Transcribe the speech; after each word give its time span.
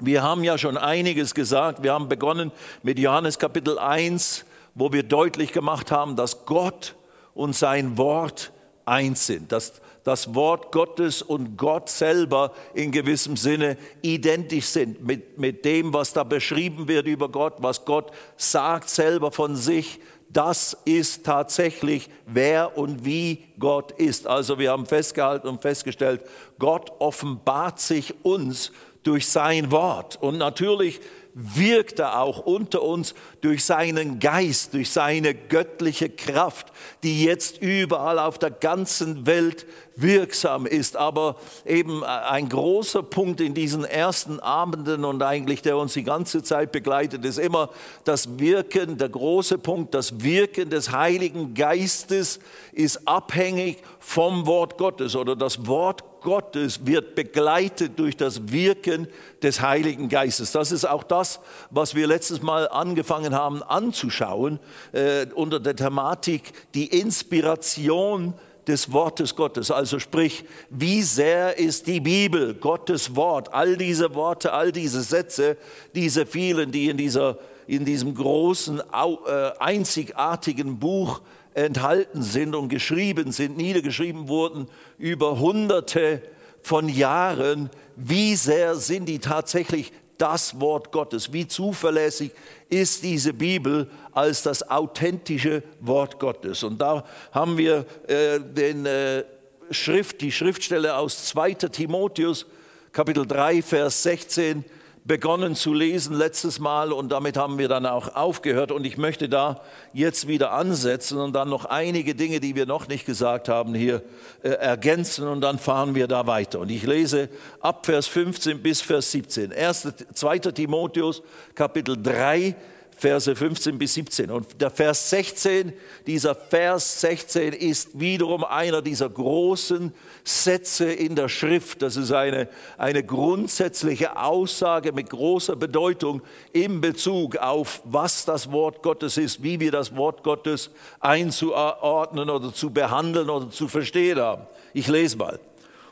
Wir 0.00 0.22
haben 0.22 0.44
ja 0.44 0.56
schon 0.58 0.76
einiges 0.76 1.34
gesagt. 1.34 1.82
Wir 1.82 1.92
haben 1.92 2.08
begonnen 2.08 2.52
mit 2.84 3.00
Johannes 3.00 3.36
Kapitel 3.36 3.80
1, 3.80 4.44
wo 4.76 4.92
wir 4.92 5.02
deutlich 5.02 5.52
gemacht 5.52 5.90
haben, 5.90 6.14
dass 6.14 6.46
Gott 6.46 6.94
und 7.34 7.56
sein 7.56 7.98
Wort 7.98 8.52
eins 8.84 9.26
sind, 9.26 9.50
dass 9.50 9.80
das 10.04 10.36
Wort 10.36 10.70
Gottes 10.70 11.20
und 11.20 11.56
Gott 11.56 11.88
selber 11.90 12.52
in 12.74 12.92
gewissem 12.92 13.36
Sinne 13.36 13.76
identisch 14.00 14.66
sind 14.66 15.04
mit, 15.04 15.36
mit 15.36 15.64
dem, 15.64 15.92
was 15.92 16.12
da 16.12 16.22
beschrieben 16.22 16.86
wird 16.86 17.08
über 17.08 17.28
Gott, 17.28 17.54
was 17.58 17.84
Gott 17.84 18.12
sagt 18.36 18.88
selber 18.90 19.32
von 19.32 19.56
sich. 19.56 19.98
Das 20.30 20.76
ist 20.84 21.24
tatsächlich, 21.24 22.08
wer 22.24 22.78
und 22.78 23.04
wie 23.04 23.46
Gott 23.58 23.92
ist. 23.92 24.28
Also 24.28 24.58
wir 24.60 24.70
haben 24.70 24.86
festgehalten 24.86 25.48
und 25.48 25.60
festgestellt, 25.60 26.22
Gott 26.58 26.92
offenbart 27.00 27.80
sich 27.80 28.14
uns 28.24 28.70
durch 29.02 29.28
sein 29.28 29.70
Wort. 29.70 30.20
Und 30.20 30.38
natürlich 30.38 31.00
wirkt 31.40 32.00
er 32.00 32.20
auch 32.20 32.40
unter 32.40 32.82
uns 32.82 33.14
durch 33.42 33.64
seinen 33.64 34.18
Geist, 34.18 34.74
durch 34.74 34.90
seine 34.90 35.34
göttliche 35.34 36.10
Kraft, 36.10 36.72
die 37.04 37.24
jetzt 37.24 37.62
überall 37.62 38.18
auf 38.18 38.40
der 38.40 38.50
ganzen 38.50 39.24
Welt 39.24 39.64
wirksam 39.94 40.66
ist. 40.66 40.96
Aber 40.96 41.36
eben 41.64 42.02
ein 42.02 42.48
großer 42.48 43.04
Punkt 43.04 43.40
in 43.40 43.54
diesen 43.54 43.84
ersten 43.84 44.40
Abenden 44.40 45.04
und 45.04 45.22
eigentlich 45.22 45.62
der 45.62 45.76
uns 45.76 45.92
die 45.92 46.02
ganze 46.02 46.42
Zeit 46.42 46.72
begleitet, 46.72 47.24
ist 47.24 47.38
immer 47.38 47.70
das 48.02 48.40
Wirken, 48.40 48.98
der 48.98 49.08
große 49.08 49.58
Punkt, 49.58 49.94
das 49.94 50.20
Wirken 50.22 50.70
des 50.70 50.90
Heiligen 50.90 51.54
Geistes 51.54 52.40
ist 52.72 53.06
abhängig 53.06 53.78
vom 54.00 54.46
Wort 54.46 54.76
Gottes 54.76 55.14
oder 55.14 55.36
das 55.36 55.68
Wort 55.68 56.02
Gottes 56.20 56.86
wird 56.86 57.14
begleitet 57.14 57.98
durch 57.98 58.16
das 58.16 58.50
Wirken 58.50 59.08
des 59.42 59.60
Heiligen 59.60 60.08
Geistes. 60.08 60.52
Das 60.52 60.72
ist 60.72 60.84
auch 60.84 61.02
das, 61.02 61.40
was 61.70 61.94
wir 61.94 62.06
letztes 62.06 62.42
Mal 62.42 62.68
angefangen 62.68 63.34
haben 63.34 63.62
anzuschauen 63.62 64.58
äh, 64.92 65.26
unter 65.34 65.60
der 65.60 65.76
Thematik 65.76 66.52
die 66.74 66.86
Inspiration 66.86 68.34
des 68.68 68.92
Wortes 68.92 69.34
Gottes. 69.34 69.70
Also 69.70 69.98
sprich, 69.98 70.44
wie 70.70 71.02
sehr 71.02 71.58
ist 71.58 71.86
die 71.86 72.00
Bibel, 72.00 72.54
Gottes 72.54 73.16
Wort, 73.16 73.52
all 73.52 73.76
diese 73.76 74.14
Worte, 74.14 74.52
all 74.52 74.70
diese 74.70 75.02
Sätze, 75.02 75.56
diese 75.94 76.26
vielen, 76.26 76.70
die 76.70 76.88
in, 76.90 76.98
dieser, 76.98 77.38
in 77.66 77.84
diesem 77.84 78.14
großen, 78.14 78.80
äh, 78.80 79.50
einzigartigen 79.58 80.78
Buch 80.78 81.22
enthalten 81.54 82.22
sind 82.22 82.54
und 82.54 82.68
geschrieben 82.68 83.32
sind, 83.32 83.56
niedergeschrieben 83.56 84.28
wurden 84.28 84.68
über 84.98 85.38
hunderte 85.38 86.22
von 86.62 86.88
Jahren, 86.88 87.70
wie 87.96 88.36
sehr 88.36 88.74
sind 88.74 89.06
die 89.06 89.18
tatsächlich 89.18 89.92
das 90.18 90.60
Wort 90.60 90.90
Gottes, 90.90 91.32
wie 91.32 91.46
zuverlässig 91.46 92.32
ist 92.68 93.04
diese 93.04 93.32
Bibel 93.32 93.88
als 94.12 94.42
das 94.42 94.68
authentische 94.68 95.62
Wort 95.80 96.18
Gottes. 96.18 96.64
Und 96.64 96.80
da 96.80 97.04
haben 97.32 97.56
wir 97.56 97.86
äh, 98.08 98.40
den, 98.40 98.84
äh, 98.84 99.24
Schrift, 99.70 100.20
die 100.20 100.32
Schriftstelle 100.32 100.96
aus 100.96 101.26
2 101.26 101.54
Timotheus, 101.54 102.46
Kapitel 102.92 103.26
3, 103.26 103.62
Vers 103.62 104.02
16 104.02 104.64
begonnen 105.08 105.56
zu 105.56 105.72
lesen 105.72 106.14
letztes 106.14 106.58
Mal 106.58 106.92
und 106.92 107.08
damit 107.10 107.38
haben 107.38 107.58
wir 107.58 107.66
dann 107.66 107.86
auch 107.86 108.14
aufgehört 108.14 108.70
und 108.70 108.84
ich 108.84 108.98
möchte 108.98 109.28
da 109.28 109.62
jetzt 109.94 110.28
wieder 110.28 110.52
ansetzen 110.52 111.18
und 111.18 111.32
dann 111.32 111.48
noch 111.48 111.64
einige 111.64 112.14
Dinge, 112.14 112.40
die 112.40 112.54
wir 112.54 112.66
noch 112.66 112.86
nicht 112.88 113.06
gesagt 113.06 113.48
haben, 113.48 113.74
hier 113.74 114.02
äh, 114.42 114.50
ergänzen 114.50 115.26
und 115.26 115.40
dann 115.40 115.58
fahren 115.58 115.94
wir 115.94 116.08
da 116.08 116.26
weiter. 116.26 116.60
Und 116.60 116.70
ich 116.70 116.84
lese 116.84 117.30
ab 117.60 117.86
Vers 117.86 118.06
15 118.06 118.62
bis 118.62 118.82
Vers 118.82 119.10
17. 119.10 119.50
1. 119.52 119.88
2. 120.12 120.38
Timotheus 120.38 121.22
Kapitel 121.54 121.96
3 122.00 122.54
Verse 122.98 123.34
15 123.34 123.78
bis 123.78 123.94
17. 123.94 124.30
Und 124.30 124.60
der 124.60 124.70
Vers 124.70 125.10
16, 125.10 125.72
dieser 126.06 126.34
Vers 126.34 127.00
16 127.00 127.52
ist 127.52 127.98
wiederum 128.00 128.42
einer 128.42 128.82
dieser 128.82 129.08
großen 129.08 129.92
Sätze 130.24 130.92
in 130.92 131.14
der 131.14 131.28
Schrift. 131.28 131.82
Das 131.82 131.96
ist 131.96 132.10
eine, 132.10 132.48
eine 132.76 133.04
grundsätzliche 133.04 134.20
Aussage 134.20 134.92
mit 134.92 135.10
großer 135.10 135.54
Bedeutung 135.54 136.22
in 136.52 136.80
Bezug 136.80 137.36
auf, 137.36 137.82
was 137.84 138.24
das 138.24 138.50
Wort 138.50 138.82
Gottes 138.82 139.16
ist, 139.16 139.44
wie 139.44 139.60
wir 139.60 139.70
das 139.70 139.94
Wort 139.94 140.24
Gottes 140.24 140.70
einzuordnen 140.98 142.30
oder 142.30 142.52
zu 142.52 142.70
behandeln 142.70 143.30
oder 143.30 143.48
zu 143.48 143.68
verstehen 143.68 144.18
haben. 144.18 144.42
Ich 144.74 144.88
lese 144.88 145.16
mal. 145.16 145.38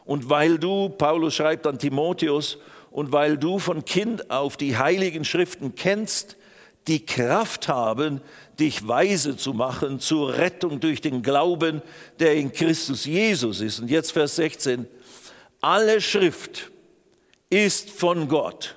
Und 0.05 0.29
weil 0.29 0.59
du, 0.59 0.89
Paulus 0.89 1.35
schreibt 1.35 1.67
an 1.69 1.79
Timotheus, 1.79 2.59
und 2.91 3.13
weil 3.13 3.37
du 3.37 3.59
von 3.59 3.85
Kind 3.85 4.31
auf 4.31 4.57
die 4.57 4.79
heiligen 4.79 5.27
Schriften 5.27 5.75
kennst, 5.75 6.37
die 6.89 7.05
Kraft 7.05 7.69
haben, 7.69 8.21
dich 8.59 8.87
weise 8.87 9.37
zu 9.37 9.53
machen 9.53 10.01
zur 10.01 10.35
Rettung 10.35 10.81
durch 10.81 11.01
den 11.01 11.23
Glauben, 11.23 11.83
der 12.19 12.35
in 12.37 12.53
Christus 12.53 13.05
Jesus 13.05 13.61
ist. 13.61 13.81
Und 13.81 13.91
jetzt 13.91 14.13
Vers 14.13 14.37
16. 14.37 14.87
Alle 15.61 16.01
Schrift 16.01 16.71
ist 17.51 17.91
von 17.91 18.29
Gott 18.29 18.77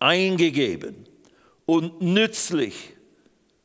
eingegeben 0.00 1.06
und 1.66 2.02
nützlich. 2.02 2.74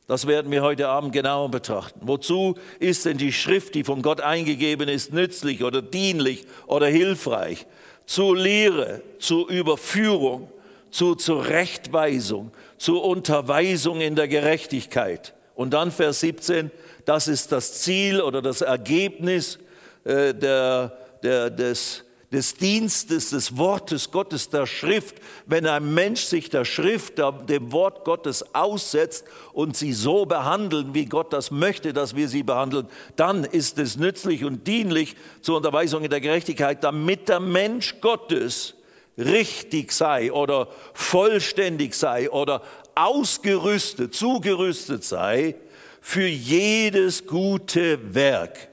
Das 0.06 0.26
werden 0.26 0.50
wir 0.50 0.62
heute 0.62 0.88
Abend 0.88 1.12
genauer 1.12 1.50
betrachten. 1.50 2.00
Wozu 2.02 2.56
ist 2.80 3.04
denn 3.04 3.16
die 3.16 3.32
Schrift, 3.32 3.74
die 3.74 3.84
von 3.84 4.02
Gott 4.02 4.20
eingegeben 4.20 4.88
ist, 4.88 5.12
nützlich 5.12 5.62
oder 5.62 5.82
dienlich 5.82 6.46
oder 6.66 6.88
hilfreich? 6.88 7.66
Zur 8.06 8.36
Lehre, 8.36 9.02
zur 9.20 9.48
Überführung, 9.48 10.50
zur 10.90 11.18
Zurechtweisung, 11.18 12.52
zur 12.78 13.04
Unterweisung 13.04 14.00
in 14.00 14.16
der 14.16 14.28
Gerechtigkeit. 14.28 15.34
Und 15.54 15.74
dann 15.74 15.90
Vers 15.90 16.20
17, 16.20 16.70
das 17.04 17.28
ist 17.28 17.52
das 17.52 17.80
Ziel 17.82 18.20
oder 18.20 18.40
das 18.40 18.62
Ergebnis 18.62 19.58
äh, 20.04 20.32
der, 20.32 20.96
der, 21.22 21.50
des, 21.50 22.04
des 22.32 22.54
Dienstes, 22.54 23.30
des 23.30 23.56
Wortes 23.58 24.10
Gottes, 24.10 24.48
der 24.48 24.66
Schrift. 24.66 25.16
Wenn 25.46 25.66
ein 25.66 25.92
Mensch 25.92 26.22
sich 26.22 26.48
der 26.48 26.64
Schrift, 26.64 27.18
dem 27.18 27.72
Wort 27.72 28.04
Gottes 28.04 28.54
aussetzt 28.54 29.24
und 29.52 29.76
sie 29.76 29.92
so 29.92 30.24
behandeln, 30.24 30.94
wie 30.94 31.06
Gott 31.06 31.32
das 31.32 31.50
möchte, 31.50 31.92
dass 31.92 32.16
wir 32.16 32.28
sie 32.28 32.42
behandeln, 32.42 32.86
dann 33.16 33.44
ist 33.44 33.78
es 33.78 33.96
nützlich 33.96 34.44
und 34.44 34.66
dienlich 34.66 35.16
zur 35.42 35.58
Unterweisung 35.58 36.04
in 36.04 36.10
der 36.10 36.20
Gerechtigkeit, 36.20 36.82
damit 36.82 37.28
der 37.28 37.40
Mensch 37.40 38.00
Gottes 38.00 38.76
richtig 39.18 39.92
sei 39.92 40.32
oder 40.32 40.68
vollständig 40.94 41.94
sei 41.94 42.30
oder 42.30 42.62
ausgerüstet, 42.94 44.14
zugerüstet 44.14 45.04
sei 45.04 45.56
für 46.00 46.26
jedes 46.26 47.26
gute 47.26 48.14
Werk. 48.14 48.68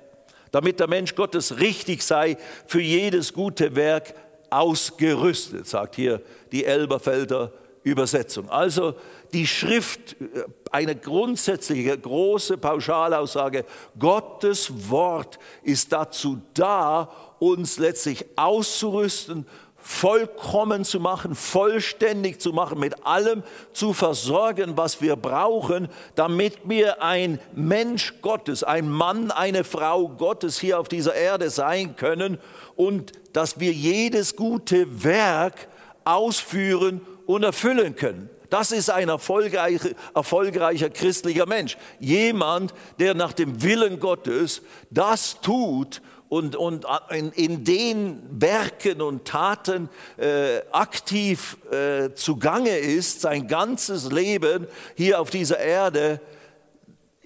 Damit 0.51 0.79
der 0.79 0.87
Mensch 0.87 1.13
Gottes 1.15 1.59
richtig 1.59 2.01
sei, 2.01 2.37
für 2.65 2.81
jedes 2.81 3.33
gute 3.33 3.75
Werk 3.75 4.13
ausgerüstet, 4.49 5.67
sagt 5.67 5.95
hier 5.95 6.21
die 6.51 6.65
Elberfelder 6.65 7.51
Übersetzung. 7.83 8.49
Also 8.49 8.95
die 9.33 9.47
Schrift, 9.47 10.13
äh, 10.21 10.43
eine 10.71 10.95
grundsätzliche, 10.95 11.97
große 11.97 12.57
Pauschalaussage, 12.57 13.65
Gottes 13.97 14.89
Wort 14.89 15.39
ist 15.63 15.91
dazu 15.91 16.41
da, 16.53 17.09
uns 17.39 17.77
letztlich 17.77 18.25
auszurüsten 18.35 19.45
vollkommen 19.87 20.83
zu 20.83 20.99
machen, 20.99 21.33
vollständig 21.33 22.41
zu 22.41 22.51
machen, 22.51 22.77
mit 22.77 23.05
allem 23.05 23.41
zu 23.71 23.93
versorgen, 23.93 24.75
was 24.75 25.01
wir 25.01 25.15
brauchen, 25.15 25.87
damit 26.15 26.57
wir 26.65 27.01
ein 27.01 27.39
Mensch 27.55 28.15
Gottes, 28.21 28.65
ein 28.65 28.89
Mann, 28.89 29.31
eine 29.31 29.63
Frau 29.63 30.09
Gottes 30.09 30.59
hier 30.59 30.77
auf 30.77 30.89
dieser 30.89 31.15
Erde 31.15 31.49
sein 31.49 31.95
können 31.95 32.37
und 32.75 33.13
dass 33.31 33.61
wir 33.61 33.71
jedes 33.71 34.35
gute 34.35 35.05
Werk 35.05 35.69
ausführen 36.03 36.99
und 37.25 37.43
erfüllen 37.43 37.95
können. 37.95 38.29
Das 38.49 38.73
ist 38.73 38.89
ein 38.89 39.07
erfolgreicher, 39.07 39.91
erfolgreicher 40.13 40.89
christlicher 40.89 41.45
Mensch. 41.45 41.77
Jemand, 42.01 42.73
der 42.99 43.13
nach 43.13 43.31
dem 43.31 43.63
Willen 43.63 44.01
Gottes 44.01 44.61
das 44.89 45.39
tut, 45.39 46.01
und, 46.29 46.55
und 46.55 46.85
in, 47.09 47.31
in 47.31 47.63
den 47.63 48.21
Werken 48.29 49.01
und 49.01 49.25
Taten 49.25 49.89
äh, 50.17 50.59
aktiv 50.71 51.57
äh, 51.71 52.13
zugange 52.13 52.77
ist, 52.77 53.21
sein 53.21 53.47
ganzes 53.47 54.11
Leben 54.11 54.67
hier 54.95 55.21
auf 55.21 55.29
dieser 55.29 55.59
Erde 55.59 56.19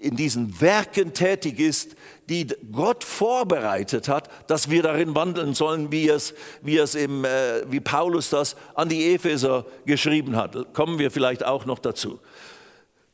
in 0.02 0.16
diesen 0.16 0.60
Werken 0.60 1.14
tätig 1.14 1.60
ist, 1.60 1.96
die 2.28 2.48
Gott 2.72 3.04
vorbereitet 3.04 4.08
hat, 4.08 4.30
dass 4.50 4.70
wir 4.70 4.82
darin 4.82 5.16
wandeln 5.16 5.54
sollen, 5.54 5.92
wie 5.92 6.10
es, 6.10 6.34
wie 6.62 6.78
es 6.78 6.96
im, 6.96 7.24
äh, 7.24 7.72
wie 7.72 7.80
Paulus 7.80 8.30
das 8.30 8.56
an 8.74 8.90
die 8.90 9.14
Epheser 9.14 9.66
geschrieben 9.86 10.36
hat. 10.36 10.74
Kommen 10.74 10.98
wir 10.98 11.12
vielleicht 11.12 11.46
auch 11.46 11.66
noch 11.66 11.80
dazu. 11.80 12.20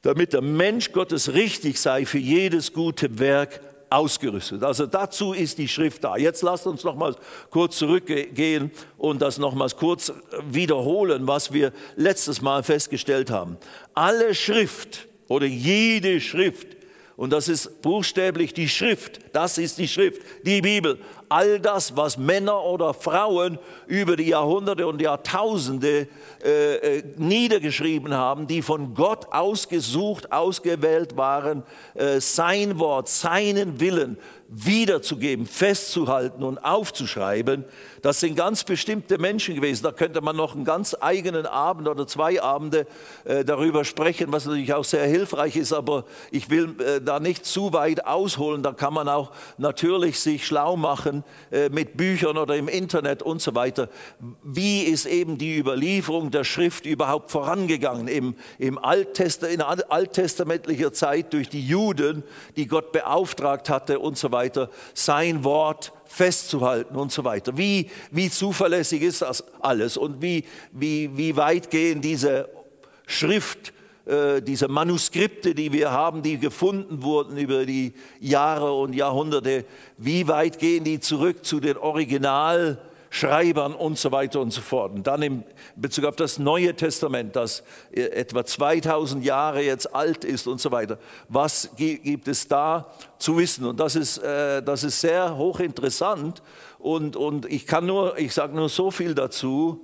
Damit 0.01 0.33
der 0.33 0.42
Mensch 0.42 0.94
Gottes 0.94 1.33
richtig 1.33 1.80
sei 1.80 2.06
für 2.06 2.19
jedes 2.19 2.72
gute 2.72 3.19
Werk 3.19 3.60
ausgerüstet. 3.89 4.63
Also 4.63 4.86
dazu 4.86 5.34
ist 5.34 5.57
die 5.57 5.68
Schrift 5.68 6.04
da. 6.04 6.18
Jetzt 6.18 6.42
lasst 6.42 6.68
uns 6.68 6.84
noch 6.84 6.95
mal 6.95 7.16
kurz 7.50 7.78
zurückgehen 7.78 8.72
und 8.98 9.22
das 9.22 9.38
noch 9.38 9.56
mal 9.56 9.69
kurz 9.69 10.12
wiederholen, 10.50 11.28
was 11.28 11.54
wir 11.54 11.72
letztes 11.95 12.42
Mal 12.42 12.63
festgestellt 12.63 13.31
haben. 13.31 13.57
Alle 13.94 14.36
Schrift 14.36 15.07
oder 15.28 15.45
jede 15.45 16.22
Schrift 16.22 16.78
und 17.18 17.34
das 17.34 17.48
ist 17.48 17.81
buchstäblich 17.81 18.54
die 18.54 18.69
Schrift. 18.69 19.19
Das 19.34 19.57
ist 19.57 19.80
die 19.80 19.88
Schrift, 19.88 20.22
die 20.44 20.62
Bibel. 20.62 21.00
All 21.30 21.60
das, 21.60 21.98
was 21.98 22.18
Männer 22.18 22.64
oder 22.64 22.94
Frauen 22.94 23.60
über 23.86 24.16
die 24.16 24.30
Jahrhunderte 24.30 24.88
und 24.88 25.02
Jahrtausende 25.02 26.08
äh, 26.44 26.76
äh, 26.76 27.04
niedergeschrieben 27.18 28.14
haben, 28.14 28.48
die 28.48 28.62
von 28.62 28.94
Gott 28.94 29.28
ausgesucht, 29.32 30.32
ausgewählt 30.32 31.18
waren, 31.18 31.64
äh, 31.96 32.22
sein 32.22 32.80
Wort, 32.80 33.10
seinen 33.10 33.80
Willen 33.80 34.18
wiederzugeben, 34.50 35.46
festzuhalten 35.46 36.44
und 36.44 36.58
aufzuschreiben, 36.58 37.66
das 38.02 38.22
sind 38.22 38.36
ganz 38.36 38.64
bestimmte 38.64 39.18
Menschen 39.18 39.56
gewesen. 39.56 39.84
Da 39.84 39.92
könnte 39.92 40.22
man 40.22 40.36
noch 40.36 40.56
einen 40.56 40.64
ganz 40.64 40.96
eigenen 41.00 41.46
Abend 41.46 41.88
oder 41.88 42.08
zwei 42.08 42.42
Abende 42.42 42.88
äh, 43.26 43.44
darüber 43.44 43.84
sprechen, 43.84 44.32
was 44.32 44.46
natürlich 44.46 44.74
auch 44.74 44.86
sehr 44.86 45.06
hilfreich 45.06 45.58
ist, 45.58 45.74
aber 45.74 46.06
ich 46.32 46.50
will 46.50 46.76
äh, 46.80 47.02
da 47.02 47.20
nicht 47.20 47.46
zu 47.46 47.74
weit 47.74 48.06
ausholen. 48.06 48.64
Da 48.64 48.72
kann 48.72 48.94
man 48.94 49.10
auch 49.10 49.32
natürlich 49.58 50.20
sich 50.20 50.46
schlau 50.46 50.78
machen 50.78 51.26
äh, 51.52 51.68
mit 51.70 51.98
Büchern 51.98 52.38
oder 52.38 52.56
im 52.56 52.70
Internet 52.70 53.24
und 53.24 53.42
so 53.42 53.56
weiter. 53.56 53.90
Wie 54.44 54.84
ist 54.84 55.06
eben 55.06 55.38
die 55.38 55.58
Überlieferung 55.58 56.32
der 56.32 56.46
Schrift 56.46 56.86
überhaupt 56.86 57.32
vorangegangen 57.32 58.08
im, 58.08 58.36
im 58.60 58.78
Alttest 58.78 59.44
in 59.44 59.62
alttestamentlicher 59.62 60.94
Zeit 60.94 61.34
durch 61.34 61.50
die 61.50 61.66
Juden, 61.66 62.24
die 62.56 62.68
Gott 62.68 62.94
beauftragt 62.94 63.70
hatte 63.70 64.00
und 64.00 64.18
so 64.18 64.32
weiter, 64.32 64.37
sein 64.94 65.44
Wort 65.44 65.92
festzuhalten 66.06 66.95
und 66.95 67.12
so 67.12 67.24
weiter. 67.24 67.57
Wie, 67.57 67.89
wie 68.12 68.30
zuverlässig 68.30 69.01
ist 69.01 69.22
das 69.22 69.44
alles 69.62 69.98
und 69.98 70.22
wie, 70.22 70.45
wie, 70.72 71.16
wie 71.18 71.36
weit 71.36 71.69
gehen 71.69 72.01
diese 72.01 72.50
Schrift, 73.06 73.74
äh, 74.06 74.42
diese 74.42 74.68
Manuskripte, 74.68 75.54
die 75.54 75.74
wir 75.74 75.92
haben, 75.92 76.22
die 76.22 76.38
gefunden 76.38 77.04
wurden 77.04 77.38
über 77.38 77.66
die 77.66 77.94
Jahre 78.19 78.74
und 78.74 78.94
Jahrhunderte, 78.94 79.66
wie 79.98 80.28
weit 80.28 80.60
gehen 80.60 80.83
die 80.83 81.00
zurück 81.00 81.45
zu 81.45 81.60
den 81.60 81.78
Original- 81.78 82.78
Schreibern 83.09 83.74
und 83.74 83.98
so 83.98 84.12
weiter 84.12 84.42
und 84.42 84.51
so 84.51 84.62
fort. 84.62 84.94
Und 84.94 85.07
dann 85.07 85.21
in 85.21 85.44
Bezug 85.75 86.06
auf 86.06 86.15
das 86.15 86.39
Neue 86.39 86.75
Testament, 86.75 87.36
das 87.36 87.63
äh, 87.92 88.01
etwa 88.01 88.45
2000 88.45 89.24
Jahre 89.24 89.62
jetzt 89.62 89.94
alt 89.94 90.24
ist 90.24 90.48
und 90.48 90.59
so 90.59 90.71
weiter. 90.71 90.98
Was 91.30 91.69
gibt 91.75 92.27
es 92.27 92.48
da 92.48 92.92
zu 93.18 93.38
wissen? 93.38 93.65
Und 93.65 93.80
das 93.80 93.95
ist, 93.95 94.18
äh, 94.19 94.62
das 94.62 94.83
ist 94.83 95.01
sehr 95.01 95.38
hochinteressant. 95.38 96.42
Und, 96.80 97.15
und 97.15 97.45
ich 97.45 97.65
kann 97.65 97.86
nur, 97.86 98.18
ich 98.18 98.33
sage 98.33 98.56
nur 98.56 98.69
so 98.69 98.92
viel 98.92 99.15
dazu. 99.15 99.83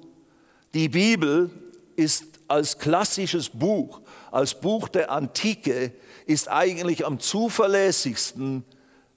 Die 0.74 0.90
Bibel 0.90 1.50
ist 1.96 2.26
als 2.48 2.78
klassisches 2.78 3.50
Buch, 3.50 4.02
als 4.32 4.60
Buch 4.60 4.88
der 4.90 5.12
Antike, 5.12 5.94
ist 6.26 6.50
eigentlich 6.50 7.06
am 7.06 7.20
zuverlässigsten 7.20 8.64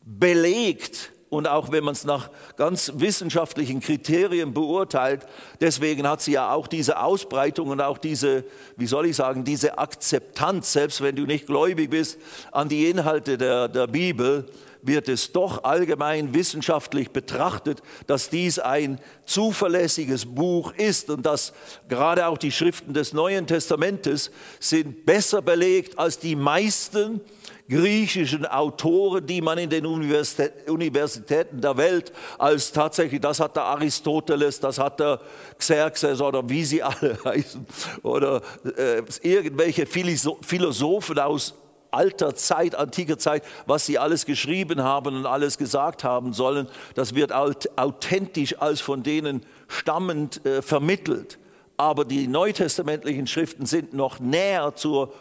belegt 0.05 1.13
und 1.29 1.49
auch 1.49 1.73
wenn 1.73 1.83
man 1.83 1.95
es 1.95 2.05
nach 2.05 2.31
ganz 2.57 2.93
wissenschaftlichen 2.97 3.81
Kriterien 3.81 4.55
beurteilt, 4.55 5.27
deswegen 5.61 6.09
hat 6.09 6.23
sie 6.23 6.33
ja 6.33 6.53
auch 6.53 6.69
diese 6.69 7.01
Ausbreitung 7.01 7.69
und 7.69 7.81
auch 7.81 7.99
diese, 7.99 8.45
wie 8.77 8.87
soll 8.87 9.07
ich 9.07 9.17
sagen, 9.17 9.45
diese 9.45 9.79
Akzeptanz, 9.79 10.73
selbst 10.73 11.01
wenn 11.01 11.17
du 11.17 11.27
nicht 11.27 11.47
gläubig 11.47 11.91
bist, 11.91 12.19
an 12.53 12.69
die 12.69 12.89
Inhalte 12.89 13.39
der, 13.39 13.69
der 13.69 13.89
Bibel, 13.89 14.47
wird 14.87 15.09
es 15.09 15.33
doch 15.33 15.65
allgemein 15.65 16.33
wissenschaftlich 16.33 17.11
betrachtet, 17.11 17.83
dass 18.07 18.31
dies 18.31 18.59
ein 18.61 19.01
zuverlässiges 19.25 20.27
Buch 20.27 20.73
ist 20.73 21.11
und 21.11 21.27
dass 21.27 21.53
gerade 21.89 22.27
auch 22.27 22.39
die 22.39 22.53
Schriften 22.53 22.95
des 22.95 23.13
Neuen 23.13 23.49
Testamentes 23.49 24.31
sind 24.61 25.05
besser 25.05 25.43
belegt 25.43 25.99
als 25.99 26.19
die 26.19 26.37
meisten 26.37 27.21
griechischen 27.69 28.47
Autoren, 28.47 29.27
die 29.27 29.41
man 29.41 29.59
in 29.59 29.71
den 29.71 29.87
Universitäten 29.87 31.61
der 31.61 31.77
Welt 31.77 32.13
als 32.39 32.73
tatsächlich, 32.73 33.21
das 33.21 33.41
hat 33.41 33.57
der 33.57 33.65
Aristoteles, 33.65 34.61
das 34.61 34.79
hat 34.79 35.01
der 35.01 35.21
Xerxes 35.59 36.21
oder 36.21 36.49
wie 36.49 36.65
sie 36.65 36.83
alle 36.83 37.19
heißen, 37.25 37.67
oder 38.03 38.41
äh, 38.77 39.03
irgendwelche 39.23 39.87
Philosophen 39.87 41.19
aus 41.19 41.55
alter 41.91 42.35
Zeit, 42.35 42.75
antiker 42.75 43.19
Zeit, 43.19 43.43
was 43.67 43.87
sie 43.87 43.99
alles 43.99 44.27
geschrieben 44.27 44.83
haben 44.83 45.17
und 45.17 45.27
alles 45.27 45.59
gesagt 45.59 46.05
haben 46.05 46.33
sollen, 46.33 46.69
das 46.95 47.15
wird 47.15 47.33
authentisch 47.33 48.61
als 48.61 48.81
von 48.81 49.03
denen 49.03 49.45
stammend 49.69 50.45
äh, 50.45 50.63
vermittelt. 50.63 51.39
Aber 51.79 52.05
die 52.05 52.27
neutestamentlichen 52.27 53.27
Schriften 53.27 53.67
sind 53.67 53.93
noch 53.93 54.19
näher 54.19 54.75
zur 54.77 55.13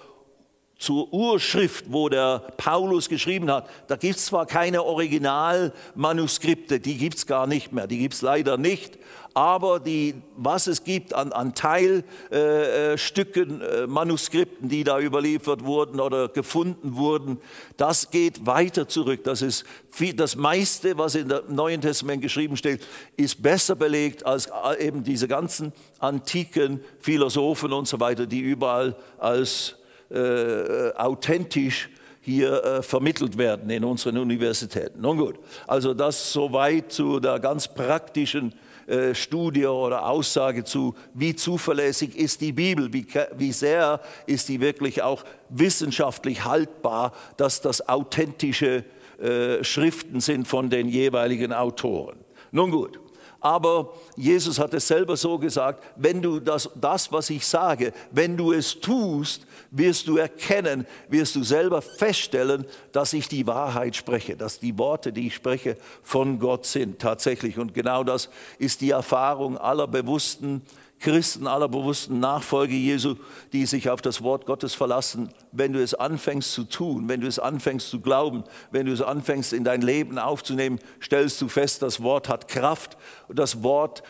zur 0.77 1.11
Urschrift, 1.13 1.85
wo 1.89 2.09
der 2.09 2.39
Paulus 2.57 3.09
geschrieben 3.09 3.51
hat, 3.51 3.69
da 3.87 3.95
gibt 3.95 4.17
es 4.17 4.25
zwar 4.25 4.45
keine 4.45 4.83
Originalmanuskripte, 4.83 6.79
die 6.79 6.97
gibt 6.97 7.17
es 7.17 7.25
gar 7.25 7.47
nicht 7.47 7.71
mehr, 7.71 7.87
die 7.87 7.99
gibt 7.99 8.13
es 8.13 8.21
leider 8.21 8.57
nicht, 8.57 8.99
aber 9.35 9.79
die, 9.81 10.15
was 10.37 10.67
es 10.67 10.85
gibt 10.85 11.13
an, 11.13 11.33
an 11.33 11.53
Teilstücken, 11.53 13.61
äh, 13.61 13.83
äh, 13.83 13.87
Manuskripten, 13.87 14.69
die 14.69 14.85
da 14.85 14.97
überliefert 14.97 15.65
wurden 15.65 15.99
oder 15.99 16.29
gefunden 16.29 16.95
wurden, 16.95 17.39
das 17.75 18.11
geht 18.11 18.45
weiter 18.45 18.87
zurück. 18.87 19.25
Das 19.25 19.41
ist 19.41 19.65
viel, 19.89 20.13
das 20.13 20.37
meiste, 20.37 20.97
was 20.97 21.15
in 21.15 21.27
dem 21.27 21.41
Neuen 21.49 21.81
Testament 21.81 22.21
geschrieben 22.21 22.55
steht, 22.55 22.81
ist 23.17 23.43
besser 23.43 23.75
belegt 23.75 24.25
als 24.25 24.45
äh, 24.45 24.87
eben 24.87 25.03
diese 25.03 25.27
ganzen 25.27 25.73
antiken 25.99 26.79
Philosophen 27.01 27.73
und 27.73 27.89
so 27.89 27.99
weiter, 27.99 28.27
die 28.27 28.39
überall 28.39 28.95
als 29.17 29.75
äh, 30.09 30.91
authentisch 30.95 31.89
hier 32.21 32.63
äh, 32.63 32.81
vermittelt 32.81 33.37
werden 33.37 33.69
in 33.69 33.83
unseren 33.83 34.17
Universitäten. 34.17 35.01
Nun 35.01 35.17
gut, 35.17 35.35
also 35.67 35.93
das 35.93 36.31
soweit 36.33 36.91
zu 36.91 37.19
der 37.19 37.39
ganz 37.39 37.67
praktischen 37.67 38.53
äh, 38.87 39.13
Studie 39.15 39.65
oder 39.65 40.07
Aussage 40.07 40.63
zu, 40.63 40.95
wie 41.13 41.35
zuverlässig 41.35 42.15
ist 42.15 42.41
die 42.41 42.51
Bibel, 42.51 42.93
wie, 42.93 43.05
wie 43.37 43.51
sehr 43.51 44.01
ist 44.25 44.49
die 44.49 44.59
wirklich 44.59 45.01
auch 45.01 45.23
wissenschaftlich 45.49 46.45
haltbar, 46.45 47.13
dass 47.37 47.61
das 47.61 47.87
authentische 47.87 48.83
äh, 49.19 49.63
Schriften 49.63 50.19
sind 50.19 50.47
von 50.47 50.69
den 50.69 50.87
jeweiligen 50.87 51.53
Autoren. 51.53 52.17
Nun 52.51 52.71
gut, 52.71 52.99
aber 53.45 53.93
Jesus 54.15 54.57
hat 54.57 54.73
es 54.73 54.87
selber 54.87 55.15
so 55.15 55.37
gesagt, 55.37 55.83
wenn 55.97 56.19
du 56.19 56.39
das, 56.39 56.67
das, 56.73 57.11
was 57.11 57.29
ich 57.29 57.45
sage, 57.45 57.93
wenn 58.09 58.35
du 58.35 58.51
es 58.51 58.79
tust, 58.79 59.45
wirst 59.69 60.07
du 60.07 60.17
erkennen, 60.17 60.87
wirst 61.09 61.35
du 61.35 61.43
selber 61.43 61.83
feststellen, 61.83 62.65
dass 62.91 63.13
ich 63.13 63.27
die 63.27 63.45
Wahrheit 63.45 63.95
spreche, 63.95 64.35
dass 64.35 64.59
die 64.59 64.79
Worte, 64.79 65.13
die 65.13 65.27
ich 65.27 65.35
spreche, 65.35 65.77
von 66.01 66.39
Gott 66.39 66.65
sind 66.65 66.97
tatsächlich. 66.97 67.59
Und 67.59 67.75
genau 67.75 68.03
das 68.03 68.31
ist 68.57 68.81
die 68.81 68.89
Erfahrung 68.89 69.59
aller 69.59 69.87
bewussten 69.87 70.63
Christen, 70.99 71.45
aller 71.45 71.67
bewussten 71.67 72.19
Nachfolge 72.19 72.73
Jesu, 72.73 73.15
die 73.53 73.65
sich 73.65 73.89
auf 73.89 74.01
das 74.01 74.23
Wort 74.23 74.45
Gottes 74.45 74.73
verlassen, 74.73 75.29
wenn 75.51 75.73
du 75.73 75.81
es 75.81 75.93
anfängst 75.93 76.53
zu 76.53 76.63
tun, 76.63 77.07
wenn 77.09 77.21
du 77.21 77.27
es 77.27 77.37
anfängst 77.37 77.89
zu 77.89 77.99
glauben, 77.99 78.43
wenn 78.71 78.85
du 78.85 78.93
es 78.93 79.01
anfängst 79.01 79.53
in 79.53 79.63
dein 79.63 79.81
Leben 79.81 80.17
aufzunehmen, 80.17 80.79
stellst 81.01 81.41
du 81.41 81.47
fest, 81.47 81.81
das 81.81 82.01
Wort 82.01 82.29
hat 82.29 82.47
Kraft 82.47 82.97
und 83.27 83.37
das 83.37 83.61
Wort 83.61 84.03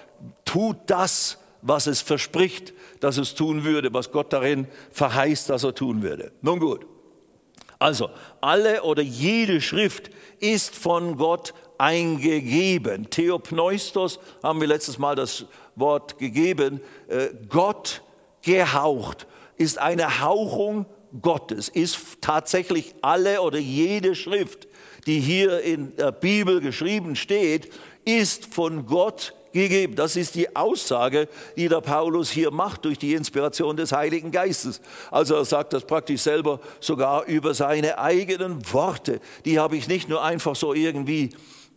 tut 0.46 0.78
das, 0.88 1.40
was 1.62 1.88
es 1.88 2.02
verspricht, 2.02 2.74
dass 3.00 3.18
es 3.18 3.34
tun 3.34 3.64
würde, 3.64 3.94
was 3.94 4.12
Gott 4.12 4.32
darin 4.32 4.68
verheißt, 4.92 5.50
dass 5.50 5.64
er 5.64 5.74
tun 5.74 6.04
würde. 6.04 6.32
Nun 6.42 6.60
gut. 6.60 6.86
Also, 7.80 8.10
alle 8.40 8.84
oder 8.84 9.02
jede 9.02 9.60
Schrift 9.60 10.12
ist 10.40 10.76
von 10.76 11.18
Gott 11.18 11.54
eingegeben. 11.78 13.10
Theopneustos 13.10 14.20
haben 14.42 14.62
wir 14.62 14.68
letztes 14.68 14.98
Mal 14.98 15.16
das 15.16 15.46
Wort 15.76 16.18
gegeben. 16.18 16.82
Äh, 17.08 17.30
Gott 17.50 18.02
gehaucht 18.42 19.28
ist 19.58 19.78
eine 19.80 20.22
Hauchung 20.22 20.86
Gottes, 21.22 21.70
ist 21.70 22.22
tatsächlich 22.22 22.94
alle 23.02 23.42
oder 23.42 23.58
jede 23.58 24.16
Schrift, 24.16 24.68
die 25.06 25.20
hier 25.20 25.62
in 25.62 25.96
der 25.96 26.12
Bibel 26.12 26.60
geschrieben 26.60 27.16
steht, 27.16 27.72
ist 28.04 28.54
von 28.54 28.86
Gott 28.86 29.34
gegeben. 29.54 29.96
Das 29.96 30.18
ist 30.18 30.36
die 30.36 30.56
Aussage, 30.56 31.30
die 31.56 31.70
der 31.70 31.80
Paulus 31.80 32.30
hier 32.30 32.52
macht 32.52 32.84
durch 32.84 33.00
die 33.00 33.14
Inspiration 33.14 33.78
des 33.78 33.94
Heiligen 33.94 34.32
Geistes. 34.32 34.82
Also 35.10 35.36
er 35.36 35.46
sagt 35.46 35.72
das 35.72 35.86
praktisch 35.86 36.22
selber 36.22 36.60
sogar 36.82 37.26
über 37.26 37.54
seine 37.54 37.98
eigenen 37.98 38.62
Worte. 38.74 39.22
Die 39.46 39.58
habe 39.58 39.78
ich 39.78 39.88
nicht 39.88 40.10
nur 40.10 40.22
einfach 40.22 40.56
so 40.56 40.74
irgendwie 40.74 41.30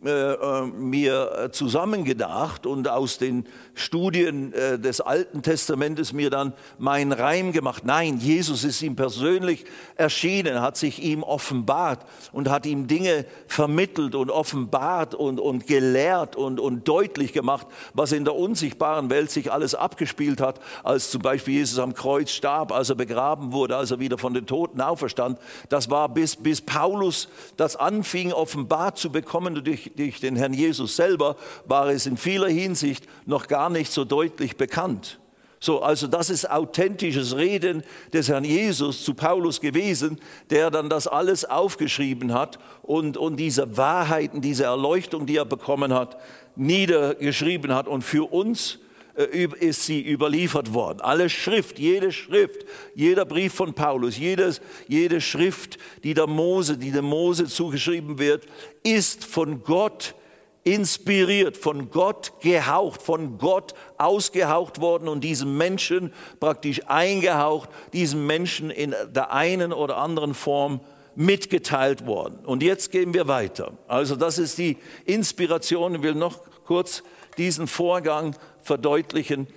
äh, 0.05 0.09
äh, 0.09 0.65
mir 0.65 1.49
zusammengedacht 1.51 2.65
und 2.65 2.87
aus 2.87 3.17
den 3.17 3.45
Studien 3.73 4.53
äh, 4.53 4.79
des 4.79 5.01
Alten 5.01 5.41
Testamentes 5.41 6.13
mir 6.13 6.29
dann 6.29 6.53
meinen 6.77 7.11
Reim 7.11 7.51
gemacht. 7.51 7.83
Nein, 7.83 8.17
Jesus 8.17 8.63
ist 8.63 8.81
ihm 8.81 8.95
persönlich 8.95 9.65
erschienen, 9.97 10.61
hat 10.61 10.77
sich 10.77 11.03
ihm 11.03 11.21
offenbart 11.21 12.05
und 12.31 12.49
hat 12.49 12.65
ihm 12.65 12.87
Dinge 12.87 13.25
vermittelt 13.47 14.15
und 14.15 14.31
offenbart 14.31 15.15
und, 15.15 15.37
und 15.37 15.67
gelehrt 15.67 16.37
und, 16.37 16.61
und 16.61 16.87
deutlich 16.87 17.33
gemacht, 17.33 17.67
was 17.93 18.13
in 18.13 18.23
der 18.23 18.35
unsichtbaren 18.35 19.09
Welt 19.09 19.31
sich 19.31 19.51
alles 19.51 19.75
abgespielt 19.75 20.39
hat, 20.39 20.61
als 20.81 21.11
zum 21.11 21.21
Beispiel 21.21 21.55
Jesus 21.55 21.77
am 21.77 21.93
Kreuz 21.93 22.31
starb, 22.31 22.71
als 22.71 22.89
er 22.89 22.95
begraben 22.95 23.51
wurde, 23.51 23.75
als 23.75 23.91
er 23.91 23.99
wieder 23.99 24.17
von 24.17 24.33
den 24.33 24.45
Toten 24.45 24.79
auferstand. 24.79 25.39
Das 25.67 25.89
war 25.89 26.07
bis, 26.07 26.37
bis 26.37 26.61
Paulus 26.61 27.27
das 27.57 27.75
anfing, 27.75 28.31
offenbart 28.31 28.97
zu 28.97 29.11
bekommen 29.11 29.61
durch 29.61 29.88
durch 29.95 30.19
den 30.19 30.35
Herrn 30.35 30.53
Jesus 30.53 30.95
selber 30.95 31.35
war 31.65 31.89
es 31.89 32.05
in 32.05 32.17
vieler 32.17 32.49
Hinsicht 32.49 33.05
noch 33.25 33.47
gar 33.47 33.69
nicht 33.69 33.91
so 33.91 34.05
deutlich 34.05 34.57
bekannt. 34.57 35.19
So, 35.61 35.81
also 35.81 36.07
das 36.07 36.29
ist 36.29 36.49
authentisches 36.49 37.35
Reden 37.35 37.83
des 38.13 38.29
Herrn 38.29 38.45
Jesus 38.45 39.03
zu 39.03 39.13
Paulus 39.13 39.59
gewesen, 39.59 40.17
der 40.49 40.71
dann 40.71 40.89
das 40.89 41.05
alles 41.05 41.43
aufgeschrieben 41.43 42.33
hat 42.33 42.59
und, 42.81 43.17
und 43.17 43.35
diese 43.35 43.75
Wahrheiten, 43.75 44.39
diese 44.39 44.63
Erleuchtung, 44.63 45.25
die 45.25 45.35
er 45.35 45.45
bekommen 45.45 45.93
hat, 45.93 46.17
niedergeschrieben 46.55 47.73
hat 47.73 47.89
und 47.89 48.03
für 48.03 48.31
uns 48.31 48.79
ist 49.23 49.85
sie 49.85 50.01
überliefert 50.01 50.73
worden. 50.73 51.01
Alle 51.01 51.29
Schrift, 51.29 51.77
jede 51.77 52.11
Schrift, 52.11 52.65
jeder 52.95 53.25
Brief 53.25 53.53
von 53.53 53.73
Paulus, 53.73 54.17
jedes, 54.17 54.61
jede 54.87 55.19
Schrift, 55.19 55.77
die 56.03 56.13
der 56.13 56.27
Mose, 56.27 56.77
die 56.77 56.91
dem 56.91 57.05
Mose 57.05 57.45
zugeschrieben 57.45 58.17
wird, 58.17 58.45
ist 58.83 59.25
von 59.25 59.63
Gott 59.63 60.15
inspiriert, 60.63 61.57
von 61.57 61.89
Gott 61.89 62.33
gehaucht, 62.41 63.01
von 63.01 63.37
Gott 63.37 63.73
ausgehaucht 63.97 64.79
worden 64.79 65.07
und 65.09 65.23
diesem 65.23 65.57
Menschen 65.57 66.13
praktisch 66.39 66.81
eingehaucht, 66.87 67.69
diesem 67.91 68.25
Menschen 68.25 68.69
in 68.69 68.95
der 69.09 69.33
einen 69.33 69.73
oder 69.73 69.97
anderen 69.97 70.33
Form 70.33 70.79
mitgeteilt 71.15 72.05
worden. 72.05 72.45
Und 72.45 72.63
jetzt 72.63 72.91
gehen 72.91 73.13
wir 73.13 73.27
weiter. 73.27 73.73
Also 73.87 74.15
das 74.15 74.37
ist 74.37 74.57
die 74.57 74.77
Inspiration. 75.05 75.95
Ich 75.95 76.03
will 76.03 76.15
noch 76.15 76.39
kurz 76.65 77.03
diesen 77.37 77.67
Vorgang 77.67 78.35
verdeutlichen. 78.61 79.47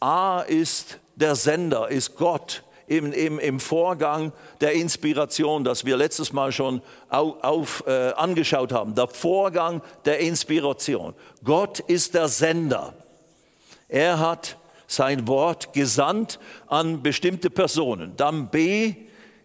A 0.00 0.40
ist 0.40 0.98
der 1.14 1.34
Sender, 1.34 1.88
ist 1.88 2.16
Gott 2.16 2.62
im, 2.86 3.12
im, 3.12 3.38
im 3.38 3.60
Vorgang 3.60 4.32
der 4.60 4.72
Inspiration, 4.72 5.64
das 5.64 5.84
wir 5.84 5.96
letztes 5.96 6.32
Mal 6.32 6.52
schon 6.52 6.82
auf, 7.08 7.42
auf, 7.42 7.84
äh, 7.86 8.12
angeschaut 8.12 8.72
haben. 8.72 8.94
Der 8.94 9.08
Vorgang 9.08 9.82
der 10.04 10.20
Inspiration. 10.20 11.14
Gott 11.42 11.80
ist 11.80 12.14
der 12.14 12.28
Sender. 12.28 12.94
Er 13.88 14.18
hat 14.18 14.56
sein 14.86 15.26
Wort 15.26 15.72
gesandt 15.72 16.38
an 16.68 17.02
bestimmte 17.02 17.50
Personen. 17.50 18.16
Dann 18.16 18.48
B 18.48 18.94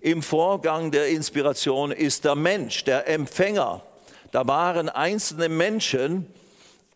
im 0.02 0.22
Vorgang 0.22 0.92
der 0.92 1.10
Inspiration 1.10 1.92
ist 1.92 2.26
der 2.26 2.36
Mensch, 2.36 2.84
der 2.84 3.08
Empfänger. 3.08 3.82
Da 4.32 4.48
waren 4.48 4.90
einzelne 4.90 5.50
Menschen, 5.50 6.28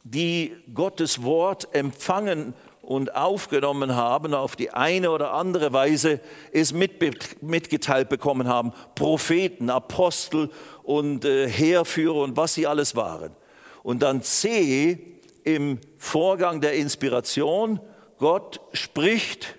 die 0.05 0.55
Gottes 0.73 1.23
Wort 1.23 1.67
empfangen 1.73 2.53
und 2.83 3.15
aufgenommen 3.15 3.95
haben, 3.95 4.35
auf 4.35 4.55
die 4.55 4.69
eine 4.69 5.09
oder 5.09 5.33
andere 5.33 5.73
Weise 5.73 6.19
es 6.51 6.71
mitgeteilt 6.71 8.07
bekommen 8.09 8.47
haben. 8.47 8.71
Propheten, 8.93 9.71
Apostel 9.71 10.51
und 10.83 11.25
äh, 11.25 11.49
Heerführer 11.49 12.21
und 12.21 12.37
was 12.37 12.53
sie 12.53 12.67
alles 12.67 12.95
waren. 12.95 13.35
Und 13.81 14.03
dann 14.03 14.21
C 14.21 14.99
im 15.43 15.79
Vorgang 15.97 16.61
der 16.61 16.73
Inspiration, 16.73 17.79
Gott 18.19 18.61
spricht 18.73 19.55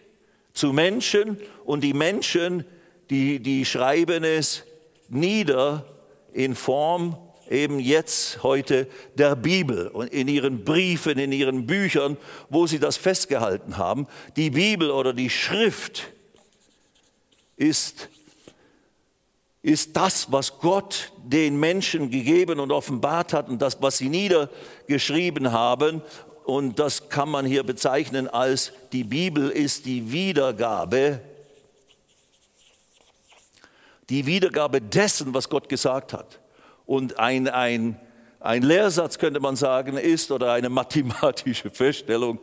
zu 0.52 0.72
Menschen 0.72 1.38
und 1.64 1.82
die 1.82 1.94
Menschen, 1.94 2.64
die, 3.10 3.40
die 3.40 3.64
schreiben 3.64 4.22
es 4.22 4.64
nieder 5.08 5.84
in 6.32 6.54
Form 6.54 7.16
eben 7.50 7.78
jetzt 7.78 8.42
heute 8.42 8.88
der 9.14 9.36
Bibel 9.36 9.88
und 9.88 10.12
in 10.12 10.28
ihren 10.28 10.64
Briefen, 10.64 11.18
in 11.18 11.32
ihren 11.32 11.66
Büchern, 11.66 12.16
wo 12.48 12.66
sie 12.66 12.78
das 12.78 12.96
festgehalten 12.96 13.76
haben. 13.76 14.06
Die 14.36 14.50
Bibel 14.50 14.90
oder 14.90 15.12
die 15.12 15.30
Schrift 15.30 16.08
ist, 17.56 18.08
ist 19.62 19.96
das, 19.96 20.30
was 20.30 20.58
Gott 20.58 21.12
den 21.24 21.58
Menschen 21.58 22.10
gegeben 22.10 22.60
und 22.60 22.70
offenbart 22.70 23.32
hat 23.32 23.48
und 23.48 23.60
das, 23.60 23.80
was 23.80 23.98
sie 23.98 24.08
niedergeschrieben 24.08 25.52
haben. 25.52 26.02
Und 26.44 26.78
das 26.78 27.08
kann 27.08 27.28
man 27.28 27.44
hier 27.44 27.64
bezeichnen 27.64 28.28
als 28.28 28.72
die 28.92 29.02
Bibel 29.02 29.50
ist 29.50 29.84
die 29.86 30.12
Wiedergabe, 30.12 31.20
die 34.08 34.26
Wiedergabe 34.26 34.80
dessen, 34.80 35.34
was 35.34 35.48
Gott 35.48 35.68
gesagt 35.68 36.12
hat. 36.12 36.38
Und 36.86 37.18
ein, 37.18 37.48
ein, 37.48 38.00
ein 38.40 38.62
Lehrsatz 38.62 39.18
könnte 39.18 39.40
man 39.40 39.56
sagen 39.56 39.96
ist 39.96 40.30
oder 40.30 40.52
eine 40.52 40.68
mathematische 40.70 41.70
Feststellung, 41.70 42.38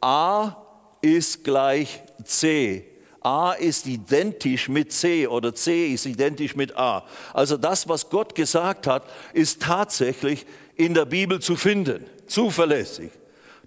A 0.00 0.56
ist 1.00 1.42
gleich 1.42 2.02
C. 2.24 2.84
A 3.22 3.52
ist 3.52 3.86
identisch 3.86 4.68
mit 4.68 4.92
C 4.92 5.26
oder 5.26 5.52
C 5.52 5.88
ist 5.88 6.06
identisch 6.06 6.54
mit 6.54 6.76
A. 6.76 7.04
Also 7.32 7.56
das, 7.56 7.88
was 7.88 8.08
Gott 8.08 8.36
gesagt 8.36 8.86
hat, 8.86 9.02
ist 9.32 9.62
tatsächlich 9.62 10.46
in 10.76 10.94
der 10.94 11.06
Bibel 11.06 11.40
zu 11.40 11.56
finden, 11.56 12.04
zuverlässig. 12.28 13.10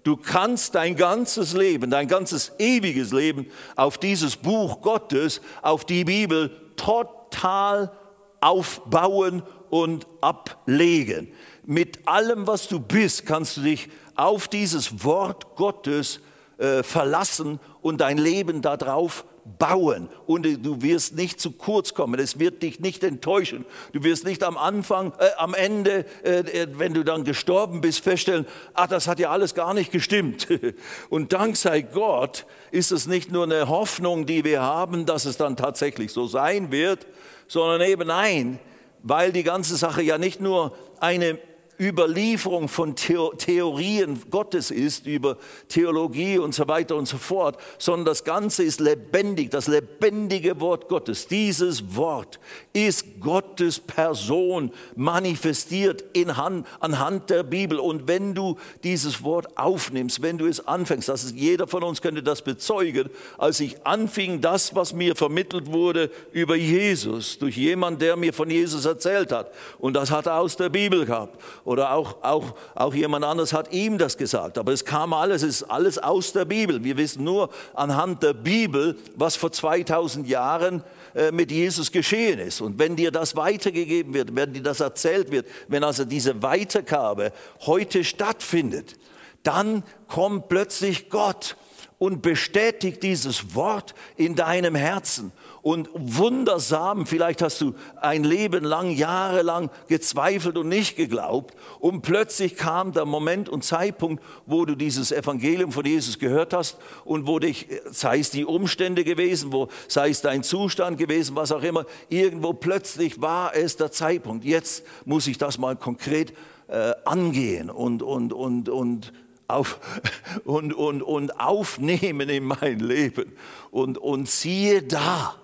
Du 0.02 0.16
kannst 0.16 0.76
dein 0.76 0.96
ganzes 0.96 1.52
Leben, 1.52 1.90
dein 1.90 2.08
ganzes 2.08 2.52
ewiges 2.58 3.12
Leben 3.12 3.50
auf 3.76 3.98
dieses 3.98 4.36
Buch 4.36 4.80
Gottes, 4.80 5.42
auf 5.60 5.84
die 5.84 6.04
Bibel 6.04 6.50
total 6.76 7.92
aufbauen 8.40 9.42
und 9.70 10.06
ablegen. 10.20 11.32
Mit 11.64 12.06
allem, 12.06 12.46
was 12.46 12.68
du 12.68 12.80
bist, 12.80 13.26
kannst 13.26 13.56
du 13.56 13.62
dich 13.62 13.88
auf 14.16 14.48
dieses 14.48 15.04
Wort 15.04 15.56
Gottes 15.56 16.20
äh, 16.58 16.82
verlassen 16.82 17.60
und 17.80 18.00
dein 18.00 18.18
Leben 18.18 18.60
darauf 18.60 19.24
bauen 19.58 20.08
und 20.26 20.44
du 20.44 20.82
wirst 20.82 21.14
nicht 21.14 21.40
zu 21.40 21.52
kurz 21.52 21.94
kommen. 21.94 22.20
Es 22.20 22.38
wird 22.38 22.62
dich 22.62 22.80
nicht 22.80 23.02
enttäuschen. 23.02 23.64
Du 23.92 24.02
wirst 24.04 24.24
nicht 24.24 24.42
am 24.42 24.56
Anfang, 24.56 25.12
äh, 25.18 25.28
am 25.38 25.54
Ende, 25.54 26.04
äh, 26.24 26.40
äh 26.40 26.66
wenn 26.72 26.94
du 26.94 27.04
dann 27.04 27.24
gestorben 27.24 27.80
bist, 27.80 28.00
feststellen, 28.00 28.46
ach, 28.74 28.88
das 28.88 29.06
hat 29.06 29.18
ja 29.18 29.30
alles 29.30 29.54
gar 29.54 29.74
nicht 29.74 29.92
gestimmt. 29.92 30.48
Und 31.10 31.32
dank 31.32 31.56
sei 31.56 31.82
Gott 31.82 32.46
ist 32.70 32.92
es 32.92 33.06
nicht 33.06 33.32
nur 33.32 33.44
eine 33.44 33.68
Hoffnung, 33.68 34.26
die 34.26 34.44
wir 34.44 34.62
haben, 34.62 35.06
dass 35.06 35.24
es 35.24 35.36
dann 35.36 35.56
tatsächlich 35.56 36.12
so 36.12 36.26
sein 36.26 36.70
wird, 36.70 37.06
sondern 37.48 37.80
eben 37.88 38.06
nein, 38.06 38.58
weil 39.02 39.32
die 39.32 39.42
ganze 39.42 39.76
Sache 39.76 40.02
ja 40.02 40.18
nicht 40.18 40.40
nur 40.40 40.76
eine 41.00 41.38
Überlieferung 41.80 42.68
von 42.68 42.94
Theorien 42.94 44.20
Gottes 44.30 44.70
ist, 44.70 45.06
über 45.06 45.38
Theologie 45.68 46.36
und 46.38 46.54
so 46.54 46.68
weiter 46.68 46.94
und 46.94 47.06
so 47.06 47.16
fort, 47.16 47.56
sondern 47.78 48.04
das 48.04 48.24
Ganze 48.24 48.62
ist 48.64 48.80
lebendig, 48.80 49.50
das 49.50 49.66
lebendige 49.66 50.60
Wort 50.60 50.88
Gottes. 50.88 51.26
Dieses 51.26 51.96
Wort 51.96 52.38
ist 52.74 53.20
Gottes 53.20 53.80
Person 53.80 54.72
manifestiert 54.94 56.04
in 56.12 56.36
Hand, 56.36 56.66
anhand 56.80 57.30
der 57.30 57.44
Bibel. 57.44 57.78
Und 57.78 58.06
wenn 58.06 58.34
du 58.34 58.58
dieses 58.84 59.24
Wort 59.24 59.56
aufnimmst, 59.56 60.20
wenn 60.20 60.36
du 60.36 60.46
es 60.46 60.66
anfängst, 60.66 61.08
das 61.08 61.24
ist, 61.24 61.34
jeder 61.34 61.66
von 61.66 61.82
uns 61.82 62.02
könnte 62.02 62.22
das 62.22 62.42
bezeugen, 62.42 63.08
als 63.38 63.58
ich 63.60 63.86
anfing, 63.86 64.42
das, 64.42 64.74
was 64.74 64.92
mir 64.92 65.16
vermittelt 65.16 65.72
wurde 65.72 66.10
über 66.32 66.56
Jesus, 66.56 67.38
durch 67.38 67.56
jemand, 67.56 68.02
der 68.02 68.16
mir 68.16 68.34
von 68.34 68.50
Jesus 68.50 68.84
erzählt 68.84 69.32
hat, 69.32 69.50
und 69.78 69.94
das 69.94 70.10
hat 70.10 70.26
er 70.26 70.38
aus 70.40 70.56
der 70.56 70.68
Bibel 70.68 71.06
gehabt 71.06 71.40
oder 71.70 71.92
auch, 71.92 72.16
auch, 72.22 72.56
auch 72.74 72.94
jemand 72.94 73.24
anderes 73.24 73.52
hat 73.52 73.72
ihm 73.72 73.96
das 73.96 74.16
gesagt. 74.16 74.58
Aber 74.58 74.72
es 74.72 74.84
kam 74.84 75.12
alles, 75.12 75.44
es 75.44 75.60
ist 75.60 75.70
alles 75.70 75.98
aus 75.98 76.32
der 76.32 76.44
Bibel. 76.44 76.82
Wir 76.82 76.96
wissen 76.96 77.22
nur 77.22 77.48
anhand 77.74 78.24
der 78.24 78.32
Bibel, 78.32 78.98
was 79.14 79.36
vor 79.36 79.52
2000 79.52 80.26
Jahren 80.26 80.82
äh, 81.14 81.30
mit 81.30 81.52
Jesus 81.52 81.92
geschehen 81.92 82.40
ist. 82.40 82.60
Und 82.60 82.80
wenn 82.80 82.96
dir 82.96 83.12
das 83.12 83.36
weitergegeben 83.36 84.14
wird, 84.14 84.34
wenn 84.34 84.52
dir 84.52 84.64
das 84.64 84.80
erzählt 84.80 85.30
wird, 85.30 85.46
wenn 85.68 85.84
also 85.84 86.04
diese 86.04 86.42
Weitergabe 86.42 87.30
heute 87.60 88.02
stattfindet, 88.02 88.96
dann 89.44 89.84
kommt 90.08 90.48
plötzlich 90.48 91.08
Gott 91.08 91.56
und 91.98 92.20
bestätigt 92.20 93.00
dieses 93.04 93.54
Wort 93.54 93.94
in 94.16 94.34
deinem 94.34 94.74
Herzen 94.74 95.30
und 95.62 95.88
wundersam, 95.94 97.06
vielleicht 97.06 97.42
hast 97.42 97.60
du 97.60 97.74
ein 98.00 98.24
Leben 98.24 98.64
lang, 98.64 98.90
jahrelang 98.90 99.70
gezweifelt 99.88 100.56
und 100.56 100.68
nicht 100.68 100.96
geglaubt 100.96 101.54
und 101.80 102.02
plötzlich 102.02 102.56
kam 102.56 102.92
der 102.92 103.04
Moment 103.04 103.48
und 103.48 103.64
Zeitpunkt, 103.64 104.22
wo 104.46 104.64
du 104.64 104.74
dieses 104.74 105.12
Evangelium 105.12 105.72
von 105.72 105.84
Jesus 105.84 106.18
gehört 106.18 106.52
hast 106.52 106.78
und 107.04 107.26
wo 107.26 107.38
dich, 107.38 107.68
sei 107.90 108.18
es 108.18 108.30
die 108.30 108.44
Umstände 108.44 109.04
gewesen, 109.04 109.52
wo, 109.52 109.68
sei 109.88 110.10
es 110.10 110.22
dein 110.22 110.42
Zustand 110.42 110.98
gewesen, 110.98 111.36
was 111.36 111.52
auch 111.52 111.62
immer, 111.62 111.84
irgendwo 112.08 112.52
plötzlich 112.52 113.20
war 113.20 113.54
es 113.54 113.76
der 113.76 113.92
Zeitpunkt. 113.92 114.44
Jetzt 114.44 114.84
muss 115.04 115.26
ich 115.26 115.38
das 115.38 115.58
mal 115.58 115.76
konkret 115.76 116.32
äh, 116.68 116.94
angehen 117.04 117.70
und, 117.70 118.02
und, 118.02 118.32
und, 118.32 118.68
und, 118.68 119.12
auf, 119.48 119.80
und, 120.44 120.72
und, 120.72 121.02
und 121.02 121.40
aufnehmen 121.40 122.28
in 122.28 122.44
mein 122.44 122.78
Leben. 122.78 123.32
Und, 123.70 123.98
und 123.98 124.28
siehe 124.28 124.82
da, 124.82 125.39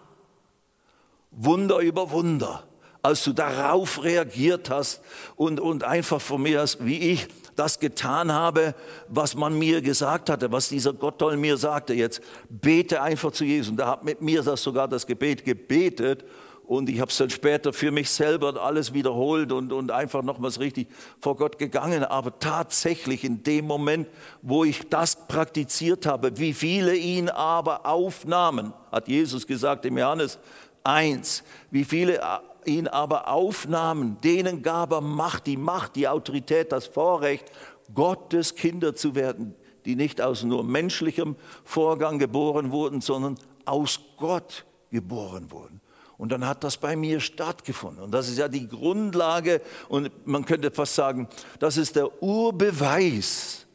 Wunder 1.37 1.79
über 1.79 2.11
Wunder, 2.11 2.65
als 3.03 3.23
du 3.23 3.33
darauf 3.33 4.03
reagiert 4.03 4.71
hast 4.71 5.03
und, 5.37 5.61
und 5.61 5.85
einfach 5.85 6.21
von 6.21 6.43
mir 6.43 6.61
hast, 6.61 6.85
wie 6.85 6.99
ich 7.13 7.29
das 7.55 7.79
getan 7.79 8.33
habe, 8.33 8.75
was 9.09 9.35
man 9.35 9.59
mir 9.59 9.81
gesagt 9.83 10.31
hatte, 10.31 10.51
was 10.51 10.71
dieser 10.71 10.93
Gotttoll 10.93 11.37
mir 11.37 11.57
sagte. 11.57 11.95
Jetzt 11.95 12.21
bete 12.49 13.03
einfach 13.03 13.33
zu 13.33 13.45
Jesus. 13.45 13.71
Und 13.71 13.81
er 13.81 13.89
hat 13.89 14.05
mit 14.05 14.23
mir 14.23 14.43
das 14.43 14.63
sogar 14.63 14.89
das 14.89 15.07
Gebet 15.07 15.45
gebetet 15.45 16.25
und 16.67 16.89
ich 16.89 17.01
habe 17.01 17.11
es 17.11 17.17
dann 17.17 17.31
später 17.31 17.73
für 17.73 17.93
mich 17.93 18.11
selber 18.11 18.61
alles 18.61 18.93
wiederholt 18.93 19.53
und, 19.53 19.73
und 19.73 19.93
einfach 19.93 20.25
nochmals 20.25 20.59
richtig 20.59 20.89
vor 21.21 21.37
Gott 21.37 21.59
gegangen. 21.59 22.03
Aber 22.03 22.41
tatsächlich 22.41 23.23
in 23.23 23.45
dem 23.45 23.67
Moment, 23.67 24.09
wo 24.43 24.65
ich 24.65 24.89
das 24.89 25.29
praktiziert 25.29 26.07
habe, 26.07 26.39
wie 26.39 26.53
viele 26.53 26.97
ihn 26.97 27.29
aber 27.29 27.87
aufnahmen, 27.87 28.73
hat 28.91 29.07
Jesus 29.07 29.47
gesagt 29.47 29.85
im 29.87 29.97
Johannes 29.97 30.41
1, 30.87 31.43
wie 31.71 31.85
viele 31.85 32.21
ihn 32.65 32.89
aber 32.89 33.29
aufnahmen, 33.29 34.19
denen 34.23 34.63
gab 34.63 34.93
er 34.93 35.01
Macht, 35.01 35.47
die 35.47 35.57
Macht, 35.57 35.97
die 35.97 36.09
Autorität, 36.09 36.73
das 36.73 36.87
Vorrecht, 36.87 37.51
Gottes 37.95 38.55
Kinder 38.55 38.95
zu 38.95 39.15
werden, 39.15 39.55
die 39.85 39.97
nicht 39.97 40.21
aus 40.21 40.43
nur 40.43 40.65
menschlichem 40.65 41.37
Vorgang 41.65 42.19
geboren 42.19 42.73
wurden, 42.73 43.01
sondern 43.01 43.39
aus 43.65 44.01
Gott 44.17 44.65
geboren 44.91 45.51
wurden. 45.51 45.81
Und 46.19 46.33
dann 46.33 46.47
hat 46.47 46.65
das 46.65 46.79
bei 46.79 46.97
mir 46.97 47.21
stattgefunden. 47.21 48.03
Und 48.03 48.11
das 48.11 48.29
ist 48.29 48.39
ja 48.39 48.49
die 48.49 48.67
Grundlage 48.67 49.61
und 49.89 50.11
man 50.27 50.45
könnte 50.45 50.71
fast 50.71 50.95
sagen, 50.95 51.29
das 51.59 51.77
ist 51.77 51.95
der 51.97 52.23
Urbeweis, 52.23 53.67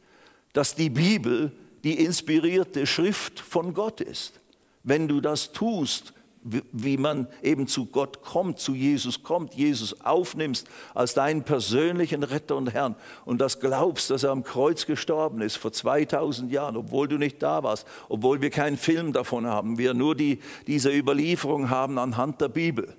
dass 0.53 0.75
die 0.75 0.89
Bibel 0.89 1.51
die 1.83 2.03
inspirierte 2.03 2.85
Schrift 2.85 3.39
von 3.39 3.73
Gott 3.73 4.01
ist. 4.01 4.39
Wenn 4.83 5.07
du 5.07 5.21
das 5.21 5.51
tust, 5.51 6.13
wie 6.43 6.97
man 6.97 7.27
eben 7.43 7.67
zu 7.67 7.85
Gott 7.85 8.21
kommt, 8.23 8.59
zu 8.59 8.73
Jesus 8.73 9.21
kommt, 9.23 9.53
Jesus 9.53 10.01
aufnimmst 10.01 10.67
als 10.95 11.13
deinen 11.13 11.43
persönlichen 11.43 12.23
Retter 12.23 12.55
und 12.55 12.73
Herrn 12.73 12.95
und 13.25 13.39
das 13.39 13.59
glaubst, 13.59 14.09
dass 14.09 14.23
er 14.23 14.31
am 14.31 14.43
Kreuz 14.43 14.85
gestorben 14.85 15.41
ist 15.41 15.57
vor 15.57 15.71
2000 15.71 16.51
Jahren, 16.51 16.77
obwohl 16.77 17.07
du 17.07 17.17
nicht 17.17 17.43
da 17.43 17.63
warst, 17.63 17.85
obwohl 18.09 18.41
wir 18.41 18.49
keinen 18.49 18.77
Film 18.77 19.13
davon 19.13 19.45
haben, 19.45 19.77
wir 19.77 19.93
nur 19.93 20.15
die, 20.15 20.39
diese 20.65 20.91
Überlieferung 20.91 21.69
haben 21.69 21.99
anhand 21.99 22.41
der 22.41 22.49
Bibel. 22.49 22.95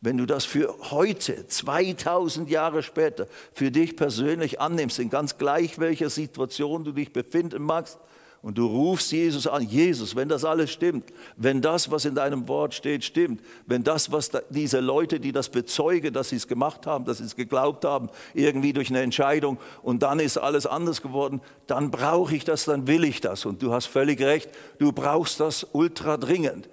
Wenn 0.00 0.18
du 0.18 0.26
das 0.26 0.44
für 0.44 0.74
heute, 0.90 1.46
2000 1.46 2.50
Jahre 2.50 2.82
später, 2.82 3.26
für 3.54 3.70
dich 3.70 3.96
persönlich 3.96 4.60
annimmst, 4.60 4.98
in 4.98 5.08
ganz 5.08 5.38
gleich 5.38 5.78
welcher 5.78 6.10
Situation 6.10 6.84
du 6.84 6.92
dich 6.92 7.12
befinden 7.12 7.62
magst, 7.62 7.98
und 8.44 8.58
du 8.58 8.66
rufst 8.66 9.10
Jesus 9.10 9.46
an, 9.46 9.62
Jesus, 9.62 10.14
wenn 10.16 10.28
das 10.28 10.44
alles 10.44 10.70
stimmt, 10.70 11.14
wenn 11.38 11.62
das, 11.62 11.90
was 11.90 12.04
in 12.04 12.14
deinem 12.14 12.46
Wort 12.46 12.74
steht, 12.74 13.02
stimmt, 13.02 13.40
wenn 13.64 13.82
das, 13.82 14.12
was 14.12 14.28
da, 14.28 14.42
diese 14.50 14.80
Leute, 14.80 15.18
die 15.18 15.32
das 15.32 15.48
bezeugen, 15.48 16.12
dass 16.12 16.28
sie 16.28 16.36
es 16.36 16.46
gemacht 16.46 16.86
haben, 16.86 17.06
dass 17.06 17.18
sie 17.18 17.24
es 17.24 17.36
geglaubt 17.36 17.86
haben, 17.86 18.10
irgendwie 18.34 18.74
durch 18.74 18.90
eine 18.90 19.00
Entscheidung 19.00 19.56
und 19.82 20.02
dann 20.02 20.20
ist 20.20 20.36
alles 20.36 20.66
anders 20.66 21.00
geworden, 21.00 21.40
dann 21.66 21.90
brauche 21.90 22.36
ich 22.36 22.44
das, 22.44 22.66
dann 22.66 22.86
will 22.86 23.04
ich 23.04 23.22
das. 23.22 23.46
Und 23.46 23.62
du 23.62 23.72
hast 23.72 23.86
völlig 23.86 24.20
recht, 24.20 24.50
du 24.78 24.92
brauchst 24.92 25.40
das 25.40 25.66
ultra 25.72 26.18
dringend. 26.18 26.68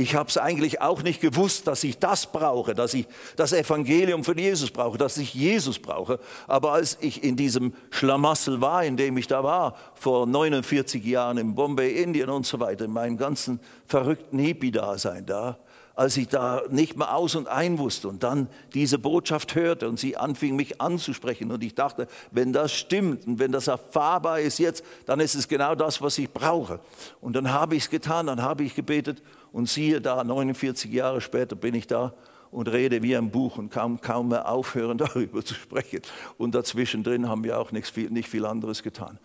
Ich 0.00 0.14
habe 0.14 0.30
es 0.30 0.38
eigentlich 0.38 0.80
auch 0.80 1.02
nicht 1.02 1.20
gewusst, 1.20 1.66
dass 1.66 1.84
ich 1.84 1.98
das 1.98 2.26
brauche, 2.26 2.74
dass 2.74 2.94
ich 2.94 3.06
das 3.36 3.52
Evangelium 3.52 4.24
von 4.24 4.38
Jesus 4.38 4.70
brauche, 4.70 4.96
dass 4.96 5.18
ich 5.18 5.34
Jesus 5.34 5.78
brauche. 5.78 6.18
Aber 6.46 6.72
als 6.72 6.96
ich 7.02 7.22
in 7.22 7.36
diesem 7.36 7.74
Schlamassel 7.90 8.62
war, 8.62 8.82
in 8.82 8.96
dem 8.96 9.18
ich 9.18 9.26
da 9.26 9.44
war, 9.44 9.76
vor 9.92 10.26
49 10.26 11.04
Jahren 11.04 11.36
in 11.36 11.54
Bombay, 11.54 12.02
Indien 12.02 12.30
und 12.30 12.46
so 12.46 12.60
weiter, 12.60 12.86
in 12.86 12.92
meinem 12.92 13.18
ganzen 13.18 13.60
verrückten 13.84 14.38
Hippie-Dasein 14.38 15.26
da, 15.26 15.58
als 15.94 16.16
ich 16.16 16.28
da 16.28 16.62
nicht 16.70 16.96
mehr 16.96 17.14
aus 17.14 17.34
und 17.34 17.46
ein 17.46 17.78
wusste 17.78 18.08
und 18.08 18.22
dann 18.22 18.48
diese 18.72 18.98
Botschaft 18.98 19.54
hörte 19.54 19.86
und 19.86 20.00
sie 20.00 20.16
anfing 20.16 20.56
mich 20.56 20.80
anzusprechen 20.80 21.50
und 21.52 21.62
ich 21.62 21.74
dachte, 21.74 22.06
wenn 22.30 22.54
das 22.54 22.72
stimmt 22.72 23.26
und 23.26 23.38
wenn 23.38 23.52
das 23.52 23.66
erfahrbar 23.66 24.40
ist 24.40 24.58
jetzt, 24.58 24.82
dann 25.04 25.20
ist 25.20 25.34
es 25.34 25.46
genau 25.46 25.74
das, 25.74 26.00
was 26.00 26.16
ich 26.16 26.32
brauche. 26.32 26.80
Und 27.20 27.34
dann 27.36 27.52
habe 27.52 27.76
ich 27.76 27.82
es 27.82 27.90
getan, 27.90 28.28
dann 28.28 28.40
habe 28.40 28.64
ich 28.64 28.74
gebetet 28.74 29.22
und 29.52 29.68
siehe 29.68 30.00
da, 30.00 30.22
49 30.22 30.92
Jahre 30.92 31.20
später 31.20 31.56
bin 31.56 31.74
ich 31.74 31.86
da 31.86 32.14
und 32.50 32.68
rede 32.68 33.02
wie 33.02 33.16
ein 33.16 33.30
Buch 33.30 33.58
und 33.58 33.70
kaum, 33.70 34.00
kaum 34.00 34.28
mehr 34.28 34.48
aufhören, 34.48 34.98
darüber 34.98 35.44
zu 35.44 35.54
sprechen. 35.54 36.02
Und 36.38 36.54
dazwischen 36.54 37.02
drin 37.02 37.28
haben 37.28 37.44
wir 37.44 37.58
auch 37.58 37.72
nicht 37.72 37.88
viel, 37.88 38.10
nicht 38.10 38.28
viel 38.28 38.46
anderes 38.46 38.82
getan. 38.82 39.18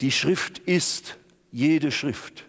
Die 0.00 0.12
Schrift 0.12 0.58
ist 0.58 1.16
jede 1.50 1.90
Schrift. 1.90 2.44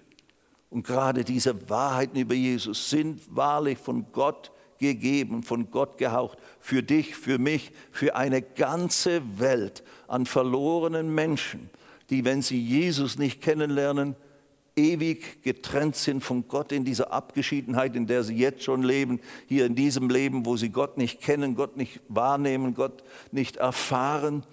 Und 0.69 0.86
gerade 0.86 1.23
diese 1.23 1.69
Wahrheiten 1.69 2.19
über 2.19 2.36
Jesus 2.36 2.89
sind 2.89 3.21
wahrlich 3.34 3.77
von 3.77 4.12
Gott 4.12 4.51
gegeben, 4.80 5.43
von 5.43 5.71
Gott 5.71 5.97
gehaucht, 5.97 6.38
für 6.60 6.84
dich, 6.84 7.15
für 7.15 7.39
mich, 7.39 7.71
für 7.91 8.15
eine 8.15 8.41
ganze 8.41 9.21
Welt 9.39 9.84
an 10.08 10.25
verlorenen 10.25 11.13
Menschen, 11.15 11.69
die, 12.10 12.25
wenn 12.25 12.41
sie 12.41 12.62
Jesus 12.62 13.17
nicht 13.17 13.41
kennenlernen, 13.41 14.15
ewig 14.77 15.43
getrennt 15.43 15.95
sind 15.95 16.23
von 16.23 16.47
Gott 16.47 16.71
in 16.71 16.85
dieser 16.85 17.11
Abgeschiedenheit, 17.11 17.95
in 17.95 18.07
der 18.07 18.23
sie 18.23 18.35
jetzt 18.35 18.63
schon 18.63 18.83
leben, 18.83 19.19
hier 19.47 19.65
in 19.65 19.75
diesem 19.75 20.09
Leben, 20.09 20.45
wo 20.45 20.55
sie 20.55 20.69
Gott 20.69 20.97
nicht 20.97 21.21
kennen, 21.21 21.55
Gott 21.55 21.75
nicht 21.77 21.99
wahrnehmen, 22.07 22.73
Gott 22.73 23.03
nicht 23.31 23.57
erfahren, 23.57 24.43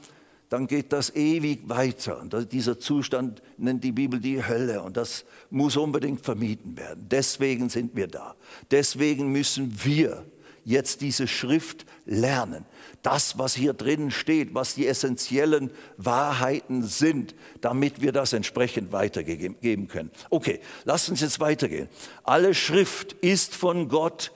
dann 0.48 0.66
geht 0.66 0.92
das 0.92 1.14
ewig 1.14 1.68
weiter. 1.68 2.20
Und 2.20 2.52
dieser 2.52 2.78
Zustand 2.78 3.42
nennt 3.56 3.82
die 3.82 3.92
Bibel 3.92 4.20
die 4.20 4.46
Hölle 4.46 4.82
und 4.82 4.96
das 4.96 5.24
muss 5.50 5.76
unbedingt 5.76 6.24
vermieden 6.24 6.76
werden. 6.76 7.06
Deswegen 7.10 7.68
sind 7.68 7.96
wir 7.96 8.06
da. 8.06 8.34
Deswegen 8.70 9.32
müssen 9.32 9.72
wir 9.82 10.24
jetzt 10.64 11.00
diese 11.00 11.26
Schrift 11.26 11.86
lernen. 12.06 12.64
Das, 13.02 13.38
was 13.38 13.54
hier 13.54 13.74
drin 13.74 14.10
steht, 14.10 14.54
was 14.54 14.74
die 14.74 14.86
essentiellen 14.86 15.70
Wahrheiten 15.96 16.82
sind, 16.82 17.34
damit 17.60 18.00
wir 18.00 18.12
das 18.12 18.32
entsprechend 18.32 18.92
weitergeben 18.92 19.88
können. 19.88 20.10
Okay, 20.30 20.60
lasst 20.84 21.08
uns 21.10 21.20
jetzt 21.20 21.40
weitergehen. 21.40 21.88
Alle 22.22 22.54
Schrift 22.54 23.12
ist 23.12 23.54
von 23.54 23.88
Gott 23.88 24.32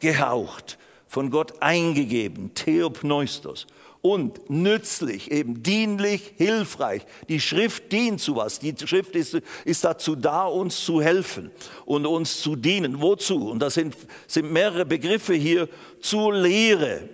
gehaucht, 0.00 0.78
von 1.06 1.30
Gott 1.30 1.62
eingegeben, 1.62 2.52
Theopneustos 2.54 3.66
und 4.02 4.50
nützlich, 4.50 5.30
eben 5.30 5.62
dienlich, 5.62 6.34
hilfreich. 6.36 7.02
Die 7.28 7.40
Schrift 7.40 7.92
dient 7.92 8.20
zu 8.20 8.34
was. 8.36 8.58
Die 8.58 8.74
Schrift 8.84 9.14
ist, 9.14 9.40
ist 9.64 9.84
dazu 9.84 10.16
da, 10.16 10.44
uns 10.44 10.84
zu 10.84 11.00
helfen 11.00 11.52
und 11.86 12.04
uns 12.04 12.40
zu 12.40 12.56
dienen. 12.56 13.00
Wozu? 13.00 13.48
Und 13.48 13.60
das 13.60 13.74
sind, 13.74 13.96
sind 14.26 14.52
mehrere 14.52 14.84
Begriffe 14.84 15.34
hier 15.34 15.68
zur 16.00 16.34
Lehre. 16.34 17.08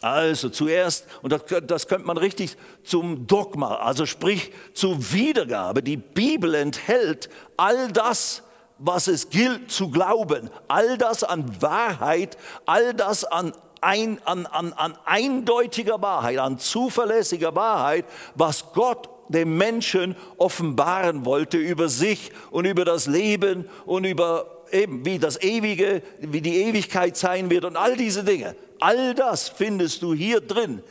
Also 0.00 0.48
zuerst, 0.48 1.06
und 1.22 1.32
das, 1.32 1.42
das 1.66 1.88
könnte 1.88 2.06
man 2.06 2.16
richtig 2.16 2.56
zum 2.84 3.26
Dogma, 3.26 3.74
also 3.76 4.06
sprich 4.06 4.52
zur 4.72 5.12
Wiedergabe. 5.12 5.82
Die 5.82 5.96
Bibel 5.96 6.54
enthält 6.54 7.28
all 7.56 7.90
das, 7.90 8.44
was 8.78 9.08
es 9.08 9.30
gilt 9.30 9.72
zu 9.72 9.90
glauben, 9.90 10.50
all 10.68 10.96
das 10.98 11.24
an 11.24 11.60
Wahrheit, 11.60 12.38
all 12.64 12.94
das 12.94 13.24
an 13.24 13.52
ein, 13.80 14.20
an, 14.24 14.46
an, 14.46 14.72
an 14.72 14.98
eindeutiger 15.04 16.00
Wahrheit, 16.00 16.38
an 16.38 16.58
zuverlässiger 16.58 17.54
Wahrheit, 17.54 18.04
was 18.34 18.72
Gott 18.72 19.08
dem 19.28 19.56
Menschen 19.56 20.16
offenbaren 20.38 21.24
wollte 21.24 21.58
über 21.58 21.88
sich 21.88 22.32
und 22.50 22.64
über 22.64 22.84
das 22.84 23.06
Leben 23.06 23.68
und 23.84 24.04
über 24.04 24.64
eben 24.72 25.04
wie 25.04 25.18
das 25.18 25.40
Ewige, 25.40 26.02
wie 26.20 26.40
die 26.40 26.62
Ewigkeit 26.62 27.16
sein 27.16 27.50
wird 27.50 27.64
und 27.64 27.76
all 27.76 27.96
diese 27.96 28.24
Dinge. 28.24 28.54
All 28.80 29.14
das 29.14 29.48
findest 29.48 30.02
du 30.02 30.14
hier 30.14 30.40
drin, 30.40 30.82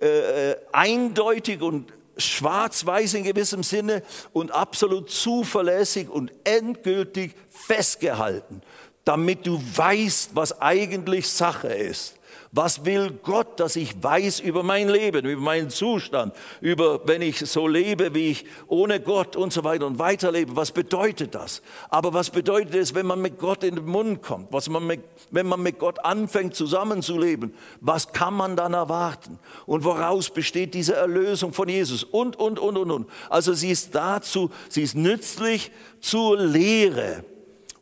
äh, 0.00 0.50
äh 0.50 0.56
eindeutig 0.72 1.62
und 1.62 1.92
schwarz-weiß 2.16 3.14
in 3.14 3.24
gewissem 3.24 3.62
Sinne 3.62 4.02
und 4.32 4.50
absolut 4.50 5.10
zuverlässig 5.10 6.08
und 6.08 6.32
endgültig 6.44 7.34
festgehalten, 7.50 8.62
damit 9.04 9.46
du 9.46 9.60
weißt, 9.74 10.30
was 10.34 10.60
eigentlich 10.60 11.28
Sache 11.28 11.68
ist. 11.68 12.16
Was 12.52 12.84
will 12.84 13.12
Gott, 13.22 13.60
dass 13.60 13.76
ich 13.76 14.02
weiß 14.02 14.40
über 14.40 14.64
mein 14.64 14.88
Leben, 14.88 15.24
über 15.24 15.40
meinen 15.40 15.70
Zustand, 15.70 16.34
über 16.60 17.06
wenn 17.06 17.22
ich 17.22 17.38
so 17.38 17.68
lebe, 17.68 18.12
wie 18.12 18.32
ich 18.32 18.44
ohne 18.66 18.98
Gott 18.98 19.36
und 19.36 19.52
so 19.52 19.62
weiter 19.62 19.86
und 19.86 20.00
weiterlebe? 20.00 20.56
Was 20.56 20.72
bedeutet 20.72 21.36
das? 21.36 21.62
Aber 21.90 22.12
was 22.12 22.30
bedeutet 22.30 22.74
es, 22.74 22.92
wenn 22.92 23.06
man 23.06 23.22
mit 23.22 23.38
Gott 23.38 23.62
in 23.62 23.76
den 23.76 23.86
Mund 23.86 24.22
kommt? 24.22 24.52
Was 24.52 24.68
man 24.68 24.84
mit, 24.84 25.00
wenn 25.30 25.46
man 25.46 25.62
mit 25.62 25.78
Gott 25.78 26.04
anfängt 26.04 26.56
zusammenzuleben? 26.56 27.54
Was 27.80 28.12
kann 28.12 28.34
man 28.34 28.56
dann 28.56 28.74
erwarten? 28.74 29.38
Und 29.66 29.84
woraus 29.84 30.30
besteht 30.30 30.74
diese 30.74 30.96
Erlösung 30.96 31.52
von 31.52 31.68
Jesus? 31.68 32.02
Und, 32.02 32.34
und, 32.34 32.58
und, 32.58 32.76
und, 32.76 32.90
und. 32.90 33.08
Also 33.28 33.54
sie 33.54 33.70
ist 33.70 33.94
dazu, 33.94 34.50
sie 34.68 34.82
ist 34.82 34.96
nützlich 34.96 35.70
zur 36.00 36.36
Lehre 36.36 37.22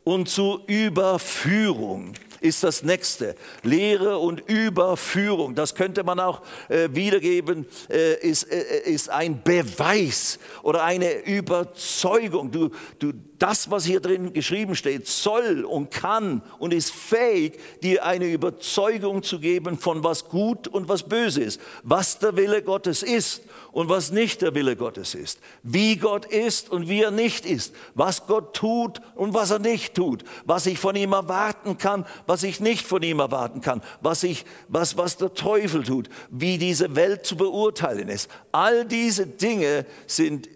und 0.03 0.29
zur 0.29 0.61
Überführung 0.67 2.13
ist 2.41 2.63
das 2.63 2.83
nächste. 2.83 3.35
Lehre 3.63 4.17
und 4.17 4.41
Überführung, 4.47 5.55
das 5.55 5.75
könnte 5.75 6.03
man 6.03 6.19
auch 6.19 6.41
äh, 6.69 6.89
wiedergeben, 6.91 7.65
äh, 7.89 8.15
ist, 8.15 8.43
äh, 8.43 8.81
ist 8.85 9.09
ein 9.09 9.41
Beweis 9.43 10.39
oder 10.63 10.83
eine 10.83 11.25
Überzeugung. 11.25 12.51
Du, 12.51 12.69
du, 12.99 13.13
das, 13.39 13.71
was 13.71 13.85
hier 13.85 14.01
drin 14.01 14.33
geschrieben 14.33 14.75
steht, 14.75 15.07
soll 15.07 15.63
und 15.63 15.91
kann 15.91 16.41
und 16.59 16.73
ist 16.73 16.91
fähig, 16.91 17.59
dir 17.81 18.05
eine 18.05 18.25
Überzeugung 18.25 19.23
zu 19.23 19.39
geben 19.39 19.77
von 19.77 20.03
was 20.03 20.25
gut 20.27 20.67
und 20.67 20.89
was 20.89 21.03
böse 21.03 21.41
ist, 21.41 21.61
was 21.83 22.19
der 22.19 22.35
Wille 22.35 22.61
Gottes 22.61 23.01
ist 23.01 23.43
und 23.71 23.89
was 23.89 24.11
nicht 24.11 24.41
der 24.41 24.53
Wille 24.55 24.75
Gottes 24.75 25.15
ist, 25.15 25.39
wie 25.63 25.95
Gott 25.95 26.25
ist 26.25 26.69
und 26.69 26.89
wie 26.89 27.01
er 27.01 27.11
nicht 27.11 27.45
ist, 27.45 27.73
was 27.95 28.27
Gott 28.27 28.55
tut 28.55 29.01
und 29.15 29.33
was 29.33 29.51
er 29.51 29.59
nicht 29.59 29.95
tut, 29.95 30.23
was 30.45 30.65
ich 30.65 30.77
von 30.77 30.95
ihm 30.95 31.13
erwarten 31.13 31.77
kann, 31.77 32.05
was 32.29 32.43
ich 32.43 32.59
nicht 32.59 32.85
von 32.85 33.01
ihm 33.01 33.17
erwarten 33.17 33.59
kann, 33.59 33.81
was, 34.01 34.21
ich, 34.21 34.45
was, 34.67 34.97
was 34.97 35.17
der 35.17 35.33
Teufel 35.33 35.81
tut, 35.81 36.09
wie 36.29 36.59
diese 36.59 36.95
Welt 36.95 37.25
zu 37.25 37.35
beurteilen 37.35 38.07
ist. 38.07 38.29
All 38.51 38.85
diese 38.85 39.25
Dinge 39.25 39.83
sind 40.05 40.47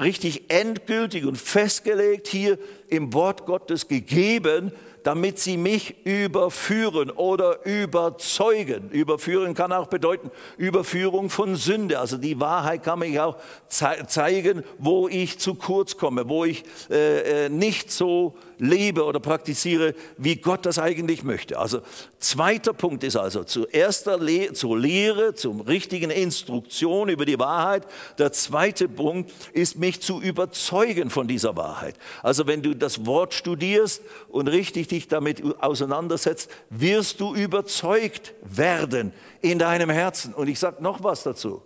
richtig 0.00 0.52
endgültig 0.52 1.24
und 1.24 1.38
festgelegt 1.38 2.28
hier 2.28 2.56
im 2.86 3.12
Wort 3.12 3.46
Gottes 3.46 3.88
gegeben, 3.88 4.70
damit 5.04 5.38
sie 5.38 5.58
mich 5.58 6.04
überführen 6.04 7.10
oder 7.10 7.64
überzeugen. 7.64 8.90
Überführen 8.90 9.54
kann 9.54 9.70
auch 9.70 9.86
bedeuten 9.86 10.30
Überführung 10.56 11.30
von 11.30 11.56
Sünde. 11.56 12.00
Also 12.00 12.16
die 12.16 12.40
Wahrheit 12.40 12.82
kann 12.82 12.98
mich 12.98 13.20
auch 13.20 13.36
zeigen, 13.68 14.64
wo 14.78 15.06
ich 15.06 15.38
zu 15.38 15.54
kurz 15.54 15.98
komme, 15.98 16.28
wo 16.28 16.44
ich 16.44 16.64
äh, 16.90 17.44
äh 17.44 17.48
nicht 17.50 17.92
so 17.92 18.34
lebe 18.58 19.04
oder 19.04 19.20
praktiziere, 19.20 19.94
wie 20.16 20.36
Gott 20.36 20.64
das 20.64 20.78
eigentlich 20.78 21.22
möchte. 21.22 21.58
Also 21.58 21.80
zweiter 22.18 22.72
Punkt 22.72 23.04
ist 23.04 23.16
also 23.16 23.44
zuerst 23.44 24.06
Le 24.06 24.52
zur 24.52 24.78
Lehre, 24.78 25.34
zum 25.34 25.60
richtigen 25.60 26.10
Instruktion 26.10 27.08
über 27.08 27.26
die 27.26 27.38
Wahrheit. 27.38 27.86
Der 28.18 28.32
zweite 28.32 28.88
Punkt 28.88 29.32
ist, 29.52 29.78
mich 29.78 30.00
zu 30.00 30.20
überzeugen 30.20 31.10
von 31.10 31.28
dieser 31.28 31.56
Wahrheit. 31.56 31.96
Also 32.22 32.46
wenn 32.46 32.62
du 32.62 32.74
das 32.74 33.06
Wort 33.06 33.34
studierst 33.34 34.02
und 34.28 34.48
richtig 34.48 34.88
dich 34.94 35.08
damit 35.08 35.42
auseinandersetzt, 35.62 36.50
wirst 36.70 37.20
du 37.20 37.34
überzeugt 37.34 38.34
werden 38.42 39.12
in 39.40 39.58
deinem 39.58 39.90
Herzen. 39.90 40.34
Und 40.34 40.48
ich 40.48 40.58
sage 40.58 40.82
noch 40.82 41.02
was 41.02 41.22
dazu. 41.22 41.62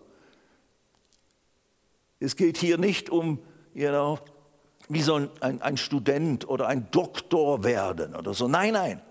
Es 2.21 2.37
geht 2.37 2.59
hier 2.59 2.79
nicht 2.79 3.11
um, 3.11 3.39
you 3.75 3.89
know, 3.89 4.19
wie 4.89 5.03
soll 5.03 5.31
ein, 5.41 5.63
ein 5.63 5.77
Student 5.77 6.49
oder 6.49 6.67
ein 6.67 6.91
Doktor 6.91 7.63
werden 7.63 8.15
oder 8.15 8.35
so. 8.35 8.49
Nein, 8.49 8.73
nein. 8.73 9.03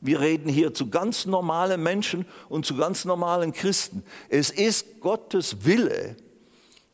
Wir 0.00 0.20
reden 0.20 0.48
hier 0.48 0.74
zu 0.74 0.90
ganz 0.90 1.26
normalen 1.26 1.82
Menschen 1.82 2.26
und 2.48 2.66
zu 2.66 2.76
ganz 2.76 3.04
normalen 3.04 3.52
Christen. 3.52 4.02
Es 4.28 4.50
ist 4.50 5.00
Gottes 5.00 5.64
Wille, 5.64 6.16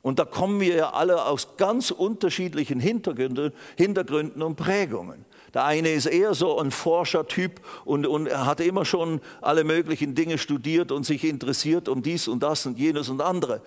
und 0.02 0.18
da 0.18 0.24
kommen 0.24 0.60
wir 0.60 0.74
ja 0.74 0.90
alle 0.90 1.24
aus 1.24 1.56
ganz 1.56 1.92
unterschiedlichen 1.92 2.80
Hintergründen, 2.80 3.52
Hintergründen 3.76 4.42
und 4.42 4.56
Prägungen. 4.56 5.24
Der 5.54 5.64
eine 5.64 5.90
ist 5.90 6.06
eher 6.06 6.34
so 6.34 6.58
ein 6.58 6.70
Forschertyp 6.70 7.60
und, 7.84 8.06
und 8.06 8.30
hat 8.30 8.60
immer 8.60 8.84
schon 8.84 9.20
alle 9.40 9.64
möglichen 9.64 10.14
Dinge 10.14 10.38
studiert 10.38 10.92
und 10.92 11.04
sich 11.04 11.24
interessiert 11.24 11.88
um 11.88 12.02
dies 12.02 12.28
und 12.28 12.42
das 12.42 12.64
und 12.66 12.78
jenes 12.78 13.08
und 13.08 13.20
andere. 13.20 13.60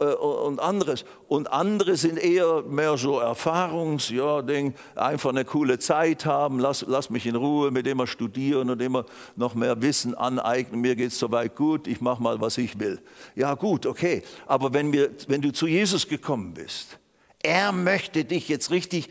Äh, 0.00 0.14
und 0.14 0.60
anderes. 0.60 1.04
Und 1.26 1.52
andere 1.52 1.96
sind 1.96 2.18
eher 2.18 2.62
mehr 2.62 2.96
so 2.96 3.18
Erfahrungs, 3.18 4.10
ja, 4.10 4.42
Ding, 4.42 4.74
einfach 4.94 5.30
eine 5.30 5.44
coole 5.44 5.78
Zeit 5.78 6.24
haben, 6.24 6.60
lass, 6.60 6.84
lass 6.86 7.10
mich 7.10 7.26
in 7.26 7.36
Ruhe 7.36 7.70
mit 7.70 7.86
immer 7.86 8.06
studieren 8.06 8.70
und 8.70 8.80
immer 8.80 9.04
noch 9.36 9.54
mehr 9.54 9.82
Wissen 9.82 10.14
aneignen. 10.14 10.80
Mir 10.80 10.94
geht 10.94 11.08
es 11.08 11.18
soweit 11.18 11.56
gut, 11.56 11.86
ich 11.86 12.00
mache 12.00 12.22
mal, 12.22 12.40
was 12.40 12.58
ich 12.58 12.78
will. 12.78 13.00
Ja, 13.34 13.54
gut, 13.54 13.86
okay. 13.86 14.22
Aber 14.46 14.72
wenn, 14.72 14.92
wir, 14.92 15.10
wenn 15.26 15.42
du 15.42 15.52
zu 15.52 15.66
Jesus 15.66 16.06
gekommen 16.06 16.54
bist, 16.54 16.98
er 17.42 17.72
möchte 17.72 18.24
dich 18.24 18.48
jetzt 18.48 18.70
richtig 18.70 19.08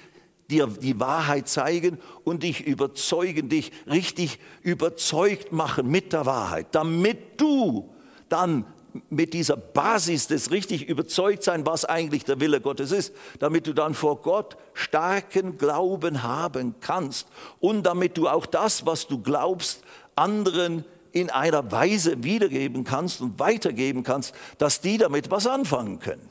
dir 0.49 0.67
die 0.67 0.99
Wahrheit 0.99 1.47
zeigen 1.47 1.97
und 2.23 2.43
dich 2.43 2.65
überzeugen, 2.65 3.49
dich 3.49 3.71
richtig 3.85 4.39
überzeugt 4.61 5.51
machen 5.51 5.87
mit 5.89 6.13
der 6.13 6.25
Wahrheit, 6.25 6.67
damit 6.71 7.39
du 7.39 7.89
dann 8.29 8.65
mit 9.09 9.33
dieser 9.33 9.57
Basis 9.57 10.27
des 10.27 10.51
richtig 10.51 10.87
überzeugt 10.87 11.43
sein, 11.43 11.65
was 11.65 11.85
eigentlich 11.85 12.25
der 12.25 12.39
Wille 12.39 12.61
Gottes 12.61 12.91
ist, 12.91 13.13
damit 13.39 13.67
du 13.67 13.73
dann 13.73 13.93
vor 13.93 14.21
Gott 14.21 14.57
starken 14.73 15.57
Glauben 15.57 16.23
haben 16.23 16.75
kannst 16.79 17.27
und 17.59 17.83
damit 17.83 18.17
du 18.17 18.27
auch 18.27 18.45
das, 18.45 18.85
was 18.85 19.07
du 19.07 19.19
glaubst, 19.19 19.83
anderen 20.15 20.83
in 21.11 21.29
einer 21.29 21.71
Weise 21.71 22.23
wiedergeben 22.23 22.83
kannst 22.83 23.21
und 23.21 23.39
weitergeben 23.39 24.03
kannst, 24.03 24.33
dass 24.57 24.81
die 24.81 24.97
damit 24.97 25.31
was 25.31 25.47
anfangen 25.47 25.99
können. 25.99 26.29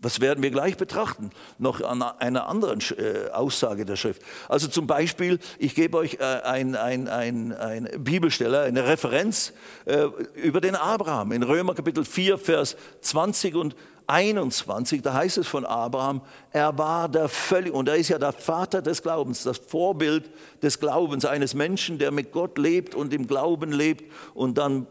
Das 0.00 0.20
werden 0.20 0.44
wir 0.44 0.50
gleich 0.50 0.76
betrachten, 0.76 1.30
noch 1.58 1.80
an 1.80 2.02
einer 2.02 2.46
anderen 2.46 2.80
äh, 2.96 3.30
Aussage 3.30 3.84
der 3.84 3.96
Schrift. 3.96 4.22
Also 4.48 4.68
zum 4.68 4.86
Beispiel, 4.86 5.40
ich 5.58 5.74
gebe 5.74 5.96
euch 5.96 6.18
äh, 6.20 6.24
ein, 6.24 6.76
ein, 6.76 7.08
ein 7.08 7.88
Bibelstelle, 7.98 8.60
eine 8.60 8.86
Referenz 8.86 9.52
äh, 9.86 10.04
über 10.34 10.60
den 10.60 10.76
Abraham. 10.76 11.32
In 11.32 11.42
Römer 11.42 11.74
Kapitel 11.74 12.04
4, 12.04 12.38
Vers 12.38 12.76
20 13.00 13.56
und 13.56 13.74
21, 14.06 15.02
da 15.02 15.14
heißt 15.14 15.36
es 15.38 15.48
von 15.48 15.66
Abraham, 15.66 16.22
er 16.52 16.78
war 16.78 17.08
der 17.08 17.28
völlig, 17.28 17.74
und 17.74 17.88
er 17.88 17.96
ist 17.96 18.08
ja 18.08 18.18
der 18.18 18.32
Vater 18.32 18.80
des 18.80 19.02
Glaubens, 19.02 19.42
das 19.42 19.58
Vorbild 19.58 20.30
des 20.62 20.78
Glaubens 20.78 21.24
eines 21.24 21.54
Menschen, 21.54 21.98
der 21.98 22.12
mit 22.12 22.30
Gott 22.30 22.56
lebt 22.56 22.94
und 22.94 23.12
im 23.12 23.26
Glauben 23.26 23.72
lebt 23.72 24.10
und 24.32 24.58
dann 24.58 24.86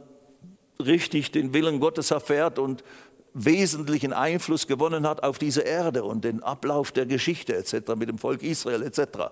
richtig 0.79 1.31
den 1.31 1.53
Willen 1.53 1.79
Gottes 1.79 2.11
erfährt 2.11 2.59
und 2.59 2.83
wesentlichen 3.45 4.13
Einfluss 4.13 4.67
gewonnen 4.67 5.07
hat 5.07 5.23
auf 5.23 5.37
diese 5.37 5.61
Erde 5.61 6.03
und 6.03 6.23
den 6.23 6.41
Ablauf 6.43 6.91
der 6.91 7.05
Geschichte 7.05 7.55
etc. 7.55 7.95
mit 7.95 8.09
dem 8.09 8.17
Volk 8.17 8.41
Israel 8.43 8.81
etc. 8.81 9.29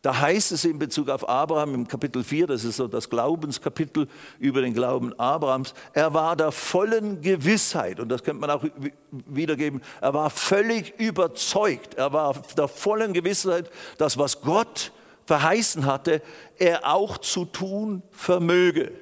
Da 0.00 0.20
heißt 0.20 0.52
es 0.52 0.64
in 0.64 0.78
Bezug 0.78 1.08
auf 1.08 1.28
Abraham 1.28 1.74
im 1.74 1.88
Kapitel 1.88 2.22
4, 2.22 2.46
das 2.46 2.64
ist 2.64 2.76
so 2.76 2.86
das 2.86 3.10
Glaubenskapitel 3.10 4.06
über 4.38 4.60
den 4.60 4.72
Glauben 4.72 5.12
Abrahams, 5.18 5.74
er 5.92 6.14
war 6.14 6.36
der 6.36 6.52
vollen 6.52 7.20
Gewissheit, 7.20 7.98
und 7.98 8.08
das 8.08 8.22
könnte 8.22 8.40
man 8.40 8.50
auch 8.50 8.64
wiedergeben, 9.10 9.82
er 10.00 10.14
war 10.14 10.30
völlig 10.30 10.94
überzeugt, 10.98 11.94
er 11.94 12.12
war 12.12 12.40
der 12.56 12.68
vollen 12.68 13.12
Gewissheit, 13.12 13.70
dass 13.98 14.16
was 14.16 14.40
Gott 14.40 14.92
verheißen 15.26 15.84
hatte, 15.84 16.22
er 16.58 16.86
auch 16.86 17.18
zu 17.18 17.44
tun 17.44 18.02
vermöge. 18.12 18.92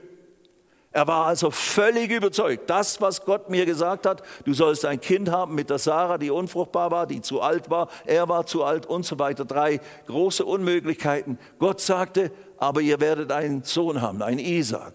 Er 0.96 1.06
war 1.06 1.26
also 1.26 1.50
völlig 1.50 2.10
überzeugt. 2.10 2.70
Das, 2.70 3.02
was 3.02 3.22
Gott 3.22 3.50
mir 3.50 3.66
gesagt 3.66 4.06
hat, 4.06 4.22
du 4.46 4.54
sollst 4.54 4.86
ein 4.86 4.98
Kind 4.98 5.30
haben 5.30 5.54
mit 5.54 5.68
der 5.68 5.76
Sarah, 5.76 6.16
die 6.16 6.30
unfruchtbar 6.30 6.90
war, 6.90 7.06
die 7.06 7.20
zu 7.20 7.42
alt 7.42 7.68
war, 7.68 7.90
er 8.06 8.30
war 8.30 8.46
zu 8.46 8.64
alt 8.64 8.86
und 8.86 9.04
so 9.04 9.18
weiter. 9.18 9.44
Drei 9.44 9.82
große 10.06 10.42
Unmöglichkeiten. 10.42 11.38
Gott 11.58 11.82
sagte, 11.82 12.32
aber 12.56 12.80
ihr 12.80 12.98
werdet 12.98 13.30
einen 13.30 13.62
Sohn 13.62 14.00
haben, 14.00 14.22
einen 14.22 14.38
Isaac. 14.38 14.94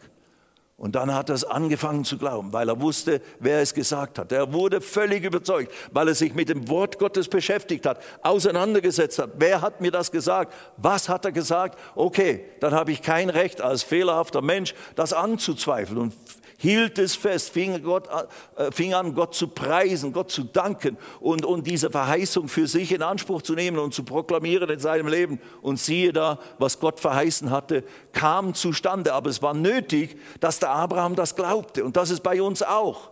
Und 0.81 0.95
dann 0.95 1.13
hat 1.13 1.29
er 1.29 1.35
es 1.35 1.43
angefangen 1.43 2.03
zu 2.05 2.17
glauben, 2.17 2.53
weil 2.53 2.67
er 2.67 2.81
wusste, 2.81 3.21
wer 3.39 3.61
es 3.61 3.75
gesagt 3.75 4.17
hat. 4.17 4.31
Er 4.31 4.51
wurde 4.51 4.81
völlig 4.81 5.23
überzeugt, 5.23 5.71
weil 5.91 6.07
er 6.07 6.15
sich 6.15 6.33
mit 6.33 6.49
dem 6.49 6.69
Wort 6.69 6.97
Gottes 6.97 7.27
beschäftigt 7.27 7.85
hat, 7.85 8.01
auseinandergesetzt 8.23 9.19
hat. 9.19 9.29
Wer 9.37 9.61
hat 9.61 9.79
mir 9.79 9.91
das 9.91 10.11
gesagt? 10.11 10.51
Was 10.77 11.07
hat 11.07 11.23
er 11.23 11.31
gesagt? 11.33 11.77
Okay, 11.93 12.45
dann 12.61 12.73
habe 12.73 12.91
ich 12.91 13.03
kein 13.03 13.29
Recht 13.29 13.61
als 13.61 13.83
fehlerhafter 13.83 14.41
Mensch, 14.41 14.73
das 14.95 15.13
anzuzweifeln. 15.13 15.99
Und 15.99 16.13
hielt 16.61 16.99
es 16.99 17.15
fest, 17.15 17.49
fing, 17.49 17.81
Gott, 17.81 18.07
äh, 18.55 18.71
fing 18.71 18.93
an, 18.93 19.15
Gott 19.15 19.33
zu 19.33 19.47
preisen, 19.47 20.13
Gott 20.13 20.29
zu 20.29 20.43
danken 20.43 20.95
und, 21.19 21.43
und 21.43 21.65
diese 21.65 21.89
Verheißung 21.89 22.47
für 22.47 22.67
sich 22.67 22.91
in 22.91 23.01
Anspruch 23.01 23.41
zu 23.41 23.55
nehmen 23.55 23.79
und 23.79 23.95
zu 23.95 24.03
proklamieren 24.03 24.69
in 24.69 24.79
seinem 24.79 25.07
Leben. 25.07 25.39
Und 25.63 25.79
siehe 25.79 26.13
da, 26.13 26.37
was 26.59 26.79
Gott 26.79 26.99
verheißen 26.99 27.49
hatte, 27.49 27.83
kam 28.11 28.53
zustande. 28.53 29.13
Aber 29.13 29.31
es 29.31 29.41
war 29.41 29.55
nötig, 29.55 30.17
dass 30.39 30.59
der 30.59 30.69
Abraham 30.69 31.15
das 31.15 31.35
glaubte. 31.35 31.83
Und 31.83 31.97
das 31.97 32.11
ist 32.11 32.21
bei 32.21 32.39
uns 32.39 32.61
auch. 32.61 33.09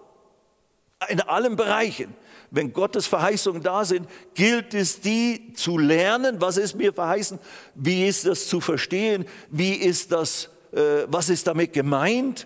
In 1.08 1.20
allen 1.22 1.56
Bereichen. 1.56 2.14
Wenn 2.52 2.72
Gottes 2.72 3.08
Verheißungen 3.08 3.64
da 3.64 3.84
sind, 3.84 4.08
gilt 4.36 4.76
es, 4.76 5.02
die 5.02 5.54
zu 5.54 5.80
lernen. 5.80 6.40
Was 6.40 6.58
ist 6.58 6.76
mir 6.76 6.94
verheißen? 6.94 7.40
Wie 7.74 8.08
ist 8.08 8.28
das 8.28 8.48
zu 8.48 8.62
verstehen? 8.62 9.26
Wie 9.50 9.74
ist 9.74 10.12
das, 10.12 10.50
äh, 10.72 11.06
was 11.08 11.30
ist 11.30 11.48
damit 11.48 11.74
gemeint? 11.74 12.46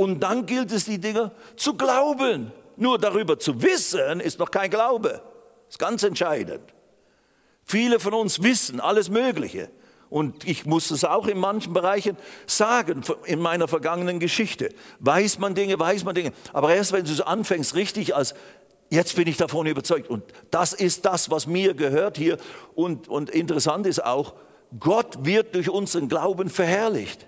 Und 0.00 0.20
dann 0.20 0.46
gilt 0.46 0.72
es, 0.72 0.86
die 0.86 0.98
Dinge 0.98 1.30
zu 1.56 1.74
glauben. 1.74 2.52
Nur 2.78 2.98
darüber 2.98 3.38
zu 3.38 3.60
wissen, 3.60 4.20
ist 4.20 4.38
noch 4.38 4.50
kein 4.50 4.70
Glaube. 4.70 5.10
Das 5.66 5.74
ist 5.74 5.78
ganz 5.78 6.02
entscheidend. 6.02 6.62
Viele 7.66 8.00
von 8.00 8.14
uns 8.14 8.42
wissen 8.42 8.80
alles 8.80 9.10
Mögliche. 9.10 9.68
Und 10.08 10.48
ich 10.48 10.64
muss 10.64 10.90
es 10.90 11.04
auch 11.04 11.26
in 11.26 11.36
manchen 11.36 11.74
Bereichen 11.74 12.16
sagen, 12.46 13.02
in 13.26 13.40
meiner 13.40 13.68
vergangenen 13.68 14.20
Geschichte. 14.20 14.70
Weiß 15.00 15.38
man 15.38 15.54
Dinge, 15.54 15.78
weiß 15.78 16.04
man 16.04 16.14
Dinge. 16.14 16.32
Aber 16.54 16.74
erst 16.74 16.92
wenn 16.92 17.04
du 17.04 17.12
so 17.12 17.24
anfängst, 17.24 17.74
richtig 17.74 18.16
als, 18.16 18.34
jetzt 18.88 19.16
bin 19.16 19.28
ich 19.28 19.36
davon 19.36 19.66
überzeugt. 19.66 20.08
Und 20.08 20.24
das 20.50 20.72
ist 20.72 21.04
das, 21.04 21.30
was 21.30 21.46
mir 21.46 21.74
gehört 21.74 22.16
hier. 22.16 22.38
Und, 22.74 23.06
und 23.06 23.28
interessant 23.28 23.86
ist 23.86 24.02
auch, 24.02 24.32
Gott 24.78 25.26
wird 25.26 25.54
durch 25.54 25.68
unseren 25.68 26.08
Glauben 26.08 26.48
verherrlicht. 26.48 27.26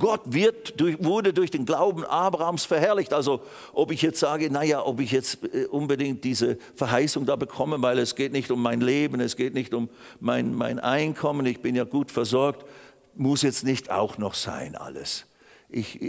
Gott 0.00 0.22
wird 0.24 0.80
durch, 0.80 0.96
wurde 1.04 1.32
durch 1.32 1.52
den 1.52 1.64
Glauben 1.64 2.04
Abrahams 2.04 2.64
verherrlicht. 2.64 3.12
Also 3.12 3.42
ob 3.72 3.92
ich 3.92 4.02
jetzt 4.02 4.18
sage, 4.18 4.50
naja, 4.50 4.84
ob 4.84 4.98
ich 4.98 5.12
jetzt 5.12 5.44
äh, 5.54 5.66
unbedingt 5.66 6.24
diese 6.24 6.58
Verheißung 6.74 7.26
da 7.26 7.36
bekomme, 7.36 7.80
weil 7.82 8.00
es 8.00 8.16
geht 8.16 8.32
nicht 8.32 8.50
um 8.50 8.60
mein 8.60 8.80
Leben, 8.80 9.20
es 9.20 9.36
geht 9.36 9.54
nicht 9.54 9.72
um 9.72 9.88
mein, 10.18 10.54
mein 10.54 10.80
Einkommen, 10.80 11.46
ich 11.46 11.60
bin 11.60 11.76
ja 11.76 11.84
gut 11.84 12.10
versorgt, 12.10 12.66
muss 13.14 13.42
jetzt 13.42 13.62
nicht 13.62 13.90
auch 13.90 14.18
noch 14.18 14.34
sein 14.34 14.74
alles. 14.74 15.26
Ich, 15.72 16.00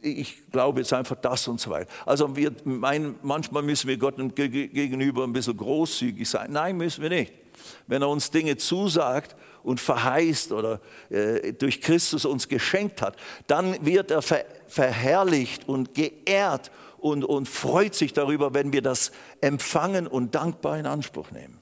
ich, 0.00 0.50
glaube 0.50 0.80
jetzt 0.80 0.92
einfach 0.94 1.16
das 1.16 1.46
und 1.46 1.60
so 1.60 1.70
weiter. 1.70 1.90
Also 2.06 2.34
wir 2.34 2.50
meinen, 2.64 3.16
manchmal 3.22 3.62
müssen 3.62 3.88
wir 3.88 3.98
Gott 3.98 4.14
gegenüber 4.34 5.24
ein 5.24 5.34
bisschen 5.34 5.56
großzügig 5.56 6.26
sein. 6.26 6.52
Nein, 6.52 6.78
müssen 6.78 7.02
wir 7.02 7.10
nicht. 7.10 7.34
Wenn 7.86 8.00
er 8.00 8.08
uns 8.08 8.30
Dinge 8.30 8.56
zusagt 8.56 9.36
und 9.62 9.80
verheißt 9.80 10.52
oder 10.52 10.80
äh, 11.10 11.52
durch 11.52 11.80
Christus 11.80 12.24
uns 12.24 12.48
geschenkt 12.48 13.02
hat, 13.02 13.16
dann 13.46 13.84
wird 13.84 14.10
er 14.10 14.22
ver 14.22 14.44
verherrlicht 14.68 15.68
und 15.68 15.94
geehrt 15.94 16.70
und, 16.96 17.24
und 17.24 17.46
freut 17.46 17.94
sich 17.94 18.14
darüber, 18.14 18.54
wenn 18.54 18.72
wir 18.72 18.80
das 18.80 19.12
empfangen 19.42 20.06
und 20.06 20.34
dankbar 20.34 20.78
in 20.78 20.86
Anspruch 20.86 21.30
nehmen. 21.30 21.58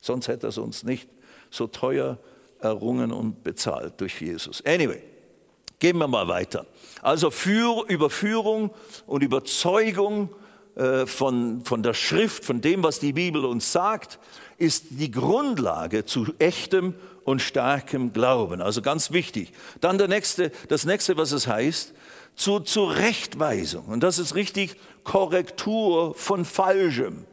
Sonst 0.00 0.28
hätte 0.28 0.46
er 0.46 0.50
es 0.50 0.58
uns 0.58 0.84
nicht 0.84 1.08
so 1.50 1.66
teuer 1.66 2.18
errungen 2.60 3.10
und 3.10 3.42
bezahlt 3.42 4.00
durch 4.00 4.20
Jesus. 4.20 4.64
Anyway, 4.64 5.02
gehen 5.78 5.98
wir 5.98 6.06
mal 6.06 6.28
weiter. 6.28 6.66
Also 7.02 7.30
für, 7.30 7.84
Überführung 7.88 8.70
und 9.06 9.22
Überzeugung 9.22 10.30
äh, 10.76 11.06
von, 11.06 11.64
von 11.64 11.82
der 11.82 11.94
Schrift, 11.94 12.44
von 12.44 12.60
dem, 12.60 12.82
was 12.82 13.00
die 13.00 13.12
Bibel 13.12 13.44
uns 13.44 13.72
sagt, 13.72 14.18
ist 14.58 14.86
die 14.90 15.10
Grundlage 15.10 16.04
zu 16.04 16.26
echtem 16.38 16.94
und 17.26 17.42
starkem 17.42 18.12
Glauben. 18.12 18.62
Also 18.62 18.80
ganz 18.80 19.10
wichtig. 19.10 19.52
Dann 19.80 19.98
der 19.98 20.06
nächste, 20.06 20.52
das 20.68 20.86
nächste, 20.86 21.18
was 21.18 21.32
es 21.32 21.48
heißt, 21.48 21.92
zur 22.36 22.64
Zurechtweisung. 22.64 23.86
Und 23.86 24.02
das 24.02 24.18
ist 24.18 24.36
richtig 24.36 24.76
Korrektur 25.02 26.14
von 26.14 26.44
Falschem. 26.44 27.26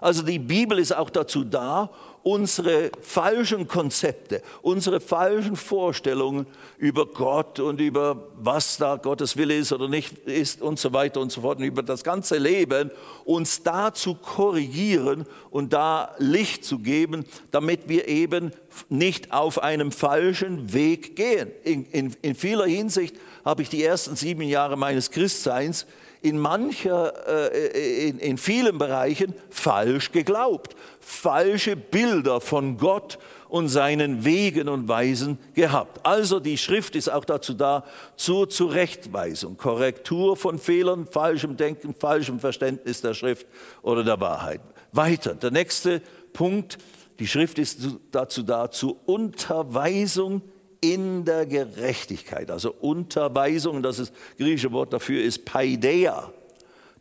Also 0.00 0.22
die 0.22 0.38
Bibel 0.38 0.78
ist 0.78 0.92
auch 0.96 1.10
dazu 1.10 1.42
da, 1.42 1.90
unsere 2.22 2.90
falschen 3.00 3.66
Konzepte, 3.66 4.42
unsere 4.62 5.00
falschen 5.00 5.56
Vorstellungen 5.56 6.46
über 6.78 7.06
Gott 7.06 7.60
und 7.60 7.80
über 7.80 8.28
was 8.36 8.76
da 8.76 8.96
Gottes 8.96 9.36
Wille 9.36 9.56
ist 9.56 9.72
oder 9.72 9.88
nicht 9.88 10.18
ist 10.26 10.60
und 10.60 10.78
so 10.78 10.92
weiter 10.92 11.20
und 11.20 11.32
so 11.32 11.40
fort 11.40 11.58
und 11.58 11.64
über 11.64 11.82
das 11.82 12.04
ganze 12.04 12.38
Leben, 12.38 12.90
uns 13.24 13.62
da 13.62 13.94
zu 13.94 14.14
korrigieren 14.14 15.26
und 15.50 15.72
da 15.72 16.14
Licht 16.18 16.64
zu 16.64 16.78
geben, 16.78 17.24
damit 17.50 17.88
wir 17.88 18.08
eben 18.08 18.52
nicht 18.88 19.32
auf 19.32 19.62
einem 19.62 19.90
falschen 19.92 20.72
Weg 20.72 21.16
gehen. 21.16 21.50
In, 21.64 21.84
in, 21.86 22.16
in 22.22 22.34
vieler 22.34 22.66
Hinsicht 22.66 23.16
habe 23.44 23.62
ich 23.62 23.70
die 23.70 23.82
ersten 23.82 24.16
sieben 24.16 24.42
Jahre 24.42 24.76
meines 24.76 25.10
Christseins 25.10 25.86
in 26.22 26.38
mancher, 26.38 27.52
äh, 27.52 28.08
in, 28.08 28.18
in 28.18 28.38
vielen 28.38 28.78
Bereichen 28.78 29.34
falsch 29.48 30.12
geglaubt, 30.12 30.76
falsche 31.00 31.76
Bilder 31.76 32.40
von 32.40 32.76
Gott 32.76 33.18
und 33.48 33.68
seinen 33.68 34.24
Wegen 34.24 34.68
und 34.68 34.88
Weisen 34.88 35.38
gehabt. 35.54 36.04
Also 36.06 36.38
die 36.38 36.58
Schrift 36.58 36.94
ist 36.94 37.10
auch 37.10 37.24
dazu 37.24 37.54
da, 37.54 37.84
zur 38.16 38.48
Zurechtweisung, 38.48 39.56
Korrektur 39.56 40.36
von 40.36 40.58
Fehlern, 40.58 41.06
falschem 41.06 41.56
Denken, 41.56 41.94
falschem 41.94 42.38
Verständnis 42.38 43.00
der 43.00 43.14
Schrift 43.14 43.46
oder 43.82 44.04
der 44.04 44.20
Wahrheit. 44.20 44.60
Weiter, 44.92 45.34
der 45.34 45.50
nächste 45.50 46.02
Punkt, 46.32 46.78
die 47.18 47.26
Schrift 47.26 47.58
ist 47.58 47.80
dazu 48.12 48.42
da, 48.42 48.70
zur 48.70 48.96
Unterweisung 49.06 50.42
in 50.80 51.24
der 51.24 51.46
Gerechtigkeit. 51.46 52.50
Also 52.50 52.74
Unterweisung, 52.80 53.82
das 53.82 53.98
ist, 53.98 54.12
griechische 54.38 54.72
Wort 54.72 54.92
dafür 54.92 55.22
ist 55.22 55.44
Paideia. 55.44 56.32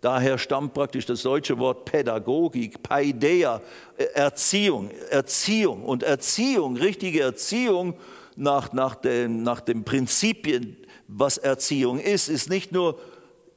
Daher 0.02 0.38
stammt 0.38 0.74
praktisch 0.74 1.06
das 1.06 1.24
deutsche 1.24 1.58
Wort 1.60 1.86
Pädagogik, 1.86 2.82
Paideia, 2.82 3.62
äh, 3.98 4.04
Erziehung, 4.14 4.92
Erziehung. 5.10 5.84
Und 5.84 6.04
Erziehung, 6.04 6.78
richtige 6.78 7.22
Erziehung 7.22 7.96
nach, 8.36 8.72
nach, 8.72 8.96
den, 8.96 9.44
nach 9.44 9.60
den 9.60 9.84
Prinzipien, 9.84 10.78
was 11.08 11.38
Erziehung 11.38 12.00
ist, 12.00 12.30
ist 12.30 12.50
nicht 12.50 12.72
nur 12.72 13.00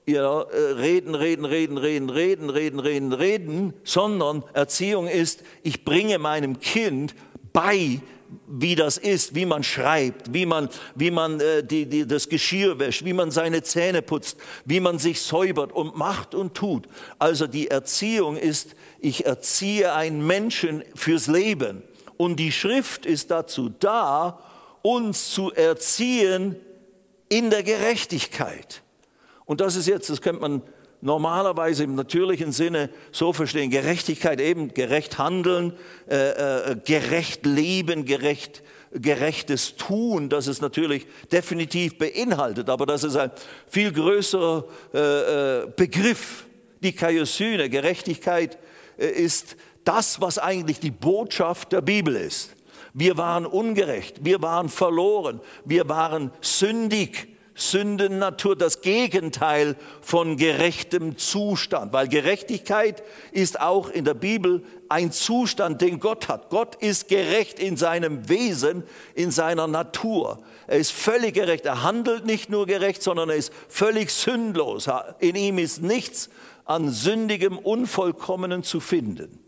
ja, 0.05 0.41
reden, 0.41 1.15
reden, 1.15 1.45
reden, 1.45 1.79
reden, 1.79 2.11
reden, 2.11 2.51
reden, 2.51 2.81
reden, 2.81 3.13
reden, 3.13 3.75
sondern 3.85 4.43
Erziehung 4.53 5.07
ist, 5.07 5.45
ich 5.63 5.85
bringe 5.85 6.19
meinem 6.19 6.59
Kind 6.59 7.15
bei, 7.53 8.01
wie 8.47 8.75
das 8.75 8.99
ist, 8.99 9.35
wie 9.35 9.47
man 9.47 9.63
schreibt, 9.63 10.33
wie 10.33 10.47
man, 10.47 10.69
wie 10.95 11.11
man 11.11 11.41
äh, 11.41 11.65
die, 11.65 11.87
die, 11.87 12.07
das 12.07 12.29
Geschirr 12.29 12.79
wäscht, 12.79 13.05
wie 13.05 13.13
man 13.13 13.31
seine 13.31 13.63
Zähne 13.63 14.03
putzt, 14.03 14.39
wie 14.65 14.81
man 14.81 14.99
sich 14.99 15.21
säubert 15.21 15.73
und 15.73 15.97
macht 15.97 16.35
und 16.35 16.55
tut. 16.55 16.89
Also 17.19 17.47
die 17.47 17.69
Erziehung 17.69 18.37
ist, 18.37 18.75
ich 19.01 19.27
erziehe 19.27 19.93
einen 19.93 20.27
Menschen 20.27 20.85
fürs 20.95 21.27
Leben. 21.27 21.83
Und 22.17 22.37
die 22.37 22.53
Schrift 22.53 23.07
ist 23.07 23.31
dazu 23.31 23.69
da, 23.69 24.39
uns 24.83 25.31
zu 25.31 25.53
erziehen 25.53 26.57
in 27.29 27.51
der 27.51 27.63
Gerechtigkeit. 27.63 28.83
Und 29.45 29.61
das 29.61 29.77
ist 29.77 29.89
jetzt, 29.89 30.11
das 30.11 30.21
könnte 30.21 30.41
man 30.41 30.63
normalerweise 31.03 31.85
im 31.85 31.97
natürlichen 31.97 32.53
Sinne 32.53 32.89
so 33.11 33.33
verstehen. 33.33 33.71
Gerechtigkeit 33.71 34.41
eben, 34.41 34.73
gerecht 34.73 35.19
handeln, 35.19 35.75
äh, 36.09 36.71
äh, 36.71 36.77
gerecht 36.77 37.45
leben, 37.45 38.07
gerecht, 38.07 38.63
gerechtes 38.93 39.77
Tun, 39.77 40.29
das 40.29 40.47
es 40.47 40.61
natürlich 40.61 41.07
definitiv 41.31 41.99
beinhaltet, 41.99 42.71
aber 42.71 42.87
das 42.87 43.05
ist 43.05 43.17
ein 43.17 43.33
viel 43.69 43.93
größerer 43.93 44.65
äh, 44.95 44.99
äh 44.99 45.67
Begriff. 45.77 46.47
Die 46.83 46.93
Kaiosyne, 46.93 47.69
Gerechtigkeit, 47.69 48.59
äh, 48.97 49.07
ist 49.07 49.57
das, 49.85 50.21
was 50.21 50.39
eigentlich 50.39 50.81
die 50.81 50.91
Botschaft 50.91 51.73
der 51.73 51.81
Bibel 51.81 52.17
ist. 52.17 52.55
Wir 52.95 53.17
waren 53.17 53.47
ungerecht, 53.47 54.25
wir 54.25 54.43
waren 54.43 54.69
verloren, 54.69 55.41
wir 55.65 55.89
waren 55.89 56.31
sündig 56.41 57.32
Sündennatur, 57.55 58.57
das 58.57 58.81
Gegenteil 58.81 59.77
von 60.01 60.37
gerechtem 60.37 61.19
Zustand, 61.19 61.93
weil 61.93 62.09
Gerechtigkeit 62.09 63.03
ist 63.31 63.61
auch 63.61 63.89
in 63.91 64.05
der 64.05 64.15
Bibel 64.15 64.65
ein 64.89 65.13
Zustand, 65.13 65.81
den 65.81 66.01
Gott 66.01 66.29
hat. 66.29 66.49
Gott 66.51 66.77
ist 66.77 67.09
gerecht 67.09 67.59
in 67.59 67.77
seinem 67.77 68.29
Wesen, 68.29 68.85
in 69.15 69.31
seiner 69.31 69.67
Natur. 69.67 70.43
Er 70.67 70.79
ist 70.79 70.93
völlig 70.93 71.35
gerecht. 71.35 71.67
Er 71.67 71.83
handelt 71.83 72.25
nicht 72.25 72.49
nur 72.49 72.67
gerecht, 72.67 73.03
sondern 73.03 73.29
er 73.29 73.37
ist 73.37 73.53
völlig 73.69 74.11
sündlos. 74.11 74.89
In 75.19 75.37
ihm 75.37 75.59
ist 75.59 75.83
nichts 75.83 76.31
an 76.65 76.91
sündigem, 76.91 77.59
unvollkommenen 77.59 78.63
zu 78.63 78.81
finden. 78.81 79.41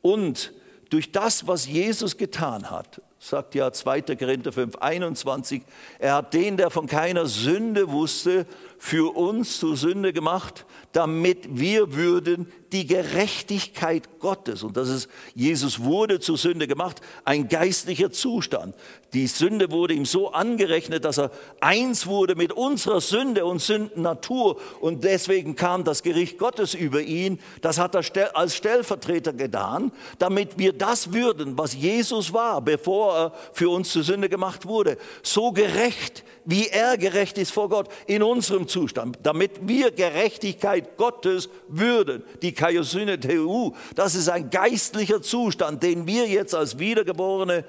Und 0.00 0.52
durch 0.88 1.12
das, 1.12 1.46
was 1.46 1.66
Jesus 1.66 2.16
getan 2.16 2.70
hat, 2.70 3.02
sagt 3.20 3.54
ja 3.54 3.70
2. 3.70 4.16
Korinther 4.16 4.50
5, 4.50 4.76
21, 4.76 5.62
er 5.98 6.14
hat 6.14 6.32
den, 6.32 6.56
der 6.56 6.70
von 6.70 6.86
keiner 6.86 7.26
Sünde 7.26 7.90
wusste, 7.90 8.46
für 8.82 9.14
uns 9.14 9.58
zur 9.58 9.76
Sünde 9.76 10.14
gemacht, 10.14 10.64
damit 10.92 11.60
wir 11.60 11.94
würden 11.94 12.50
die 12.72 12.86
Gerechtigkeit 12.86 14.20
Gottes, 14.20 14.62
und 14.62 14.76
das 14.76 14.88
ist, 14.88 15.10
Jesus 15.34 15.82
wurde 15.82 16.18
zur 16.18 16.38
Sünde 16.38 16.66
gemacht, 16.66 17.00
ein 17.24 17.48
geistlicher 17.48 18.10
Zustand. 18.10 18.74
Die 19.12 19.26
Sünde 19.26 19.70
wurde 19.70 19.92
ihm 19.92 20.06
so 20.06 20.32
angerechnet, 20.32 21.04
dass 21.04 21.18
er 21.18 21.30
eins 21.60 22.06
wurde 22.06 22.36
mit 22.36 22.52
unserer 22.52 23.02
Sünde 23.02 23.44
und 23.44 23.60
Sündennatur 23.60 24.58
und 24.80 25.04
deswegen 25.04 25.56
kam 25.56 25.84
das 25.84 26.02
Gericht 26.02 26.38
Gottes 26.38 26.72
über 26.72 27.02
ihn. 27.02 27.38
Das 27.60 27.78
hat 27.78 27.94
er 27.94 28.36
als 28.36 28.56
Stellvertreter 28.56 29.34
getan, 29.34 29.92
damit 30.18 30.56
wir 30.56 30.72
das 30.72 31.12
würden, 31.12 31.58
was 31.58 31.74
Jesus 31.74 32.32
war, 32.32 32.62
bevor 32.62 33.14
er 33.14 33.32
für 33.52 33.68
uns 33.68 33.92
zur 33.92 34.04
Sünde 34.04 34.30
gemacht 34.30 34.64
wurde. 34.64 34.96
So 35.22 35.52
gerecht, 35.52 36.24
wie 36.50 36.68
er 36.68 36.98
gerecht 36.98 37.38
ist 37.38 37.52
vor 37.52 37.68
Gott 37.68 37.88
in 38.06 38.22
unserem 38.22 38.66
Zustand, 38.66 39.18
damit 39.22 39.68
wir 39.68 39.90
Gerechtigkeit 39.92 40.96
Gottes 40.96 41.48
würden. 41.68 42.24
Die 42.42 42.52
Kaiosyne 42.52 43.20
Theou, 43.20 43.74
das 43.94 44.14
ist 44.14 44.28
ein 44.28 44.50
geistlicher 44.50 45.22
Zustand, 45.22 45.82
den 45.82 46.06
wir 46.06 46.26
jetzt 46.26 46.54
als 46.54 46.78
wiedergeborene 46.78 47.64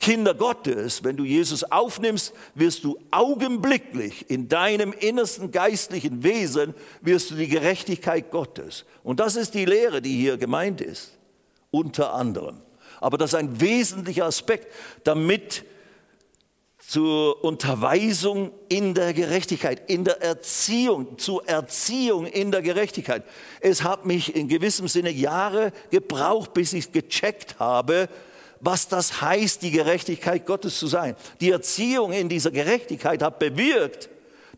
Kinder 0.00 0.34
Gottes, 0.34 1.04
wenn 1.04 1.16
du 1.16 1.24
Jesus 1.24 1.64
aufnimmst, 1.64 2.34
wirst 2.54 2.84
du 2.84 2.98
augenblicklich 3.10 4.28
in 4.28 4.48
deinem 4.48 4.92
innersten 4.92 5.50
geistlichen 5.50 6.22
Wesen, 6.22 6.74
wirst 7.00 7.30
du 7.30 7.34
die 7.34 7.48
Gerechtigkeit 7.48 8.30
Gottes. 8.30 8.84
Und 9.02 9.20
das 9.20 9.36
ist 9.36 9.54
die 9.54 9.64
Lehre, 9.64 10.02
die 10.02 10.16
hier 10.16 10.36
gemeint 10.36 10.80
ist, 10.80 11.12
unter 11.70 12.12
anderem. 12.12 12.60
Aber 13.00 13.18
das 13.18 13.30
ist 13.30 13.36
ein 13.36 13.60
wesentlicher 13.60 14.26
Aspekt, 14.26 14.72
damit 15.04 15.64
zur 16.86 17.42
Unterweisung 17.42 18.52
in 18.68 18.94
der 18.94 19.12
Gerechtigkeit, 19.12 19.90
in 19.90 20.04
der 20.04 20.22
Erziehung, 20.22 21.18
zur 21.18 21.46
Erziehung 21.48 22.26
in 22.26 22.52
der 22.52 22.62
Gerechtigkeit. 22.62 23.24
Es 23.60 23.82
hat 23.82 24.06
mich 24.06 24.36
in 24.36 24.46
gewissem 24.46 24.86
Sinne 24.86 25.10
Jahre 25.10 25.72
gebraucht, 25.90 26.54
bis 26.54 26.72
ich 26.72 26.92
gecheckt 26.92 27.58
habe, 27.58 28.08
was 28.60 28.86
das 28.86 29.20
heißt, 29.20 29.62
die 29.62 29.72
Gerechtigkeit 29.72 30.46
Gottes 30.46 30.78
zu 30.78 30.86
sein. 30.86 31.16
Die 31.40 31.50
Erziehung 31.50 32.12
in 32.12 32.28
dieser 32.28 32.52
Gerechtigkeit 32.52 33.20
hat 33.20 33.40
bewirkt, 33.40 34.08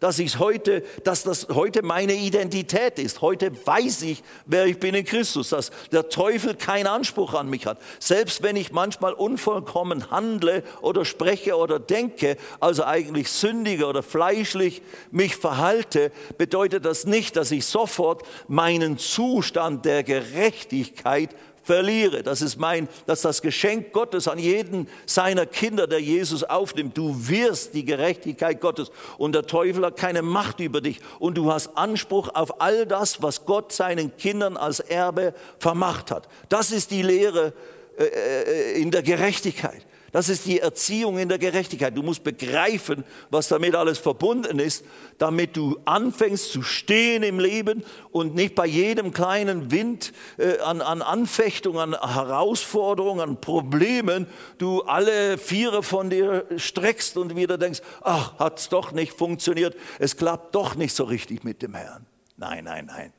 dass 0.01 0.19
ich 0.19 0.39
heute, 0.39 0.83
dass 1.05 1.23
das 1.23 1.49
heute 1.49 1.83
meine 1.83 2.15
Identität 2.15 2.99
ist. 2.99 3.21
Heute 3.21 3.51
weiß 3.67 4.03
ich, 4.03 4.23
wer 4.47 4.67
ich 4.67 4.79
bin 4.79 4.95
in 4.95 5.05
Christus, 5.05 5.51
dass 5.51 5.71
der 5.93 6.09
Teufel 6.09 6.55
keinen 6.55 6.87
Anspruch 6.87 7.35
an 7.35 7.49
mich 7.49 7.67
hat. 7.67 7.79
Selbst 7.99 8.43
wenn 8.43 8.57
ich 8.57 8.73
manchmal 8.73 9.13
unvollkommen 9.13 10.11
handle 10.11 10.63
oder 10.81 11.05
spreche 11.05 11.57
oder 11.57 11.79
denke, 11.79 12.37
also 12.61 12.85
eigentlich 12.85 13.31
sündige 13.31 13.87
oder 13.87 14.03
fleischlich 14.03 14.83
mich 15.11 15.37
verhalte, 15.37 16.13
bedeutet 16.37 16.85
das 16.85 17.07
nicht, 17.07 17.37
dass 17.37 17.51
ich 17.51 17.65
sofort 17.67 18.23
meinen 18.47 18.99
Zustand 18.99 19.85
der 19.85 20.03
Gerechtigkeit 20.03 21.35
verliere. 21.69 22.23
Das 22.23 22.41
ist 22.41 22.57
mein, 22.57 22.89
das 23.05 23.19
ist 23.19 23.25
das 23.27 23.43
Geschenk 23.43 23.93
Gottes 23.93 24.27
an 24.27 24.39
jeden 24.39 24.89
seiner 25.05 25.45
Kinder, 25.45 25.87
der 25.87 26.01
Jesus 26.01 26.43
aufnimmt. 26.43 26.97
Du 26.97 27.15
wirst 27.29 27.75
die 27.75 27.85
Gerechtigkeit 27.85 28.59
Gottes 28.63 28.91
und 29.19 29.35
der 29.35 29.43
Teufel 29.43 29.85
hat 29.85 29.99
keine 29.99 30.23
Macht 30.23 30.61
über 30.61 30.81
dich 30.81 30.99
und 31.19 31.37
du 31.37 31.53
hast 31.53 31.77
Anspruch 31.77 32.31
auf 32.35 32.63
all 32.63 32.87
das, 32.87 33.23
was 33.23 33.45
Gott 33.45 33.71
seinen 33.73 34.17
Kindern 34.17 34.57
als 34.57 34.81
Erbe 34.81 35.35
vermacht 35.59 36.11
hat. 36.11 36.27
Das 36.49 36.73
ist 36.73 36.91
die 36.91 37.03
Lehre 37.03 37.53
äh, 37.99 38.05
äh 38.05 38.81
in 38.81 38.91
der 38.91 39.03
Gerechtigkeit. 39.03 39.85
Das 40.19 40.29
ist 40.29 40.47
die 40.47 40.59
Erziehung 40.59 41.17
in 41.17 41.29
der 41.29 41.39
Gerechtigkeit. 41.39 41.97
Du 41.97 42.03
musst 42.03 42.25
begreifen, 42.25 43.05
was 43.31 43.47
damit 43.47 43.77
alles 43.77 43.99
verbunden 43.99 44.59
ist, 44.59 44.85
damit 45.17 45.57
du 45.57 45.79
anfängst 45.85 46.51
zu 46.51 46.63
stehen 46.63 47.23
im 47.23 47.39
Leben 47.39 47.85
und 48.11 48.35
nicht 48.35 48.57
bei 48.57 48.67
jedem 48.67 49.13
kleinen 49.13 49.71
Wind 49.71 50.13
äh, 50.37 50.59
an, 50.59 50.81
an 50.81 51.03
Anfechtungen, 51.03 51.95
an 51.95 52.15
Herausforderungen, 52.15 53.21
an 53.21 53.41
Problemen, 53.41 54.27
du 54.59 54.83
alle 54.83 55.39
Viere 55.39 55.85
von 55.85 56.11
dir 56.11 56.47
streckst 56.57 57.17
und 57.17 57.37
wieder 57.37 57.57
denkst, 57.57 57.81
ach, 58.03 58.41
hat 58.41 58.59
es 58.59 58.69
doch 58.69 58.91
nicht 58.91 59.13
funktioniert, 59.13 59.77
es 60.01 60.17
klappt 60.17 60.53
doch 60.57 60.75
nicht 60.75 60.97
so 60.97 61.05
richtig 61.05 61.45
mit 61.45 61.63
dem 61.63 61.75
Herrn. 61.75 62.07
Nein, 62.37 62.65
nein, 62.65 62.87
nein. 62.87 63.13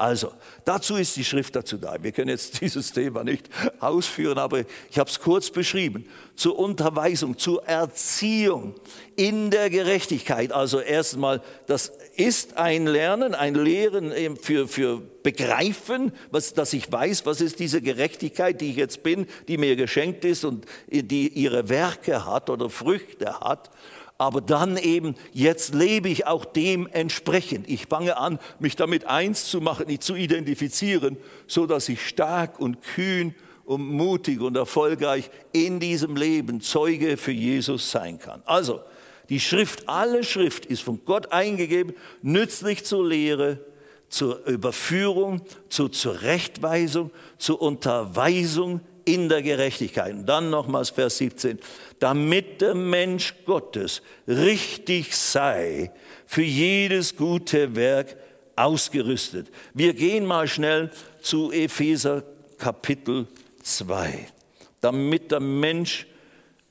Also, 0.00 0.32
dazu 0.64 0.96
ist 0.96 1.14
die 1.16 1.24
Schrift 1.24 1.54
dazu 1.54 1.76
da. 1.76 2.02
Wir 2.02 2.12
können 2.12 2.30
jetzt 2.30 2.58
dieses 2.62 2.90
Thema 2.90 3.22
nicht 3.22 3.50
ausführen, 3.80 4.38
aber 4.38 4.60
ich 4.90 4.98
habe 4.98 5.10
es 5.10 5.20
kurz 5.20 5.50
beschrieben. 5.50 6.06
Zur 6.36 6.58
Unterweisung, 6.58 7.36
zur 7.36 7.66
Erziehung 7.66 8.76
in 9.14 9.50
der 9.50 9.68
Gerechtigkeit. 9.68 10.52
Also 10.52 10.80
erstmal, 10.80 11.42
das 11.66 11.92
ist 12.16 12.56
ein 12.56 12.86
Lernen, 12.86 13.34
ein 13.34 13.54
Lehren 13.54 14.38
für, 14.38 14.66
für 14.68 15.02
Begreifen, 15.22 16.12
was, 16.30 16.54
dass 16.54 16.72
ich 16.72 16.90
weiß, 16.90 17.26
was 17.26 17.42
ist 17.42 17.58
diese 17.58 17.82
Gerechtigkeit, 17.82 18.58
die 18.62 18.70
ich 18.70 18.76
jetzt 18.76 19.02
bin, 19.02 19.26
die 19.48 19.58
mir 19.58 19.76
geschenkt 19.76 20.24
ist 20.24 20.46
und 20.46 20.64
die 20.88 21.28
ihre 21.28 21.68
Werke 21.68 22.24
hat 22.24 22.48
oder 22.48 22.70
Früchte 22.70 23.38
hat 23.40 23.68
aber 24.20 24.42
dann 24.42 24.76
eben, 24.76 25.14
jetzt 25.32 25.74
lebe 25.74 26.10
ich 26.10 26.26
auch 26.26 26.44
dementsprechend. 26.44 27.70
Ich 27.70 27.86
fange 27.86 28.18
an, 28.18 28.38
mich 28.58 28.76
damit 28.76 29.06
eins 29.06 29.46
zu 29.46 29.62
machen, 29.62 29.98
zu 29.98 30.14
identifizieren, 30.14 31.16
so 31.46 31.64
dass 31.64 31.88
ich 31.88 32.06
stark 32.06 32.60
und 32.60 32.82
kühn 32.82 33.34
und 33.64 33.80
mutig 33.80 34.42
und 34.42 34.58
erfolgreich 34.58 35.30
in 35.52 35.80
diesem 35.80 36.16
Leben 36.16 36.60
Zeuge 36.60 37.16
für 37.16 37.32
Jesus 37.32 37.90
sein 37.90 38.18
kann. 38.18 38.42
Also, 38.44 38.80
die 39.30 39.40
Schrift, 39.40 39.88
alle 39.88 40.22
Schrift 40.22 40.66
ist 40.66 40.82
von 40.82 41.00
Gott 41.06 41.32
eingegeben, 41.32 41.94
nützlich 42.20 42.84
zur 42.84 43.08
Lehre, 43.08 43.64
zur 44.10 44.44
Überführung, 44.44 45.40
zur 45.70 45.92
Zurechtweisung, 45.92 47.10
zur 47.38 47.62
Unterweisung 47.62 48.82
in 49.14 49.28
der 49.28 49.42
Gerechtigkeit. 49.42 50.12
Und 50.12 50.26
dann 50.26 50.50
nochmals 50.50 50.90
Vers 50.90 51.18
17, 51.18 51.58
damit 51.98 52.60
der 52.60 52.74
Mensch 52.74 53.34
Gottes 53.44 54.02
richtig 54.26 55.16
sei, 55.16 55.90
für 56.26 56.42
jedes 56.42 57.16
gute 57.16 57.74
Werk 57.74 58.16
ausgerüstet. 58.56 59.48
Wir 59.74 59.94
gehen 59.94 60.26
mal 60.26 60.46
schnell 60.46 60.90
zu 61.20 61.50
Epheser 61.50 62.22
Kapitel 62.58 63.26
2, 63.62 64.26
damit 64.80 65.30
der 65.32 65.40
Mensch 65.40 66.06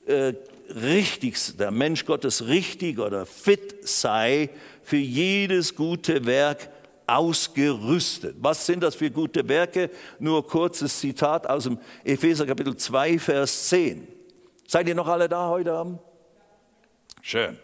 äh, 0.06 0.34
richtig, 0.68 1.56
der 1.58 1.70
Mensch 1.70 2.04
Gottes 2.04 2.46
richtig 2.46 2.98
oder 2.98 3.26
fit 3.26 3.88
sei, 3.88 4.50
für 4.82 4.96
jedes 4.96 5.74
gute 5.74 6.26
Werk 6.26 6.68
ausgerüstet. 7.10 8.36
Was 8.40 8.66
sind 8.66 8.82
das 8.82 8.94
für 8.94 9.10
gute 9.10 9.48
Werke? 9.48 9.90
Nur 10.18 10.46
kurzes 10.46 11.00
Zitat 11.00 11.48
aus 11.48 11.64
dem 11.64 11.78
Epheser 12.04 12.46
Kapitel 12.46 12.76
2, 12.76 13.18
Vers 13.18 13.68
10. 13.68 14.06
Seid 14.66 14.86
ihr 14.86 14.94
noch 14.94 15.08
alle 15.08 15.28
da 15.28 15.48
heute 15.48 15.72
Abend? 15.72 15.98
Schön. 17.22 17.58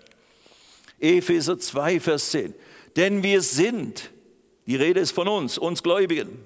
Epheser 0.99 1.59
2, 1.59 2.01
Vers 2.01 2.31
10. 2.33 2.55
Denn 2.97 3.23
wir 3.23 3.41
sind, 3.41 4.11
die 4.67 4.77
Rede 4.77 5.01
ist 5.01 5.13
von 5.13 5.29
uns, 5.29 5.59
uns 5.59 5.83
Gläubigen, 5.83 6.41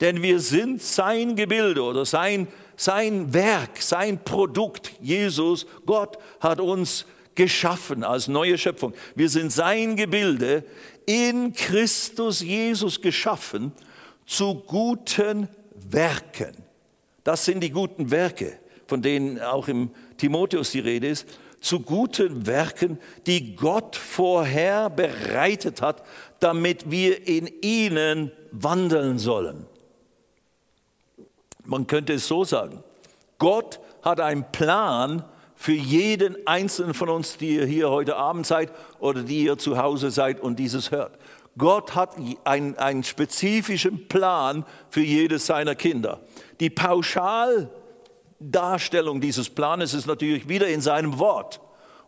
denn 0.00 0.22
wir 0.22 0.40
sind 0.40 0.82
sein 0.82 1.36
Gebilde 1.36 1.82
oder 1.82 2.06
sein, 2.06 2.48
sein 2.76 3.34
Werk, 3.34 3.80
sein 3.80 4.24
Produkt. 4.24 4.92
Jesus, 5.00 5.66
Gott 5.84 6.18
hat 6.40 6.60
uns 6.60 7.04
geschaffen 7.34 8.04
als 8.04 8.28
neue 8.28 8.58
Schöpfung. 8.58 8.94
Wir 9.14 9.28
sind 9.28 9.52
sein 9.52 9.96
Gebilde, 9.96 10.64
in 11.06 11.52
Christus 11.52 12.40
Jesus 12.40 13.00
geschaffen 13.00 13.72
zu 14.26 14.54
guten 14.54 15.48
Werken. 15.74 16.56
Das 17.24 17.44
sind 17.44 17.60
die 17.60 17.70
guten 17.70 18.10
Werke, 18.10 18.58
von 18.86 19.02
denen 19.02 19.40
auch 19.40 19.68
im 19.68 19.90
Timotheus 20.16 20.72
die 20.72 20.80
Rede 20.80 21.08
ist, 21.08 21.26
zu 21.60 21.80
guten 21.80 22.46
Werken, 22.46 22.98
die 23.26 23.54
Gott 23.54 23.94
vorher 23.94 24.90
bereitet 24.90 25.80
hat, 25.80 26.02
damit 26.40 26.90
wir 26.90 27.26
in 27.26 27.48
ihnen 27.62 28.32
wandeln 28.50 29.18
sollen. 29.18 29.66
Man 31.64 31.86
könnte 31.86 32.14
es 32.14 32.26
so 32.26 32.42
sagen, 32.42 32.82
Gott 33.38 33.78
hat 34.02 34.18
einen 34.18 34.50
Plan 34.50 35.24
für 35.62 35.72
jeden 35.72 36.36
einzelnen 36.44 36.92
von 36.92 37.08
uns, 37.08 37.36
die 37.36 37.54
ihr 37.54 37.66
hier 37.66 37.88
heute 37.88 38.16
Abend 38.16 38.44
seid 38.44 38.72
oder 38.98 39.22
die 39.22 39.44
ihr 39.44 39.58
zu 39.58 39.78
Hause 39.78 40.10
seid 40.10 40.40
und 40.40 40.58
dieses 40.58 40.90
hört. 40.90 41.16
Gott 41.56 41.94
hat 41.94 42.16
einen, 42.42 42.76
einen 42.78 43.04
spezifischen 43.04 44.08
Plan 44.08 44.66
für 44.90 45.02
jedes 45.02 45.46
seiner 45.46 45.76
Kinder. 45.76 46.18
Die 46.58 46.68
Pauschaldarstellung 46.68 49.20
dieses 49.20 49.50
Planes 49.50 49.94
ist 49.94 50.08
natürlich 50.08 50.48
wieder 50.48 50.66
in 50.66 50.80
seinem 50.80 51.20
Wort. 51.20 51.60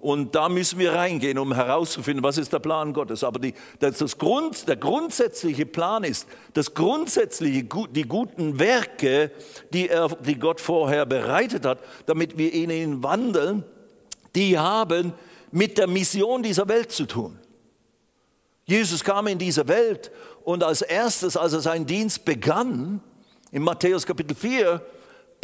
Und 0.04 0.34
da 0.34 0.50
müssen 0.50 0.78
wir 0.78 0.92
reingehen, 0.92 1.38
um 1.38 1.54
herauszufinden, 1.54 2.22
was 2.22 2.36
ist 2.36 2.52
der 2.52 2.58
Plan 2.58 2.92
Gottes. 2.92 3.24
Aber 3.24 3.38
die, 3.38 3.54
das, 3.78 3.96
das 3.96 4.18
Grund, 4.18 4.68
der 4.68 4.76
grundsätzliche 4.76 5.64
Plan 5.64 6.04
ist, 6.04 6.28
das 6.52 6.74
grundsätzliche, 6.74 7.66
die 7.90 8.02
guten 8.02 8.58
Werke, 8.58 9.30
die, 9.72 9.88
er, 9.88 10.08
die 10.08 10.38
Gott 10.38 10.60
vorher 10.60 11.06
bereitet 11.06 11.64
hat, 11.64 11.78
damit 12.04 12.36
wir 12.36 12.52
in 12.52 12.68
ihnen 12.68 13.02
wandeln, 13.02 13.64
die 14.34 14.58
haben 14.58 15.14
mit 15.50 15.78
der 15.78 15.86
Mission 15.86 16.42
dieser 16.42 16.68
Welt 16.68 16.92
zu 16.92 17.06
tun. 17.06 17.38
Jesus 18.66 19.04
kam 19.04 19.26
in 19.26 19.38
diese 19.38 19.66
Welt 19.68 20.10
und 20.42 20.62
als 20.64 20.82
erstes, 20.82 21.34
als 21.34 21.54
er 21.54 21.60
seinen 21.60 21.86
Dienst 21.86 22.26
begann, 22.26 23.00
in 23.52 23.62
Matthäus 23.62 24.04
Kapitel 24.04 24.36
4, 24.36 24.82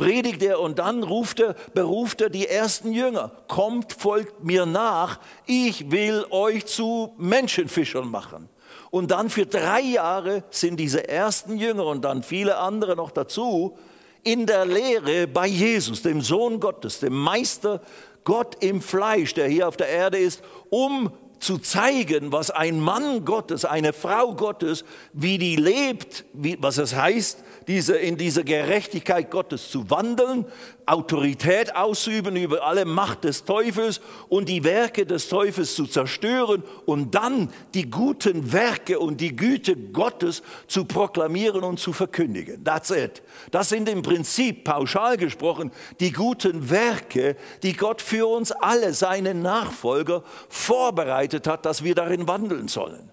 predigt 0.00 0.42
er 0.42 0.60
und 0.60 0.78
dann 0.78 1.02
ruft 1.02 1.40
er, 1.40 1.54
beruft 1.74 2.22
er 2.22 2.30
die 2.30 2.48
ersten 2.48 2.92
Jünger. 2.92 3.32
Kommt, 3.48 3.92
folgt 3.92 4.42
mir 4.42 4.64
nach, 4.64 5.20
ich 5.44 5.90
will 5.90 6.24
euch 6.30 6.64
zu 6.64 7.14
Menschenfischern 7.18 8.10
machen. 8.10 8.48
Und 8.90 9.10
dann 9.10 9.28
für 9.28 9.44
drei 9.44 9.82
Jahre 9.82 10.42
sind 10.50 10.80
diese 10.80 11.06
ersten 11.06 11.58
Jünger 11.58 11.84
und 11.84 12.02
dann 12.02 12.22
viele 12.22 12.56
andere 12.56 12.96
noch 12.96 13.10
dazu 13.10 13.76
in 14.22 14.46
der 14.46 14.64
Lehre 14.64 15.26
bei 15.26 15.46
Jesus, 15.46 16.00
dem 16.02 16.22
Sohn 16.22 16.60
Gottes, 16.60 17.00
dem 17.00 17.14
Meister 17.14 17.82
Gott 18.24 18.56
im 18.60 18.80
Fleisch, 18.80 19.34
der 19.34 19.48
hier 19.48 19.68
auf 19.68 19.76
der 19.76 19.88
Erde 19.88 20.18
ist, 20.18 20.42
um 20.70 21.12
zu 21.40 21.58
zeigen, 21.58 22.32
was 22.32 22.50
ein 22.50 22.80
Mann 22.80 23.24
Gottes, 23.24 23.64
eine 23.64 23.92
Frau 23.92 24.34
Gottes, 24.34 24.84
wie 25.12 25.36
die 25.36 25.56
lebt, 25.56 26.24
wie, 26.32 26.56
was 26.60 26.78
es 26.78 26.94
heißt, 26.94 27.44
diese, 27.66 27.96
in 27.96 28.16
dieser 28.16 28.42
Gerechtigkeit 28.42 29.31
Gottes 29.31 29.70
zu 29.70 29.90
wandeln, 29.90 30.46
Autorität 30.87 31.77
ausüben 31.77 32.35
über 32.37 32.64
alle 32.64 32.85
Macht 32.85 33.25
des 33.25 33.44
Teufels 33.44 34.01
und 34.29 34.49
die 34.49 34.64
Werke 34.64 35.07
des 35.07 35.29
Teufels 35.29 35.75
zu 35.75 35.87
zerstören 35.87 36.64
und 36.85 37.14
dann 37.14 37.51
die 37.75 37.88
guten 37.88 38.53
Werke 38.53 38.99
und 38.99 39.20
die 39.20 39.37
Güte 39.37 39.76
Gottes 39.76 40.43
zu 40.66 40.84
proklamieren 40.84 41.62
und 41.62 41.78
zu 41.78 41.93
verkündigen. 41.93 42.64
That's 42.64 42.91
it. 42.91 43.22
Das 43.53 43.68
sind 43.68 43.89
im 43.89 44.03
Prinzip 44.03 44.64
pauschal 44.64 45.16
gesprochen 45.16 45.70
die 46.01 46.12
guten 46.12 46.70
Werke, 46.70 47.37
die 47.62 47.74
Gott 47.74 48.03
für 48.03 48.26
uns 48.26 48.51
alle, 48.51 48.93
seine 48.93 49.34
Nachfolger, 49.34 50.24
vorbereitet 50.49 51.47
hat, 51.47 51.66
dass 51.66 51.84
wir 51.84 51.95
darin 51.95 52.26
wandeln 52.26 52.68
sollen. 52.68 53.11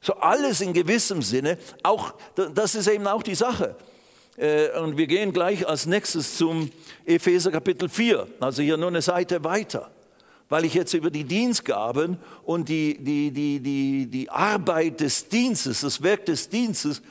So 0.00 0.14
alles 0.14 0.60
in 0.60 0.72
gewissem 0.72 1.20
Sinne, 1.20 1.58
auch 1.82 2.14
das 2.34 2.74
ist 2.74 2.88
eben 2.88 3.06
auch 3.06 3.22
die 3.22 3.34
Sache. 3.34 3.76
Äh, 4.36 4.70
und 4.80 4.96
wir 4.96 5.06
gehen 5.06 5.32
gleich 5.32 5.68
als 5.68 5.84
nächstes 5.84 6.36
zum 6.36 6.70
Epheser 7.04 7.50
Kapitel 7.50 7.88
4, 7.88 8.26
also 8.40 8.62
hier 8.62 8.78
nur 8.78 8.88
eine 8.88 9.02
Seite 9.02 9.44
weiter, 9.44 9.90
weil 10.48 10.64
ich 10.64 10.72
jetzt 10.72 10.94
über 10.94 11.10
die 11.10 11.24
Dienstgaben 11.24 12.16
und 12.44 12.70
die, 12.70 12.96
die, 12.98 13.30
die, 13.30 13.60
die, 13.60 14.06
die 14.06 14.30
Arbeit 14.30 15.00
des 15.00 15.28
Dienstes, 15.28 15.82
das 15.82 16.02
Werk 16.02 16.24
des 16.24 16.48
Dienstes 16.48 17.02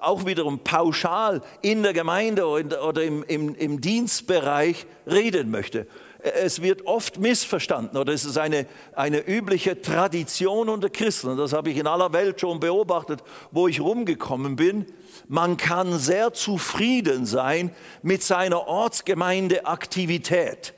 auch 0.00 0.24
wiederum 0.26 0.60
pauschal 0.60 1.42
in 1.62 1.82
der 1.82 1.92
Gemeinde 1.92 2.46
oder 2.46 3.02
im, 3.02 3.24
im, 3.24 3.54
im 3.54 3.80
Dienstbereich 3.80 4.86
reden 5.06 5.50
möchte. 5.50 5.86
Es 6.18 6.62
wird 6.62 6.86
oft 6.86 7.18
missverstanden 7.18 7.98
oder 7.98 8.12
es 8.12 8.24
ist 8.24 8.38
eine, 8.38 8.66
eine 8.94 9.26
übliche 9.26 9.80
Tradition 9.80 10.68
unter 10.68 10.88
Christen. 10.88 11.28
Und 11.28 11.36
das 11.36 11.52
habe 11.52 11.70
ich 11.70 11.76
in 11.76 11.86
aller 11.86 12.12
Welt 12.12 12.40
schon 12.40 12.58
beobachtet, 12.58 13.22
wo 13.50 13.68
ich 13.68 13.80
rumgekommen 13.80 14.56
bin. 14.56 14.86
Man 15.28 15.56
kann 15.56 15.98
sehr 15.98 16.32
zufrieden 16.32 17.26
sein 17.26 17.70
mit 18.02 18.22
seiner 18.22 18.66
Ortsgemeindeaktivität. 18.66 20.74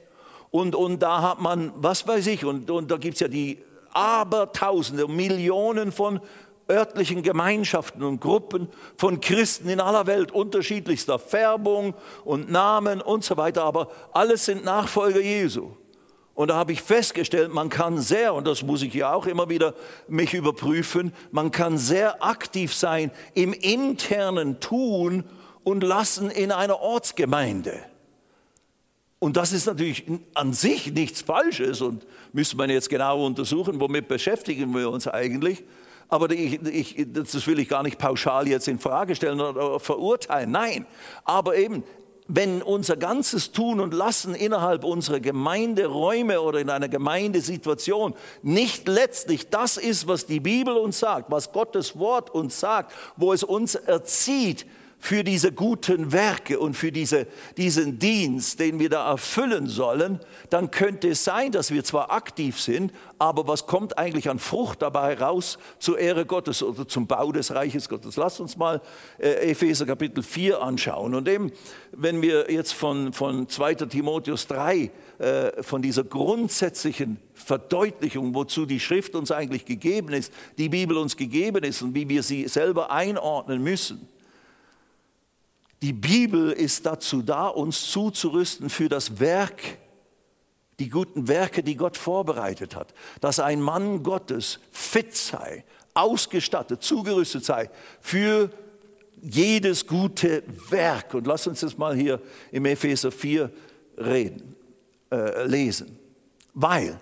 Und, 0.50 0.74
und 0.74 1.02
da 1.02 1.22
hat 1.22 1.40
man, 1.40 1.72
was 1.76 2.06
weiß 2.06 2.26
ich, 2.28 2.44
und, 2.44 2.70
und 2.70 2.90
da 2.90 2.96
gibt 2.96 3.14
es 3.14 3.20
ja 3.20 3.28
die 3.28 3.62
Abertausende, 3.92 5.08
Millionen 5.08 5.92
von 5.92 6.20
örtlichen 6.70 7.22
Gemeinschaften 7.22 8.02
und 8.02 8.20
Gruppen 8.20 8.68
von 8.96 9.20
Christen 9.20 9.68
in 9.68 9.80
aller 9.80 10.06
Welt 10.06 10.32
unterschiedlichster 10.32 11.18
Färbung 11.18 11.94
und 12.24 12.50
Namen 12.50 13.00
und 13.00 13.24
so 13.24 13.36
weiter, 13.36 13.64
aber 13.64 13.88
alles 14.12 14.44
sind 14.44 14.64
Nachfolger 14.64 15.20
Jesu. 15.20 15.70
Und 16.34 16.48
da 16.48 16.56
habe 16.56 16.70
ich 16.70 16.82
festgestellt, 16.82 17.52
man 17.52 17.68
kann 17.68 17.98
sehr, 17.98 18.32
und 18.32 18.46
das 18.46 18.62
muss 18.62 18.82
ich 18.82 18.94
ja 18.94 19.12
auch 19.12 19.26
immer 19.26 19.48
wieder 19.48 19.74
mich 20.06 20.34
überprüfen, 20.34 21.12
man 21.32 21.50
kann 21.50 21.78
sehr 21.78 22.22
aktiv 22.22 22.72
sein 22.72 23.10
im 23.34 23.52
internen 23.52 24.60
Tun 24.60 25.24
und 25.64 25.82
Lassen 25.82 26.30
in 26.30 26.52
einer 26.52 26.78
Ortsgemeinde. 26.80 27.80
Und 29.18 29.36
das 29.36 29.52
ist 29.52 29.66
natürlich 29.66 30.04
an 30.34 30.52
sich 30.52 30.92
nichts 30.92 31.22
Falsches 31.22 31.80
und 31.80 32.06
müsste 32.32 32.56
man 32.56 32.70
jetzt 32.70 32.88
genau 32.88 33.26
untersuchen, 33.26 33.80
womit 33.80 34.06
beschäftigen 34.06 34.72
wir 34.76 34.90
uns 34.90 35.08
eigentlich. 35.08 35.64
Aber 36.08 36.30
ich, 36.30 36.62
ich, 36.62 37.06
das 37.12 37.46
will 37.46 37.58
ich 37.58 37.68
gar 37.68 37.82
nicht 37.82 37.98
pauschal 37.98 38.48
jetzt 38.48 38.66
in 38.66 38.78
Frage 38.78 39.14
stellen 39.14 39.40
oder 39.40 39.78
verurteilen. 39.78 40.50
Nein, 40.50 40.86
aber 41.24 41.56
eben, 41.56 41.84
wenn 42.28 42.62
unser 42.62 42.96
ganzes 42.96 43.52
Tun 43.52 43.80
und 43.80 43.94
Lassen 43.94 44.34
innerhalb 44.34 44.84
unserer 44.84 45.18
Gemeinderäume 45.18 46.42
oder 46.42 46.60
in 46.60 46.68
einer 46.68 46.88
Gemeindesituation 46.88 48.14
nicht 48.42 48.86
letztlich 48.86 49.48
das 49.48 49.78
ist, 49.78 50.06
was 50.06 50.26
die 50.26 50.40
Bibel 50.40 50.76
uns 50.76 50.98
sagt, 50.98 51.30
was 51.30 51.52
Gottes 51.52 51.98
Wort 51.98 52.30
uns 52.30 52.60
sagt, 52.60 52.92
wo 53.16 53.32
es 53.32 53.42
uns 53.42 53.74
erzieht, 53.74 54.66
für 54.98 55.22
diese 55.22 55.52
guten 55.52 56.12
Werke 56.12 56.58
und 56.58 56.74
für 56.74 56.90
diese, 56.90 57.26
diesen 57.56 57.98
Dienst, 57.98 58.58
den 58.58 58.78
wir 58.80 58.90
da 58.90 59.10
erfüllen 59.10 59.68
sollen, 59.68 60.20
dann 60.50 60.70
könnte 60.70 61.08
es 61.08 61.24
sein, 61.24 61.52
dass 61.52 61.70
wir 61.70 61.84
zwar 61.84 62.10
aktiv 62.10 62.60
sind, 62.60 62.92
aber 63.18 63.46
was 63.46 63.66
kommt 63.66 63.96
eigentlich 63.96 64.28
an 64.28 64.38
Frucht 64.38 64.82
dabei 64.82 65.14
raus 65.14 65.58
zur 65.78 65.98
Ehre 65.98 66.26
Gottes 66.26 66.62
oder 66.62 66.86
zum 66.86 67.06
Bau 67.06 67.30
des 67.32 67.54
Reiches 67.54 67.88
Gottes? 67.88 68.16
Lasst 68.16 68.40
uns 68.40 68.56
mal 68.56 68.80
äh, 69.18 69.50
Epheser 69.50 69.86
Kapitel 69.86 70.22
4 70.22 70.60
anschauen. 70.60 71.14
Und 71.14 71.28
eben, 71.28 71.52
wenn 71.92 72.20
wir 72.20 72.50
jetzt 72.50 72.74
von, 72.74 73.12
von 73.12 73.48
2. 73.48 73.74
Timotheus 73.74 74.46
3, 74.48 74.90
äh, 75.18 75.62
von 75.62 75.80
dieser 75.80 76.04
grundsätzlichen 76.04 77.18
Verdeutlichung, 77.34 78.34
wozu 78.34 78.66
die 78.66 78.80
Schrift 78.80 79.14
uns 79.14 79.30
eigentlich 79.30 79.64
gegeben 79.64 80.12
ist, 80.12 80.32
die 80.58 80.68
Bibel 80.68 80.96
uns 80.96 81.16
gegeben 81.16 81.62
ist 81.64 81.82
und 81.82 81.94
wie 81.94 82.08
wir 82.08 82.22
sie 82.22 82.48
selber 82.48 82.90
einordnen 82.90 83.62
müssen, 83.62 84.08
die 85.82 85.92
Bibel 85.92 86.50
ist 86.50 86.86
dazu 86.86 87.22
da, 87.22 87.48
uns 87.48 87.90
zuzurüsten 87.90 88.68
für 88.68 88.88
das 88.88 89.20
Werk, 89.20 89.62
die 90.78 90.88
guten 90.88 91.28
Werke, 91.28 91.62
die 91.62 91.76
Gott 91.76 91.96
vorbereitet 91.96 92.74
hat. 92.74 92.94
Dass 93.20 93.40
ein 93.40 93.60
Mann 93.60 94.02
Gottes 94.02 94.58
fit 94.70 95.14
sei, 95.14 95.64
ausgestattet, 95.94 96.82
zugerüstet 96.82 97.44
sei 97.44 97.70
für 98.00 98.50
jedes 99.22 99.86
gute 99.86 100.42
Werk. 100.70 101.14
Und 101.14 101.26
lass 101.26 101.46
uns 101.46 101.60
das 101.60 101.78
mal 101.78 101.94
hier 101.94 102.20
im 102.52 102.64
Epheser 102.64 103.10
4 103.10 103.50
reden, 103.96 104.54
äh, 105.12 105.46
lesen. 105.46 105.98
Weil 106.54 107.00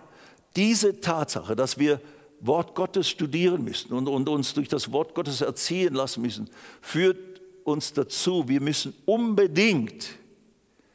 diese 0.54 1.00
Tatsache, 1.00 1.56
dass 1.56 1.78
wir 1.78 2.00
Wort 2.40 2.74
Gottes 2.74 3.08
studieren 3.08 3.64
müssen 3.64 3.92
und, 3.92 4.08
und 4.08 4.28
uns 4.28 4.52
durch 4.54 4.68
das 4.68 4.92
Wort 4.92 5.14
Gottes 5.14 5.40
erziehen 5.40 5.94
lassen 5.94 6.22
müssen, 6.22 6.50
führt 6.80 7.18
uns 7.66 7.92
dazu, 7.92 8.48
wir 8.48 8.60
müssen 8.60 8.94
unbedingt 9.04 10.08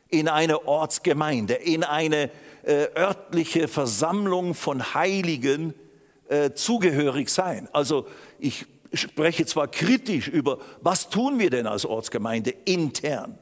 in 0.09 0.27
eine 0.27 0.67
Ortsgemeinde, 0.67 1.55
in 1.55 1.83
eine 1.83 2.29
äh, 2.63 2.87
örtliche 2.95 3.67
Versammlung 3.67 4.53
von 4.53 4.93
Heiligen 4.93 5.73
äh, 6.29 6.51
zugehörig 6.53 7.29
sein. 7.29 7.67
Also 7.73 8.07
ich 8.39 8.65
spreche 8.93 9.45
zwar 9.45 9.67
kritisch 9.67 10.27
über, 10.27 10.59
was 10.81 11.09
tun 11.09 11.39
wir 11.39 11.49
denn 11.49 11.67
als 11.67 11.85
Ortsgemeinde 11.85 12.53
intern, 12.65 13.37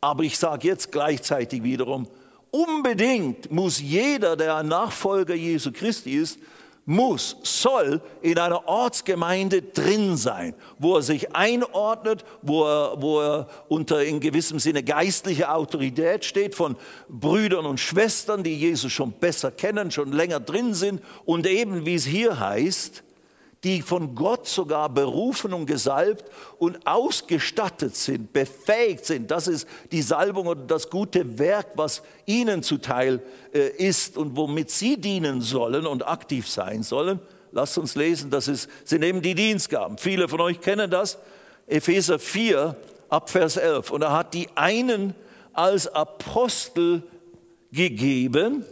aber 0.00 0.24
ich 0.24 0.38
sage 0.38 0.68
jetzt 0.68 0.92
gleichzeitig 0.92 1.62
wiederum, 1.62 2.08
unbedingt 2.50 3.50
muss 3.50 3.80
jeder, 3.80 4.36
der 4.36 4.56
ein 4.56 4.68
Nachfolger 4.68 5.34
Jesu 5.34 5.72
Christi 5.72 6.12
ist, 6.12 6.38
muss, 6.90 7.36
soll 7.44 8.02
in 8.20 8.36
einer 8.36 8.66
Ortsgemeinde 8.66 9.62
drin 9.62 10.16
sein, 10.16 10.54
wo 10.78 10.96
er 10.96 11.02
sich 11.02 11.34
einordnet, 11.36 12.24
wo 12.42 12.64
er, 12.64 13.00
wo 13.00 13.20
er 13.20 13.48
unter 13.68 14.02
in 14.04 14.18
gewissem 14.18 14.58
Sinne 14.58 14.82
geistliche 14.82 15.52
Autorität 15.52 16.24
steht 16.24 16.56
von 16.56 16.76
Brüdern 17.08 17.64
und 17.64 17.78
Schwestern, 17.78 18.42
die 18.42 18.56
Jesus 18.56 18.90
schon 18.90 19.12
besser 19.12 19.52
kennen, 19.52 19.92
schon 19.92 20.10
länger 20.10 20.40
drin 20.40 20.74
sind 20.74 21.00
und 21.24 21.46
eben, 21.46 21.86
wie 21.86 21.94
es 21.94 22.04
hier 22.04 22.40
heißt, 22.40 23.04
die 23.62 23.82
von 23.82 24.14
Gott 24.14 24.46
sogar 24.46 24.88
berufen 24.88 25.52
und 25.52 25.66
gesalbt 25.66 26.24
und 26.58 26.86
ausgestattet 26.86 27.94
sind, 27.94 28.32
befähigt 28.32 29.04
sind. 29.04 29.30
Das 29.30 29.48
ist 29.48 29.68
die 29.92 30.00
Salbung 30.00 30.46
oder 30.46 30.62
das 30.62 30.88
gute 30.88 31.38
Werk, 31.38 31.66
was 31.74 32.02
ihnen 32.24 32.62
zuteil 32.62 33.22
äh, 33.52 33.68
ist 33.76 34.16
und 34.16 34.36
womit 34.36 34.70
sie 34.70 34.96
dienen 34.96 35.42
sollen 35.42 35.86
und 35.86 36.06
aktiv 36.06 36.48
sein 36.48 36.82
sollen. 36.82 37.20
Lasst 37.52 37.76
uns 37.76 37.96
lesen, 37.96 38.30
das 38.30 38.48
ist, 38.48 38.70
sind 38.84 39.02
eben 39.02 39.20
die 39.20 39.34
Dienstgaben. 39.34 39.98
Viele 39.98 40.28
von 40.28 40.40
euch 40.40 40.60
kennen 40.60 40.90
das. 40.90 41.18
Epheser 41.66 42.18
4 42.18 42.76
ab 43.10 43.28
Vers 43.28 43.56
11. 43.56 43.90
Und 43.90 44.02
er 44.02 44.12
hat 44.12 44.32
die 44.32 44.48
einen 44.54 45.14
als 45.52 45.86
Apostel 45.88 47.02
gegeben 47.72 48.64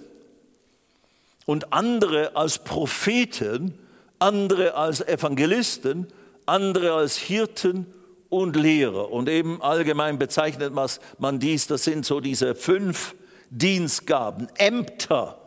und 1.45 1.73
andere 1.73 2.37
als 2.37 2.59
Propheten 2.59 3.79
andere 4.19 4.75
als 4.75 5.01
Evangelisten, 5.01 6.09
andere 6.47 6.93
als 6.93 7.17
Hirten 7.17 7.87
und 8.29 8.57
Lehrer. 8.57 9.11
Und 9.11 9.29
eben 9.29 9.63
allgemein 9.63 10.19
bezeichnet 10.19 10.73
man 11.19 11.39
dies, 11.39 11.67
das 11.67 11.85
sind 11.85 12.05
so 12.05 12.21
diese 12.21 12.55
fünf 12.55 13.15
Dienstgaben, 13.51 14.49
Ämter, 14.59 15.39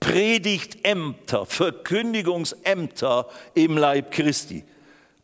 Predigtämter, 0.00 1.46
Verkündigungsämter 1.46 3.28
im 3.54 3.76
Leib 3.76 4.10
Christi. 4.10 4.64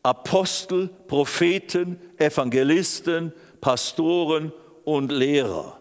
Apostel, 0.04 0.88
Propheten, 1.06 1.98
Evangelisten, 2.18 3.32
Pastoren 3.60 4.52
und 4.84 5.12
Lehrer. 5.12 5.78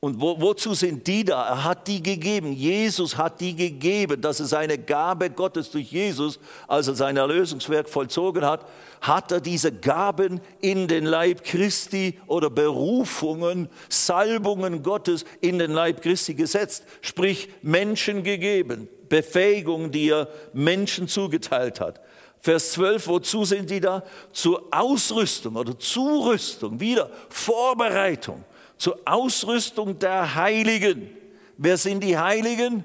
Und 0.00 0.20
wo, 0.20 0.38
wozu 0.40 0.74
sind 0.74 1.06
die 1.06 1.24
da? 1.24 1.48
Er 1.48 1.64
hat 1.64 1.88
die 1.88 2.02
gegeben. 2.02 2.52
Jesus 2.52 3.16
hat 3.16 3.40
die 3.40 3.56
gegeben. 3.56 4.20
Das 4.20 4.40
ist 4.40 4.52
eine 4.52 4.76
Gabe 4.76 5.30
Gottes 5.30 5.70
durch 5.70 5.90
Jesus, 5.90 6.38
als 6.68 6.88
er 6.88 6.94
sein 6.94 7.16
Erlösungswerk 7.16 7.88
vollzogen 7.88 8.44
hat, 8.44 8.66
hat 9.00 9.32
er 9.32 9.40
diese 9.40 9.72
Gaben 9.72 10.40
in 10.60 10.86
den 10.86 11.06
Leib 11.06 11.44
Christi 11.44 12.20
oder 12.26 12.50
Berufungen, 12.50 13.70
Salbungen 13.88 14.82
Gottes 14.82 15.24
in 15.40 15.58
den 15.58 15.72
Leib 15.72 16.02
Christi 16.02 16.34
gesetzt, 16.34 16.84
sprich 17.00 17.48
Menschen 17.62 18.22
gegeben, 18.22 18.88
Befähigung, 19.08 19.92
die 19.92 20.10
er 20.10 20.28
Menschen 20.52 21.08
zugeteilt 21.08 21.80
hat. 21.80 22.00
Vers 22.40 22.72
12, 22.72 23.08
wozu 23.08 23.44
sind 23.44 23.70
die 23.70 23.80
da? 23.80 24.04
Zur 24.32 24.62
Ausrüstung 24.70 25.56
oder 25.56 25.78
Zurüstung, 25.78 26.78
wieder 26.80 27.10
Vorbereitung 27.30 28.44
zur 28.78 28.98
Ausrüstung 29.04 29.98
der 29.98 30.34
Heiligen. 30.34 31.10
Wer 31.56 31.76
sind 31.76 32.02
die 32.02 32.18
Heiligen? 32.18 32.84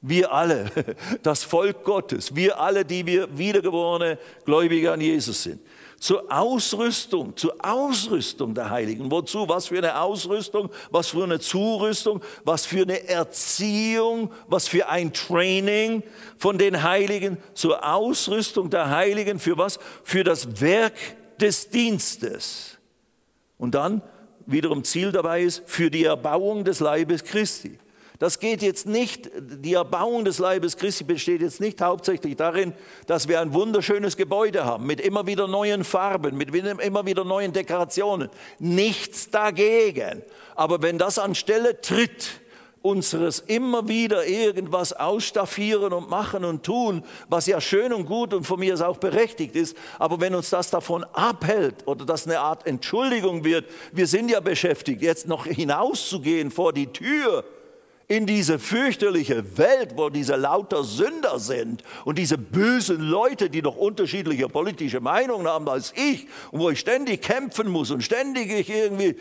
Wir 0.00 0.32
alle, 0.32 0.70
das 1.22 1.44
Volk 1.44 1.82
Gottes, 1.82 2.34
wir 2.34 2.60
alle, 2.60 2.84
die 2.84 3.06
wir 3.06 3.38
wiedergeborene 3.38 4.18
Gläubige 4.44 4.92
an 4.92 5.00
Jesus 5.00 5.42
sind. 5.44 5.60
Zur 5.98 6.30
Ausrüstung, 6.30 7.34
zur 7.34 7.56
Ausrüstung 7.64 8.54
der 8.54 8.68
Heiligen. 8.68 9.10
Wozu? 9.10 9.48
Was 9.48 9.68
für 9.68 9.78
eine 9.78 9.98
Ausrüstung, 9.98 10.68
was 10.90 11.08
für 11.08 11.24
eine 11.24 11.40
Zurüstung, 11.40 12.20
was 12.44 12.66
für 12.66 12.82
eine 12.82 13.08
Erziehung, 13.08 14.30
was 14.46 14.68
für 14.68 14.86
ein 14.90 15.14
Training 15.14 16.02
von 16.36 16.58
den 16.58 16.82
Heiligen. 16.82 17.38
Zur 17.54 17.90
Ausrüstung 17.90 18.68
der 18.68 18.90
Heiligen 18.90 19.38
für 19.38 19.56
was? 19.56 19.78
Für 20.02 20.24
das 20.24 20.60
Werk 20.60 20.92
des 21.40 21.70
Dienstes 21.70 22.76
Und 23.56 23.74
dann 23.74 24.02
wiederum 24.46 24.84
Ziel 24.84 25.12
dabei 25.12 25.42
ist, 25.42 25.62
für 25.66 25.90
die 25.90 26.04
Erbauung 26.04 26.64
des 26.64 26.80
Leibes 26.80 27.24
Christi. 27.24 27.78
Das 28.20 28.38
geht 28.38 28.62
jetzt 28.62 28.86
nicht, 28.86 29.28
die 29.38 29.74
Erbauung 29.74 30.24
des 30.24 30.38
Leibes 30.38 30.76
Christi 30.76 31.02
besteht 31.02 31.42
jetzt 31.42 31.60
nicht 31.60 31.80
hauptsächlich 31.80 32.36
darin, 32.36 32.72
dass 33.06 33.26
wir 33.26 33.40
ein 33.40 33.52
wunderschönes 33.52 34.16
Gebäude 34.16 34.64
haben, 34.64 34.86
mit 34.86 35.00
immer 35.00 35.26
wieder 35.26 35.48
neuen 35.48 35.82
Farben, 35.82 36.36
mit 36.36 36.54
immer 36.54 37.06
wieder 37.06 37.24
neuen 37.24 37.52
Dekorationen. 37.52 38.30
Nichts 38.60 39.30
dagegen. 39.30 40.22
Aber 40.54 40.80
wenn 40.80 40.96
das 40.96 41.18
anstelle 41.18 41.80
tritt, 41.80 42.40
unseres 42.84 43.38
immer 43.38 43.88
wieder 43.88 44.26
irgendwas 44.26 44.92
ausstaffieren 44.92 45.94
und 45.94 46.10
machen 46.10 46.44
und 46.44 46.64
tun, 46.64 47.02
was 47.30 47.46
ja 47.46 47.58
schön 47.58 47.94
und 47.94 48.04
gut 48.04 48.34
und 48.34 48.44
von 48.44 48.60
mir 48.60 48.74
aus 48.74 48.82
auch 48.82 48.98
berechtigt 48.98 49.56
ist, 49.56 49.74
aber 49.98 50.20
wenn 50.20 50.34
uns 50.34 50.50
das 50.50 50.68
davon 50.68 51.02
abhält 51.14 51.86
oder 51.86 52.04
das 52.04 52.26
eine 52.26 52.40
Art 52.40 52.66
Entschuldigung 52.66 53.42
wird, 53.42 53.64
wir 53.92 54.06
sind 54.06 54.30
ja 54.30 54.40
beschäftigt, 54.40 55.00
jetzt 55.00 55.26
noch 55.26 55.46
hinauszugehen 55.46 56.50
vor 56.50 56.74
die 56.74 56.88
Tür, 56.88 57.44
in 58.14 58.26
diese 58.26 58.60
fürchterliche 58.60 59.58
Welt, 59.58 59.94
wo 59.96 60.08
diese 60.08 60.36
lauter 60.36 60.84
Sünder 60.84 61.40
sind 61.40 61.82
und 62.04 62.16
diese 62.16 62.38
bösen 62.38 63.00
Leute, 63.00 63.50
die 63.50 63.60
doch 63.60 63.76
unterschiedliche 63.76 64.48
politische 64.48 65.00
Meinungen 65.00 65.48
haben 65.48 65.68
als 65.68 65.92
ich 65.96 66.28
und 66.52 66.60
wo 66.60 66.70
ich 66.70 66.78
ständig 66.78 67.22
kämpfen 67.22 67.68
muss 67.68 67.90
und 67.90 68.02
ständig 68.02 68.52
ich 68.52 68.70
irgendwie 68.70 69.16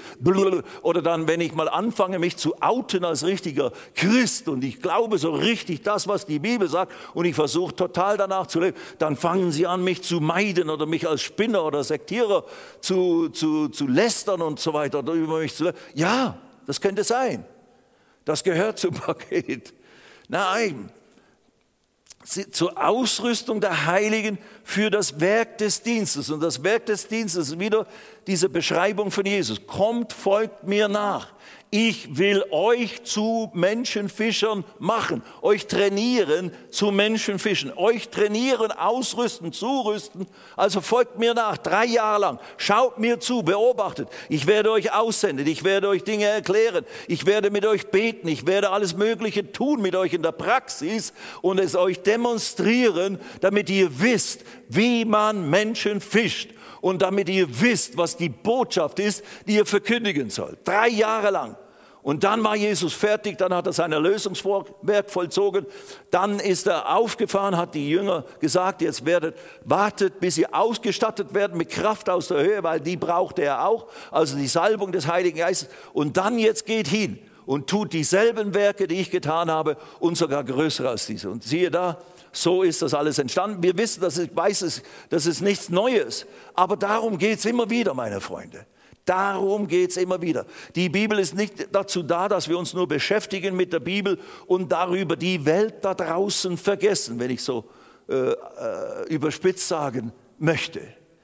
oder 0.83 1.01
dann, 1.01 1.27
wenn 1.27 1.41
ich 1.41 1.53
mal 1.53 1.69
anfange, 1.69 2.19
mich 2.19 2.37
zu 2.37 2.61
outen 2.61 3.03
als 3.03 3.25
richtiger 3.25 3.71
Christ 3.95 4.47
und 4.47 4.63
ich 4.63 4.79
glaube 4.79 5.17
so 5.17 5.31
richtig 5.31 5.81
das, 5.81 6.07
was 6.07 6.27
die 6.27 6.39
Bibel 6.39 6.67
sagt 6.69 6.93
und 7.15 7.25
ich 7.25 7.35
versuche 7.35 7.75
total 7.75 8.17
danach 8.17 8.45
zu 8.45 8.59
leben, 8.59 8.77
dann 8.99 9.15
fangen 9.15 9.51
sie 9.51 9.65
an, 9.65 9.83
mich 9.83 10.03
zu 10.03 10.19
meiden 10.19 10.69
oder 10.69 10.85
mich 10.85 11.07
als 11.07 11.21
Spinner 11.21 11.65
oder 11.65 11.83
Sektierer 11.83 12.45
zu, 12.79 13.29
zu, 13.29 13.69
zu 13.69 13.87
lästern 13.87 14.41
und 14.41 14.59
so 14.59 14.73
weiter 14.73 14.99
oder 14.99 15.13
über 15.13 15.39
mich 15.39 15.55
zu 15.55 15.73
Ja, 15.95 16.37
das 16.67 16.79
könnte 16.79 17.03
sein. 17.03 17.45
Das 18.25 18.43
gehört 18.43 18.79
zum 18.79 18.93
Paket. 18.93 19.73
Nein, 20.27 20.91
zur 22.25 22.81
Ausrüstung 22.81 23.59
der 23.59 23.85
Heiligen 23.85 24.37
für 24.63 24.89
das 24.89 25.19
Werk 25.19 25.57
des 25.57 25.81
Dienstes. 25.81 26.29
Und 26.29 26.41
das 26.41 26.63
Werk 26.63 26.85
des 26.85 27.07
Dienstes 27.07 27.49
ist 27.49 27.59
wieder 27.59 27.85
diese 28.27 28.47
Beschreibung 28.47 29.11
von 29.11 29.25
Jesus. 29.25 29.67
Kommt, 29.67 30.13
folgt 30.13 30.63
mir 30.63 30.87
nach 30.87 31.32
ich 31.75 32.19
will 32.19 32.45
euch 32.51 33.01
zu 33.01 33.49
Menschenfischern 33.55 34.63
machen, 34.77 35.23
euch 35.41 35.65
trainieren 35.65 36.51
zu 36.69 36.91
Menschenfischen, 36.91 37.75
euch 37.75 38.09
trainieren, 38.09 38.71
ausrüsten, 38.71 39.51
zurüsten. 39.51 40.27
Also 40.55 40.81
folgt 40.81 41.17
mir 41.17 41.33
nach, 41.33 41.57
drei 41.57 41.85
Jahre 41.85 42.19
lang, 42.21 42.39
schaut 42.57 42.99
mir 42.99 43.19
zu, 43.19 43.41
beobachtet. 43.41 44.07
Ich 44.29 44.45
werde 44.45 44.69
euch 44.69 44.93
aussenden, 44.93 45.47
ich 45.47 45.63
werde 45.63 45.87
euch 45.87 46.03
Dinge 46.03 46.25
erklären, 46.25 46.85
ich 47.07 47.25
werde 47.25 47.49
mit 47.49 47.65
euch 47.65 47.87
beten, 47.87 48.27
ich 48.27 48.45
werde 48.45 48.69
alles 48.69 48.95
Mögliche 48.95 49.51
tun 49.51 49.81
mit 49.81 49.95
euch 49.95 50.13
in 50.13 50.21
der 50.21 50.31
Praxis 50.31 51.11
und 51.41 51.59
es 51.59 51.75
euch 51.75 52.03
demonstrieren, 52.03 53.17
damit 53.41 53.71
ihr 53.71 53.99
wisst, 53.99 54.41
wie 54.69 55.05
man 55.05 55.49
Menschen 55.49 56.01
fischt 56.01 56.51
und 56.81 57.01
damit 57.01 57.29
ihr 57.29 57.47
wisst, 57.61 57.97
was 57.97 58.15
die 58.15 58.29
Botschaft 58.29 58.99
ist, 58.99 59.23
die 59.47 59.55
ihr 59.55 59.65
verkündigen 59.65 60.29
sollt. 60.29 60.59
Drei 60.65 60.89
Jahre 60.89 61.31
lang. 61.31 61.57
Und 62.03 62.25
dann 62.25 62.43
war 62.43 62.57
Jesus 62.57 62.93
fertig, 62.93 63.37
dann 63.37 63.53
hat 63.53 63.65
er 63.65 63.71
sein 63.71 63.93
Erlösungswerk 63.93 65.09
vollzogen, 65.09 65.65
dann 66.11 66.41
ist 66.41 66.67
er 66.67 66.93
aufgefahren, 66.93 67.55
hat 67.55 67.75
die 67.75 67.89
Jünger 67.89 68.25
gesagt, 68.41 68.81
jetzt 68.81 69.05
werdet, 69.05 69.37
wartet, 69.63 70.19
bis 70.19 70.35
sie 70.35 70.45
ausgestattet 70.53 71.33
werden 71.33 71.57
mit 71.57 71.69
Kraft 71.69 72.09
aus 72.09 72.27
der 72.27 72.43
Höhe, 72.43 72.61
weil 72.61 72.81
die 72.81 72.97
brauchte 72.97 73.43
er 73.43 73.65
auch, 73.65 73.87
also 74.11 74.35
die 74.35 74.47
Salbung 74.47 74.91
des 74.91 75.07
Heiligen 75.07 75.37
Geistes. 75.37 75.69
Und 75.93 76.17
dann 76.17 76.37
jetzt 76.37 76.65
geht 76.65 76.89
hin 76.89 77.19
und 77.45 77.69
tut 77.69 77.93
dieselben 77.93 78.53
Werke, 78.53 78.85
die 78.85 78.99
ich 78.99 79.09
getan 79.09 79.49
habe 79.49 79.77
und 80.01 80.17
sogar 80.17 80.43
größere 80.43 80.89
als 80.89 81.05
diese. 81.05 81.29
Und 81.29 81.43
siehe 81.43 81.71
da, 81.71 81.99
so 82.33 82.63
ist 82.63 82.81
das 82.81 82.93
alles 82.93 83.17
entstanden. 83.17 83.63
Wir 83.63 83.77
wissen, 83.77 84.01
dass 84.01 84.17
ich 84.17 84.35
weiß, 84.35 84.81
das 85.09 85.25
ist 85.25 85.41
nichts 85.41 85.69
Neues, 85.69 86.25
aber 86.53 86.75
darum 86.75 87.17
geht 87.17 87.39
es 87.39 87.45
immer 87.45 87.69
wieder, 87.69 87.93
meine 87.93 88.19
Freunde. 88.19 88.65
Darum 89.05 89.67
geht 89.67 89.91
es 89.91 89.97
immer 89.97 90.21
wieder. 90.21 90.45
Die 90.75 90.87
Bibel 90.87 91.19
ist 91.19 91.35
nicht 91.35 91.67
dazu 91.73 92.03
da, 92.03 92.29
dass 92.29 92.47
wir 92.47 92.57
uns 92.57 92.73
nur 92.73 92.87
beschäftigen 92.87 93.55
mit 93.55 93.73
der 93.73 93.81
Bibel 93.81 94.17
und 94.47 94.71
darüber 94.71 95.15
die 95.17 95.45
Welt 95.45 95.75
da 95.81 95.93
draußen 95.93 96.57
vergessen, 96.57 97.19
wenn 97.19 97.31
ich 97.31 97.41
so 97.41 97.65
äh, 98.07 98.31
äh, 98.31 98.35
überspitzt 99.09 99.67
sagen 99.67 100.13
möchte. 100.39 100.81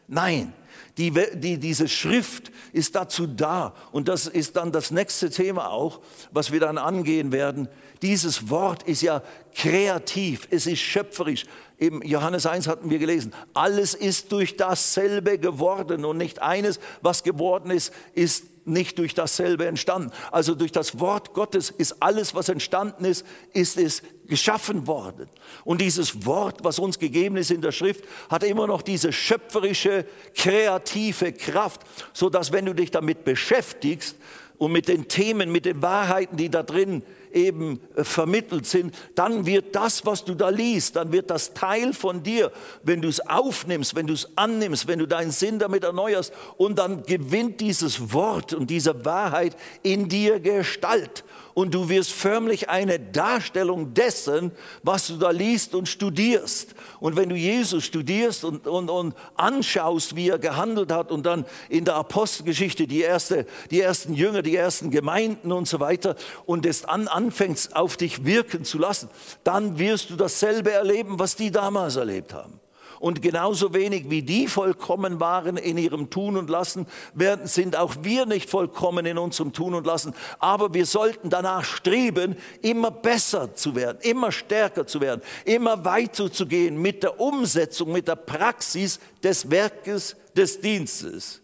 Nein, 0.08 0.54
die, 0.98 1.14
die, 1.36 1.58
diese 1.58 1.88
Schrift 1.88 2.52
ist 2.74 2.96
dazu 2.96 3.28
da 3.28 3.74
und 3.92 4.08
das 4.08 4.28
ist 4.28 4.58
dann 4.58 4.72
das 4.72 4.92
nächste 4.92 5.30
Thema 5.30 5.72
auch, 5.72 6.02
was 6.32 6.52
wir 6.52 6.60
dann 6.60 6.78
angehen 6.78 7.32
werden. 7.32 7.70
Dieses 8.02 8.50
Wort 8.50 8.84
ist 8.84 9.02
ja 9.02 9.22
kreativ, 9.54 10.48
es 10.52 10.68
ist 10.68 10.80
schöpferisch. 10.80 11.46
Im 11.78 12.02
Johannes 12.02 12.46
1 12.46 12.68
hatten 12.68 12.90
wir 12.90 13.00
gelesen, 13.00 13.34
alles 13.54 13.94
ist 13.94 14.32
durch 14.32 14.58
dasselbe 14.58 15.38
geworden 15.38 16.06
und 16.06 16.18
nicht 16.18 16.42
eines, 16.42 16.80
was 17.02 17.24
geworden 17.24 17.72
ist, 17.72 17.94
ist 18.14 18.46
nicht 18.66 19.00
durch 19.00 19.14
dasselbe 19.14 19.66
entstanden. 19.66 20.12
Also 20.32 20.56
durch 20.56 20.72
das 20.72 21.00
Wort 21.00 21.34
Gottes 21.34 21.70
ist 21.70 22.02
alles, 22.02 22.36
was 22.36 22.50
entstanden 22.50 23.04
ist, 23.06 23.26
ist 23.54 23.78
es 23.78 24.04
geschaffen 24.28 24.88
worden. 24.88 25.28
Und 25.66 25.82
dieses 25.82 26.26
Wort, 26.26 26.64
was 26.64 26.80
uns 26.80 27.00
gegeben 27.00 27.38
ist 27.38 27.52
in 27.52 27.62
der 27.62 27.72
Schrift, 27.72 28.04
hat 28.30 28.44
immer 28.44 28.68
noch 28.68 28.82
diese 28.82 29.12
schöpferische, 29.12 30.06
kreative 30.36 31.34
Kraft, 31.34 31.82
so 32.14 32.30
dass 32.30 32.52
wenn 32.52 32.66
du 32.66 32.74
dich 32.74 32.92
damit 32.92 33.26
beschäftigst 33.26 34.16
und 34.58 34.72
mit 34.72 34.88
den 34.88 35.08
Themen, 35.08 35.52
mit 35.52 35.66
den 35.66 35.82
Wahrheiten, 35.82 36.38
die 36.38 36.50
da 36.50 36.64
drin 36.64 37.04
eben 37.34 37.80
äh, 37.96 38.04
vermittelt 38.04 38.66
sind, 38.66 38.96
dann 39.16 39.46
wird 39.46 39.76
das, 39.76 40.06
was 40.06 40.26
du 40.26 40.36
da 40.36 40.50
liest, 40.50 40.96
dann 40.96 41.12
wird 41.12 41.30
das 41.30 41.54
Teil 41.54 41.94
von 41.94 42.24
dir, 42.24 42.52
wenn 42.84 43.02
du 43.02 43.08
es 43.08 43.20
aufnimmst, 43.20 43.96
wenn 43.96 44.08
du 44.08 44.14
es 44.14 44.38
annimmst, 44.38 44.88
wenn 44.88 45.00
du 45.00 45.08
deinen 45.08 45.32
Sinn 45.32 45.60
damit 45.60 45.84
erneuerst 45.84 46.34
und 46.58 46.80
dann 46.80 47.04
gewinnt 47.04 47.62
dieses 47.62 48.14
Wort 48.14 48.54
und 48.54 48.70
diese 48.70 49.06
Wahrheit 49.06 49.56
in 49.84 50.10
dir 50.10 50.40
Gestalt 50.40 51.24
und 51.60 51.74
du 51.74 51.90
wirst 51.90 52.14
förmlich 52.14 52.70
eine 52.70 53.02
Darstellung 53.02 53.94
dessen, 53.94 54.54
was 54.82 55.08
du 55.08 55.18
da 55.18 55.30
liest 55.30 55.76
und 55.76 55.90
studierst. 55.90 56.74
Und 57.02 57.18
wenn 57.18 57.28
du 57.28 57.36
Jesus 57.36 57.84
studierst 57.84 58.46
und, 58.46 58.66
und, 58.66 58.90
und 58.90 59.14
anschaust, 59.36 60.16
wie 60.16 60.30
er 60.30 60.40
gehandelt 60.40 60.90
hat 60.90 61.12
und 61.12 61.26
dann 61.26 61.46
in 61.68 61.84
der 61.84 61.96
Apostelgeschichte 61.96 62.88
die, 62.88 63.02
erste, 63.02 63.46
die 63.72 63.82
ersten 63.82 64.14
Jünger, 64.14 64.42
die 64.42 64.56
ersten 64.56 64.90
Gemeinden 64.90 65.52
und 65.52 65.68
so 65.68 65.82
weiter 65.82 66.16
und 66.46 66.66
es 66.66 66.86
an, 66.86 67.10
anfängst 67.10 67.76
auf 67.76 67.98
dich 67.98 68.24
wirken 68.24 68.64
zu 68.64 68.78
lassen, 68.78 69.10
dann 69.44 69.78
wirst 69.80 70.12
du 70.12 70.16
dasselbe 70.16 70.72
erleben, 70.72 71.20
was 71.20 71.36
die 71.36 71.52
damals 71.52 71.98
erlebt 71.98 72.34
haben. 72.34 72.62
Und 73.00 73.22
genauso 73.22 73.74
wenig 73.74 74.10
wie 74.10 74.22
die 74.22 74.48
vollkommen 74.48 75.20
waren 75.20 75.58
in 75.58 75.78
ihrem 75.78 76.10
Tun 76.10 76.36
und 76.36 76.50
Lassen, 76.50 76.86
werden, 77.14 77.48
sind 77.48 77.76
auch 77.78 77.96
wir 78.02 78.26
nicht 78.26 78.50
vollkommen 78.50 79.06
in 79.06 79.18
unserem 79.18 79.54
Tun 79.54 79.74
und 79.74 79.86
Lassen. 79.86 80.14
Aber 80.40 80.74
wir 80.74 80.86
sollten 80.86 81.30
danach 81.30 81.64
streben, 81.64 82.36
immer 82.62 82.92
besser 82.92 83.56
zu 83.56 83.76
werden, 83.76 84.00
immer 84.02 84.32
stärker 84.32 84.86
zu 84.86 85.00
werden, 85.00 85.22
immer 85.46 85.86
weiter 85.86 86.32
zu 86.32 86.46
gehen 86.46 86.82
mit 86.82 87.04
der 87.04 87.20
Umsetzung, 87.20 87.92
mit 87.94 88.08
der 88.08 88.18
Praxis 88.18 89.00
des 89.24 89.50
Werkes 89.50 90.18
des 90.36 90.60
Dienstes. 90.60 91.42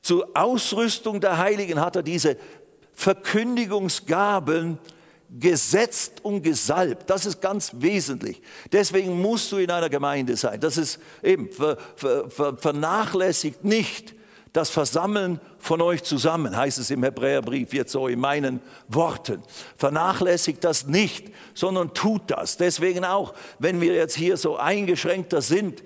Zur 0.00 0.28
Ausrüstung 0.34 1.20
der 1.20 1.38
Heiligen 1.38 1.80
hat 1.80 1.96
er 1.96 2.02
diese 2.02 2.36
Verkündigungsgaben 2.92 4.78
gesetzt 5.30 6.24
und 6.24 6.42
gesalbt. 6.42 7.10
Das 7.10 7.26
ist 7.26 7.40
ganz 7.40 7.72
wesentlich. 7.78 8.40
Deswegen 8.72 9.20
musst 9.20 9.50
du 9.52 9.56
in 9.56 9.70
einer 9.70 9.88
Gemeinde 9.88 10.36
sein. 10.36 10.60
Das 10.60 10.76
ist 10.76 10.98
eben 11.22 11.50
ver, 11.50 11.76
ver, 11.96 12.30
ver, 12.30 12.56
vernachlässigt 12.56 13.64
nicht 13.64 14.14
das 14.54 14.70
Versammeln 14.70 15.40
von 15.58 15.82
euch 15.82 16.04
zusammen, 16.04 16.56
heißt 16.56 16.78
es 16.78 16.90
im 16.92 17.02
Hebräerbrief 17.02 17.72
jetzt 17.72 17.90
so 17.90 18.06
in 18.06 18.20
meinen 18.20 18.60
Worten. 18.86 19.42
Vernachlässigt 19.76 20.62
das 20.62 20.86
nicht, 20.86 21.32
sondern 21.54 21.92
tut 21.92 22.30
das. 22.30 22.56
Deswegen 22.56 23.04
auch, 23.04 23.34
wenn 23.58 23.80
wir 23.80 23.94
jetzt 23.94 24.14
hier 24.14 24.36
so 24.36 24.56
eingeschränkter 24.56 25.42
sind, 25.42 25.82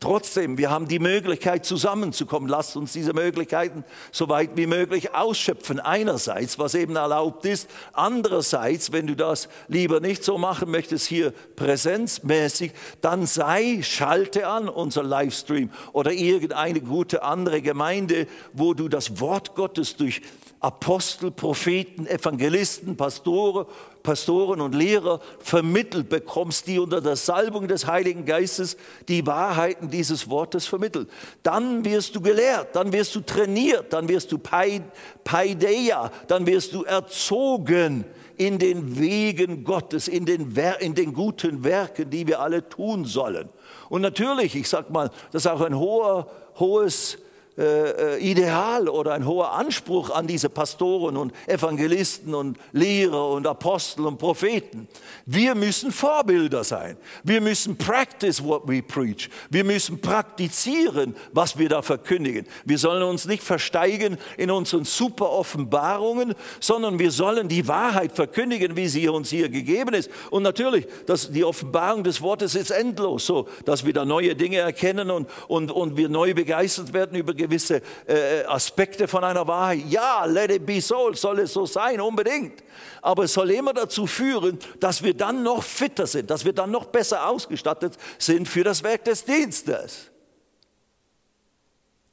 Trotzdem, 0.00 0.58
wir 0.58 0.70
haben 0.70 0.86
die 0.86 1.00
Möglichkeit 1.00 1.66
zusammenzukommen. 1.66 2.48
Lasst 2.48 2.76
uns 2.76 2.92
diese 2.92 3.14
Möglichkeiten 3.14 3.84
so 4.12 4.28
weit 4.28 4.50
wie 4.54 4.68
möglich 4.68 5.12
ausschöpfen. 5.12 5.80
Einerseits, 5.80 6.56
was 6.56 6.76
eben 6.76 6.94
erlaubt 6.94 7.44
ist. 7.44 7.68
Andererseits, 7.92 8.92
wenn 8.92 9.08
du 9.08 9.16
das 9.16 9.48
lieber 9.66 9.98
nicht 9.98 10.22
so 10.22 10.38
machen 10.38 10.70
möchtest, 10.70 11.08
hier 11.08 11.32
präsenzmäßig, 11.56 12.72
dann 13.00 13.26
sei, 13.26 13.80
schalte 13.82 14.46
an 14.46 14.68
unser 14.68 15.02
Livestream 15.02 15.70
oder 15.92 16.12
irgendeine 16.12 16.80
gute 16.80 17.24
andere 17.24 17.60
Gemeinde, 17.60 18.28
wo 18.52 18.74
du 18.74 18.88
das 18.88 19.18
Wort 19.18 19.56
Gottes 19.56 19.96
durch 19.96 20.22
Apostel, 20.60 21.30
Propheten, 21.30 22.06
Evangelisten, 22.06 22.96
Pastoren, 22.96 23.66
Pastoren 24.02 24.60
und 24.60 24.74
Lehrer 24.74 25.20
vermittelt 25.38 26.08
bekommst, 26.08 26.66
die 26.66 26.78
unter 26.78 27.00
der 27.00 27.16
Salbung 27.16 27.68
des 27.68 27.86
Heiligen 27.86 28.24
Geistes 28.24 28.76
die 29.08 29.26
Wahrheiten 29.26 29.48
Wahrheiten 29.58 29.90
dieses 29.90 30.28
Wortes 30.30 30.66
vermittelt. 30.66 31.08
Dann 31.42 31.84
wirst 31.84 32.14
du 32.14 32.20
gelehrt, 32.20 32.74
dann 32.74 32.92
wirst 32.92 33.14
du 33.14 33.20
trainiert, 33.20 33.92
dann 33.92 34.08
wirst 34.08 34.32
du 34.32 34.38
Paideia, 34.38 36.10
dann 36.26 36.46
wirst 36.46 36.74
du 36.74 36.84
erzogen 36.84 38.04
in 38.36 38.58
den 38.58 38.98
Wegen 38.98 39.64
Gottes, 39.64 40.06
in 40.06 40.26
den, 40.26 40.54
in 40.80 40.94
den 40.94 41.12
guten 41.12 41.64
Werken, 41.64 42.10
die 42.10 42.26
wir 42.26 42.40
alle 42.40 42.68
tun 42.68 43.04
sollen. 43.04 43.48
Und 43.88 44.02
natürlich, 44.02 44.54
ich 44.54 44.68
sag 44.68 44.90
mal, 44.90 45.10
das 45.32 45.44
ist 45.44 45.50
auch 45.50 45.60
ein 45.60 45.76
hoher, 45.76 46.28
hohes 46.58 47.18
äh, 47.58 48.18
äh, 48.18 48.18
Ideal 48.18 48.88
oder 48.88 49.14
ein 49.14 49.26
hoher 49.26 49.52
Anspruch 49.54 50.10
an 50.10 50.28
diese 50.28 50.48
Pastoren 50.48 51.16
und 51.16 51.32
Evangelisten 51.48 52.32
und 52.32 52.56
Lehrer 52.70 53.30
und 53.30 53.48
Apostel 53.48 54.06
und 54.06 54.16
Propheten. 54.16 54.86
Wir 55.26 55.56
müssen 55.56 55.90
Vorbilder 55.90 56.62
sein. 56.62 56.96
Wir 57.24 57.40
müssen 57.40 57.76
practice 57.76 58.44
what 58.44 58.62
we 58.68 58.80
preach. 58.80 59.28
Wir 59.50 59.64
müssen 59.64 60.00
praktizieren, 60.00 61.16
was 61.32 61.58
wir 61.58 61.68
da 61.68 61.82
verkündigen. 61.82 62.46
Wir 62.64 62.78
sollen 62.78 63.02
uns 63.02 63.26
nicht 63.26 63.42
versteigen 63.42 64.18
in 64.36 64.52
unseren 64.52 64.84
super 64.84 65.28
Offenbarungen, 65.28 66.36
sondern 66.60 67.00
wir 67.00 67.10
sollen 67.10 67.48
die 67.48 67.66
Wahrheit 67.66 68.12
verkündigen, 68.12 68.76
wie 68.76 68.86
sie 68.86 69.08
uns 69.08 69.30
hier 69.30 69.48
gegeben 69.48 69.94
ist. 69.94 70.10
Und 70.30 70.44
natürlich, 70.44 70.86
dass 71.06 71.32
die 71.32 71.42
Offenbarung 71.42 72.04
des 72.04 72.22
Wortes 72.22 72.54
ist 72.54 72.70
endlos, 72.70 73.26
so 73.26 73.48
dass 73.64 73.84
wir 73.84 73.92
da 73.92 74.04
neue 74.04 74.36
Dinge 74.36 74.58
erkennen 74.58 75.10
und, 75.10 75.28
und, 75.48 75.72
und 75.72 75.96
wir 75.96 76.08
neu 76.08 76.34
begeistert 76.34 76.92
werden 76.92 77.18
über 77.18 77.34
gewisse 77.34 77.47
gewisse 77.48 77.82
äh, 78.06 78.44
Aspekte 78.44 79.08
von 79.08 79.24
einer 79.24 79.46
Wahrheit. 79.46 79.84
Ja, 79.88 80.24
let 80.24 80.50
it 80.50 80.66
be 80.66 80.80
so, 80.80 81.12
soll 81.14 81.40
es 81.40 81.52
so 81.52 81.66
sein, 81.66 82.00
unbedingt. 82.00 82.62
Aber 83.02 83.24
es 83.24 83.32
soll 83.32 83.50
immer 83.50 83.72
dazu 83.72 84.06
führen, 84.06 84.58
dass 84.80 85.02
wir 85.02 85.14
dann 85.14 85.42
noch 85.42 85.62
fitter 85.62 86.06
sind, 86.06 86.30
dass 86.30 86.44
wir 86.44 86.52
dann 86.52 86.70
noch 86.70 86.86
besser 86.86 87.28
ausgestattet 87.28 87.96
sind 88.18 88.48
für 88.48 88.64
das 88.64 88.82
Werk 88.82 89.04
des 89.04 89.24
Dienstes. 89.24 90.10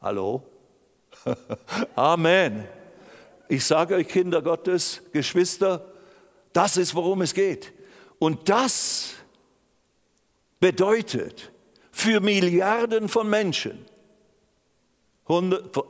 Hallo? 0.02 0.44
Amen. 1.96 2.68
Ich 3.48 3.66
sage 3.66 3.96
euch, 3.96 4.08
Kinder 4.08 4.42
Gottes, 4.42 5.02
Geschwister, 5.12 5.86
das 6.54 6.78
ist, 6.78 6.96
worum 6.96 7.22
es 7.22 7.34
geht. 7.34 7.74
Und 8.18 8.50
das 8.50 9.14
bedeutet 10.60 11.52
für 11.92 12.20
Milliarden 12.20 13.08
von 13.08 13.30
Menschen, 13.30 13.86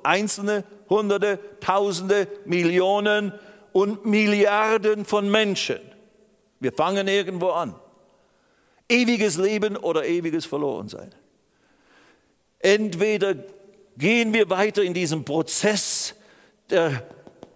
einzelne, 0.04 0.64
Hunderte, 0.90 1.40
Tausende, 1.60 2.28
Millionen 2.46 3.34
und 3.74 4.06
Milliarden 4.06 5.06
von 5.06 5.30
Menschen. 5.30 5.80
Wir 6.60 6.72
fangen 6.72 7.08
irgendwo 7.08 7.50
an. 7.50 7.76
Ewiges 8.88 9.38
Leben 9.38 9.78
oder 9.78 10.06
ewiges 10.06 10.46
Verlorensein. 10.46 11.14
Entweder 12.60 13.36
gehen 13.98 14.34
wir 14.34 14.50
weiter 14.50 14.84
in 14.84 14.94
diesem 14.94 15.26
Prozess 15.26 16.16
der 16.70 17.08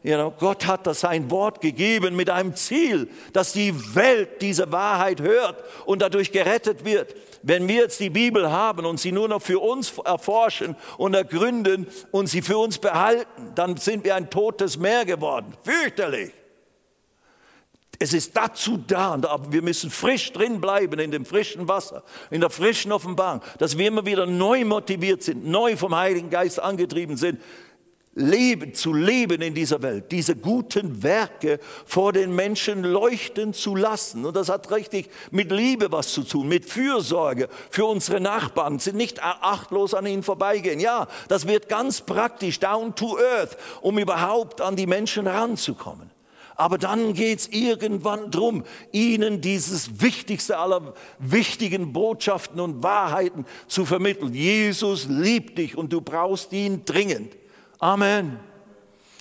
You 0.02 0.16
know, 0.16 0.34
Gott 0.38 0.66
hat 0.66 0.88
das 0.88 1.02
sein 1.02 1.30
Wort 1.30 1.60
gegeben 1.60 2.16
mit 2.16 2.30
einem 2.30 2.56
Ziel, 2.56 3.10
dass 3.34 3.52
die 3.52 3.74
Welt 3.96 4.42
diese 4.42 4.72
Wahrheit 4.72 5.20
hört 5.20 5.62
und 5.86 6.02
dadurch 6.02 6.32
gerettet 6.32 6.86
wird. 6.86 7.14
Wenn 7.44 7.68
wir 7.68 7.76
jetzt 7.76 8.00
die 8.00 8.10
Bibel 8.10 8.50
haben 8.50 8.86
und 8.86 9.00
sie 9.00 9.12
nur 9.12 9.28
noch 9.28 9.42
für 9.42 9.60
uns 9.60 9.94
erforschen 10.06 10.78
und 10.98 11.14
ergründen 11.16 11.88
und 12.12 12.28
sie 12.28 12.42
für 12.42 12.58
uns 12.58 12.78
behalten, 12.78 13.52
dann 13.56 13.76
sind 13.76 14.06
wir 14.06 14.16
ein 14.16 14.30
totes 14.30 14.78
Meer 14.78 15.04
geworden. 15.04 15.54
Fürchterlich. 15.64 16.32
Es 18.02 18.14
ist 18.14 18.36
dazu 18.38 18.78
da, 18.78 19.12
aber 19.12 19.52
wir 19.52 19.62
müssen 19.62 19.90
frisch 19.90 20.32
drin 20.32 20.62
bleiben 20.62 21.00
in 21.00 21.12
dem 21.12 21.26
frischen 21.26 21.68
Wasser, 21.68 22.04
in 22.32 22.40
der 22.40 22.50
frischen 22.50 22.94
Offenbarung, 22.94 23.42
dass 23.58 23.78
wir 23.78 23.90
immer 23.90 24.06
wieder 24.06 24.26
neu 24.26 24.64
motiviert 24.64 25.22
sind, 25.22 25.46
neu 25.46 25.76
vom 25.76 25.94
Heiligen 25.94 26.30
Geist 26.30 26.62
angetrieben 26.62 27.18
sind, 27.18 27.42
leben, 28.20 28.74
zu 28.74 28.94
leben 28.94 29.42
in 29.42 29.54
dieser 29.54 29.82
Welt, 29.82 30.12
diese 30.12 30.36
guten 30.36 31.02
Werke 31.02 31.60
vor 31.86 32.14
den 32.14 32.36
Menschen 32.36 32.84
leuchten 32.84 33.54
zu 33.54 33.76
lassen. 33.76 34.26
Und 34.26 34.36
das 34.36 34.50
hat 34.50 34.70
richtig 34.72 35.10
mit 35.32 35.52
Liebe 35.52 35.92
was 35.92 36.14
zu 36.14 36.24
tun, 36.24 36.48
mit 36.48 36.66
Fürsorge 36.66 37.48
für 37.70 37.86
unsere 37.86 38.20
Nachbarn, 38.20 38.80
sind 38.80 38.98
nicht 38.98 39.24
achtlos 39.24 39.94
an 39.94 40.06
ihnen 40.06 40.24
vorbeigehen. 40.24 40.80
Ja, 40.80 41.08
das 41.30 41.48
wird 41.48 41.70
ganz 41.70 42.02
praktisch, 42.02 42.60
down 42.60 42.94
to 42.96 43.18
earth, 43.18 43.58
um 43.82 43.98
überhaupt 43.98 44.62
an 44.62 44.76
die 44.76 44.88
Menschen 44.88 45.26
ranzukommen. 45.26 46.12
Aber 46.56 46.78
dann 46.78 47.14
geht 47.14 47.40
es 47.40 47.48
irgendwann 47.48 48.32
drum, 48.32 48.66
ihnen 48.92 49.40
dieses 49.40 50.02
wichtigste 50.02 50.58
aller 50.58 50.94
wichtigen 51.18 51.94
Botschaften 51.94 52.60
und 52.60 52.84
Wahrheiten 52.84 53.46
zu 53.68 53.86
vermitteln. 53.86 54.34
Jesus 54.34 55.08
liebt 55.08 55.58
dich 55.58 55.78
und 55.78 55.94
du 55.94 56.02
brauchst 56.02 56.52
ihn 56.52 56.84
dringend. 56.84 57.39
Amen. 57.80 58.40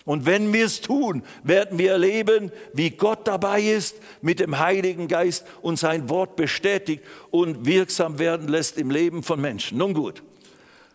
Und 0.05 0.25
wenn 0.25 0.53
wir 0.55 0.65
es 0.65 0.81
tun, 0.81 1.23
werden 1.43 1.79
wir 1.79 1.93
erleben, 1.93 2.51
wie 2.73 2.91
Gott 2.91 3.29
dabei 3.29 3.61
ist, 3.61 3.97
mit 4.23 4.41
dem 4.41 4.59
Heiligen 4.59 5.07
Geist 5.07 5.47
und 5.61 5.79
sein 5.79 6.09
Wort 6.09 6.35
bestätigt 6.35 7.05
und 7.31 7.67
wirksam 7.67 8.19
werden 8.19 8.49
lässt 8.49 8.79
im 8.79 8.91
Leben 8.91 9.23
von 9.23 9.39
Menschen. 9.39 9.77
Nun 9.77 9.93
gut, 9.93 10.23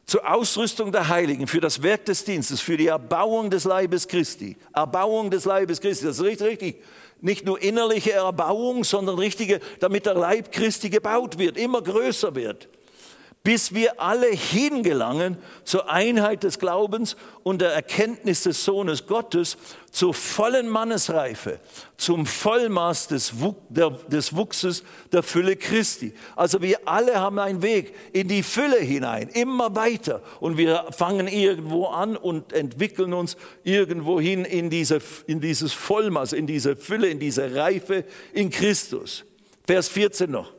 zur 0.07 0.27
Ausrüstung 0.27 0.91
der 0.91 1.09
Heiligen, 1.09 1.45
für 1.45 1.61
das 1.61 1.83
Werk 1.83 2.05
des 2.05 2.25
Dienstes, 2.25 2.59
für 2.59 2.75
die 2.75 2.87
Erbauung 2.87 3.51
des 3.51 3.65
Leibes 3.65 4.07
Christi. 4.07 4.57
Erbauung 4.73 5.29
des 5.29 5.45
Leibes 5.45 5.79
Christi, 5.79 6.05
das 6.05 6.17
ist 6.17 6.23
richtig, 6.25 6.47
richtig. 6.47 6.83
Nicht 7.21 7.45
nur 7.45 7.61
innerliche 7.61 8.13
Erbauung, 8.13 8.83
sondern 8.83 9.19
richtige, 9.19 9.59
damit 9.79 10.07
der 10.07 10.15
Leib 10.15 10.51
Christi 10.51 10.89
gebaut 10.89 11.37
wird, 11.37 11.55
immer 11.57 11.83
größer 11.83 12.33
wird 12.33 12.67
bis 13.43 13.73
wir 13.73 13.99
alle 14.01 14.27
hingelangen 14.27 15.37
zur 15.65 15.91
Einheit 15.91 16.43
des 16.43 16.59
Glaubens 16.59 17.17
und 17.43 17.59
der 17.59 17.73
Erkenntnis 17.73 18.43
des 18.43 18.63
Sohnes 18.63 19.05
Gottes, 19.05 19.57
zur 19.91 20.13
vollen 20.13 20.69
Mannesreife, 20.69 21.59
zum 21.97 22.25
Vollmaß 22.25 23.09
des, 23.09 23.33
Wuchses 23.37 24.83
der 25.11 25.23
Fülle 25.23 25.57
Christi. 25.57 26.13
Also 26.37 26.61
wir 26.61 26.87
alle 26.87 27.19
haben 27.19 27.37
einen 27.37 27.61
Weg 27.61 27.93
in 28.13 28.29
die 28.29 28.43
Fülle 28.43 28.79
hinein, 28.79 29.27
immer 29.27 29.75
weiter. 29.75 30.21
Und 30.39 30.57
wir 30.57 30.85
fangen 30.91 31.27
irgendwo 31.27 31.87
an 31.87 32.15
und 32.15 32.53
entwickeln 32.53 33.13
uns 33.13 33.35
irgendwo 33.65 34.21
hin 34.21 34.45
in, 34.45 34.69
diese, 34.69 35.01
in 35.27 35.41
dieses 35.41 35.73
Vollmaß, 35.73 36.31
in 36.31 36.47
diese 36.47 36.77
Fülle, 36.77 37.09
in 37.09 37.19
diese 37.19 37.53
Reife 37.53 38.05
in 38.31 38.49
Christus. 38.49 39.25
Vers 39.65 39.89
14 39.89 40.31
noch 40.31 40.53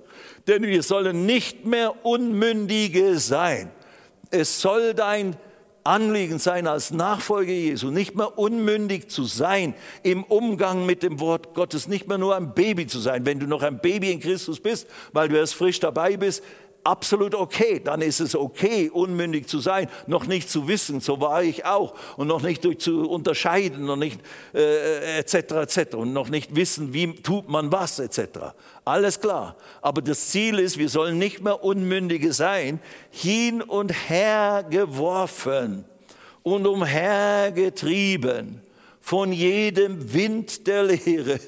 denn 0.47 0.63
wir 0.63 0.83
sollen 0.83 1.27
nicht 1.27 1.65
mehr 1.65 2.05
Unmündige 2.05 3.19
sein. 3.19 3.71
Es 4.31 4.61
soll 4.61 4.95
dein 4.95 5.37
Anliegen 5.85 6.39
sein, 6.39 6.67
als 6.67 6.93
Nachfolger 6.93 7.53
Jesu 7.53 7.91
nicht 7.91 8.17
mehr 8.17 8.39
unmündig 8.39 9.11
zu 9.11 9.25
sein 9.25 9.75
im 10.03 10.25
Umgang 10.25 10.87
mit 10.87 11.03
dem 11.03 11.21
Wort 11.21 11.53
Gottes, 11.53 11.89
nicht 11.89 12.09
mehr 12.09 12.17
nur 12.17 12.35
ein 12.35 12.55
Baby 12.55 12.87
zu 12.87 12.99
sein. 13.01 13.27
Wenn 13.27 13.39
du 13.39 13.47
noch 13.47 13.63
ein 13.63 13.81
Baby 13.81 14.11
in 14.11 14.21
Christus 14.21 14.61
bist, 14.61 14.87
weil 15.13 15.29
du 15.29 15.37
erst 15.37 15.55
frisch 15.55 15.81
dabei 15.81 16.17
bist, 16.17 16.43
absolut 16.85 17.35
okay. 17.35 17.81
Dann 17.83 18.01
ist 18.03 18.21
es 18.21 18.37
okay, 18.37 18.91
unmündig 18.91 19.49
zu 19.49 19.59
sein, 19.59 19.89
noch 20.07 20.27
nicht 20.27 20.49
zu 20.49 20.69
wissen, 20.69 21.01
so 21.01 21.21
war 21.21 21.43
ich 21.43 21.65
auch, 21.65 21.95
und 22.17 22.29
noch 22.29 22.43
nicht 22.43 22.65
durch 22.65 22.79
zu 22.79 23.09
unterscheiden, 23.09 23.87
noch 23.87 23.97
nicht 23.97 24.21
äh, 24.55 25.19
etc. 25.19 25.35
etc. 25.35 25.95
und 25.97 26.13
noch 26.13 26.29
nicht 26.29 26.55
wissen, 26.55 26.95
wie 26.95 27.15
tut 27.15 27.49
man 27.49 27.73
was 27.73 27.99
etc. 27.99 28.55
Alles 28.85 29.21
klar. 29.21 29.57
Aber 29.83 30.03
das 30.03 30.29
Ziel 30.29 30.59
ist, 30.59 30.79
wir 30.79 30.89
sollen 30.89 31.19
nicht 31.19 31.43
mehr 31.43 31.65
Unmündige 31.65 32.33
sein, 32.33 32.81
hin 33.11 33.63
und 33.63 33.91
her 34.09 34.65
geworfen 34.69 35.85
und 36.43 36.67
umhergetrieben 36.67 38.64
von 39.05 39.33
jedem 39.33 40.15
Wind 40.15 40.67
der 40.67 40.85
Lehre. 40.85 41.39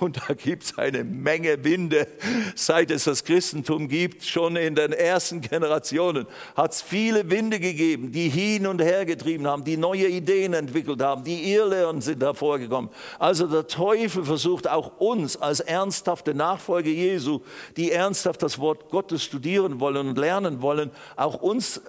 Und 0.00 0.16
da 0.16 0.32
gibt 0.32 0.62
es 0.62 0.78
eine 0.78 1.04
Menge 1.04 1.62
Winde. 1.62 2.06
Seit 2.54 2.90
es 2.90 3.04
das 3.04 3.22
Christentum 3.22 3.86
gibt, 3.88 4.24
schon 4.24 4.56
in 4.56 4.74
den 4.74 4.92
ersten 4.92 5.42
Generationen, 5.42 6.26
hat 6.56 6.72
es 6.72 6.80
viele 6.80 7.28
Winde 7.28 7.60
gegeben, 7.60 8.12
die 8.12 8.30
hin 8.30 8.66
und 8.66 8.80
her 8.80 9.04
getrieben 9.04 9.46
haben, 9.46 9.62
die 9.62 9.76
neue 9.76 10.08
Ideen 10.08 10.54
entwickelt 10.54 11.02
haben, 11.02 11.22
die 11.22 11.52
Irrlehren 11.52 12.00
sind 12.00 12.22
hervorgekommen. 12.22 12.90
Also 13.18 13.46
der 13.46 13.66
Teufel 13.66 14.24
versucht 14.24 14.66
auch 14.66 14.98
uns 14.98 15.36
als 15.36 15.60
ernsthafte 15.60 16.32
Nachfolger 16.32 16.88
Jesu, 16.88 17.40
die 17.76 17.92
ernsthaft 17.92 18.42
das 18.42 18.58
Wort 18.58 18.88
Gottes 18.88 19.22
studieren 19.22 19.80
wollen 19.80 20.08
und 20.08 20.16
lernen 20.16 20.62
wollen, 20.62 20.90
auch 21.16 21.34
uns 21.34 21.76
äh, 21.76 21.82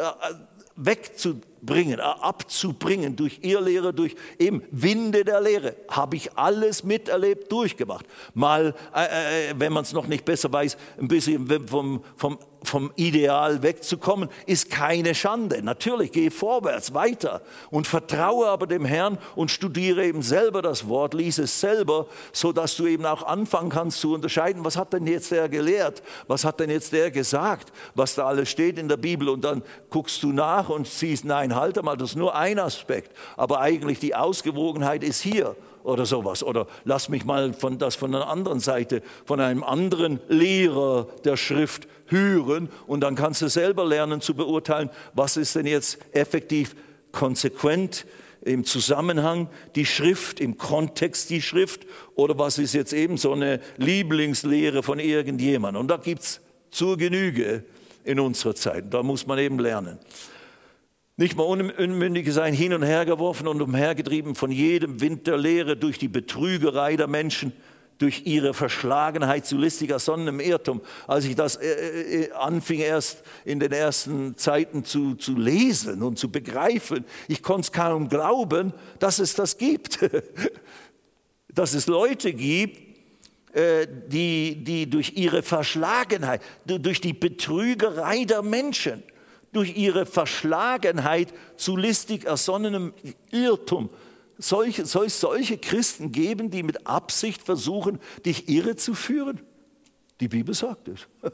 wegzubringen, 0.76 1.53
äh, 1.68 2.01
abzubringen 2.01 3.16
durch 3.16 3.39
Irrlehre, 3.41 3.93
durch 3.93 4.16
eben 4.39 4.64
Winde 4.72 5.24
der 5.24 5.41
Lehre. 5.41 5.76
Habe 5.89 6.16
ich 6.16 6.38
alles 6.38 6.84
miterlebt, 6.84 7.51
durchgemacht. 7.51 8.05
Mal, 8.34 8.76
äh, 8.95 9.49
äh 9.49 9.53
wenn 9.57 9.74
man 9.74 9.84
es 9.84 9.93
noch 9.93 10.07
nicht 10.07 10.26
besser 10.26 10.51
weiß, 10.51 10.78
ein 10.99 11.07
bisschen 11.07 11.68
vom, 11.68 12.03
vom 12.16 12.38
vom 12.68 12.91
Ideal 12.95 13.64
wegzukommen, 13.64 14.30
ist 14.45 14.70
keine 14.70 15.16
Schande. 15.16 15.61
Natürlich, 15.64 16.11
geh 16.11 16.30
vorwärts, 16.30 16.93
weiter 16.93 17.41
und 17.70 17.88
vertraue 17.88 18.47
aber 18.47 18.68
dem 18.68 18.86
Herrn 18.86 19.18
und 19.36 19.51
studiere 19.51 20.05
eben 20.05 20.22
selber 20.22 20.61
das 20.61 20.88
Wort, 20.88 21.14
lies 21.14 21.38
es 21.38 21.59
selber, 21.59 22.07
so 22.32 22.51
dass 22.51 22.76
du 22.76 22.88
eben 22.88 23.05
auch 23.05 23.24
anfangen 23.24 23.70
kannst 23.70 23.99
zu 23.99 24.14
unterscheiden, 24.14 24.64
was 24.64 24.78
hat 24.78 24.93
denn 24.93 25.07
jetzt 25.07 25.32
der 25.32 25.49
gelehrt, 25.49 26.03
was 26.28 26.45
hat 26.45 26.59
denn 26.59 26.70
jetzt 26.70 26.93
der 26.93 27.11
gesagt, 27.11 27.72
was 27.95 28.16
da 28.16 28.26
alles 28.26 28.49
steht 28.49 28.78
in 28.78 28.88
der 28.88 28.97
Bibel 28.97 29.30
und 29.30 29.43
dann 29.43 29.64
guckst 29.89 30.22
du 30.24 30.32
nach 30.32 30.70
und 30.70 30.88
siehst, 30.88 31.26
nein, 31.26 31.55
halt 31.55 31.82
mal, 31.84 31.97
das 31.97 32.11
ist 32.11 32.16
nur 32.16 32.36
ein 32.36 32.59
Aspekt, 32.59 33.11
aber 33.38 33.59
eigentlich 33.59 33.99
die 33.99 34.16
Ausgewogenheit 34.16 35.03
ist 35.03 35.22
hier 35.22 35.55
oder 35.84 36.06
sowas. 36.06 36.44
Oder 36.44 36.68
lass 36.86 37.10
mich 37.10 37.26
mal 37.26 37.54
von, 37.54 37.78
das 37.78 37.96
von 37.96 38.14
einer 38.14 38.28
anderen 38.28 38.60
Seite, 38.60 39.02
von 39.26 39.40
einem 39.40 39.64
anderen 39.64 40.20
Lehrer 40.28 41.08
der 41.24 41.38
Schrift 41.38 41.88
hören 42.08 42.70
und 42.88 43.02
dann 43.02 43.16
kannst 43.16 43.42
du 43.42 43.48
selber 43.48 43.86
lernen 43.86 44.22
zu 44.22 44.36
beurteilen, 44.36 44.90
was 45.14 45.38
ist 45.38 45.56
denn 45.56 45.66
jetzt 45.66 46.00
effektiv 46.12 46.76
konsequent 47.12 48.06
im 48.42 48.66
Zusammenhang 48.66 49.48
die 49.76 49.86
Schrift, 49.86 50.40
im 50.40 50.58
Kontext 50.58 51.30
die 51.30 51.42
Schrift 51.42 51.86
oder 52.16 52.38
was 52.38 52.58
ist 52.58 52.74
jetzt 52.74 52.94
eben 52.94 53.18
so 53.18 53.32
eine 53.32 53.60
Lieblingslehre 53.78 54.84
von 54.84 55.00
irgendjemandem. 55.00 55.82
Und 55.82 55.88
da 55.88 55.98
gibt 55.98 56.22
es 56.22 56.42
zur 56.70 56.98
Genüge 56.98 57.64
in 58.04 58.20
unserer 58.20 58.56
Zeit. 58.56 58.94
Da 58.94 59.02
muss 59.02 59.26
man 59.26 59.40
eben 59.40 59.60
lernen. 59.60 59.98
Nicht 61.16 61.38
mal 61.38 61.43
Unmündige 61.43 62.32
sein 62.32 62.53
hin 62.53 62.74
und 62.74 62.82
her 62.82 63.05
geworfen 63.05 63.47
und 63.47 63.61
umhergetrieben 63.61 64.34
von 64.34 64.51
jedem 64.51 64.99
Wind 64.99 65.28
der 65.28 65.38
Lehre 65.38 65.78
durch 65.78 65.99
die 65.99 66.07
Betrügerei 66.07 66.95
der 66.95 67.07
Menschen, 67.07 67.53
durch 67.99 68.26
ihre 68.26 68.55
Verschlagenheit 68.55 69.45
zu 69.45 69.57
listiger 69.57 69.99
Sonnen 69.99 70.28
im 70.28 70.39
Irrtum. 70.39 70.82
Als 71.07 71.26
ich 71.26 71.36
das 71.36 71.57
äh, 71.57 72.24
äh, 72.24 72.32
anfing 72.32 72.80
erst 72.80 73.22
in 73.45 73.59
den 73.59 73.72
ersten 73.72 74.36
Zeiten 74.38 74.84
zu, 74.84 75.14
zu 75.14 75.38
lesen 75.38 76.01
und 76.01 76.18
zu 76.18 76.32
begreifen, 76.32 77.05
ich 77.28 77.43
konnte 77.43 77.61
es 77.61 77.72
kaum 77.72 78.09
glauben, 78.09 78.74
dass 78.97 79.20
es 79.20 79.36
das 79.36 79.59
gibt. 79.59 79.99
dass 81.53 81.76
es 81.76 81.86
Leute 81.86 82.34
gibt, 82.34 82.82
äh, 83.53 83.88
die, 84.07 84.64
die 84.64 84.89
durch 84.89 85.14
ihre 85.16 85.43
Verschlagenheit, 85.43 86.41
durch 86.66 86.99
die 86.99 87.14
Betrügerei 87.14 88.26
der 88.26 88.41
Menschen, 88.41 89.03
durch 89.54 89.78
ihre 89.78 90.06
Verschlagenheit 90.06 91.34
zu 91.56 91.78
listig 91.78 92.26
ersonnenem 92.26 92.93
Irrtum. 93.32 93.89
Solche, 94.38 94.86
soll 94.86 95.06
es 95.06 95.20
solche 95.20 95.58
Christen 95.58 96.12
geben, 96.12 96.49
die 96.49 96.64
mit 96.64 96.88
Absicht 96.88 97.41
versuchen, 97.43 97.99
dich 98.26 98.49
irre 98.49 98.76
zu 98.76 98.93
führen? 98.93 99.39
Die 100.20 100.28
Bibel 100.28 100.54
sagt 100.54 100.89
es. 100.89 101.08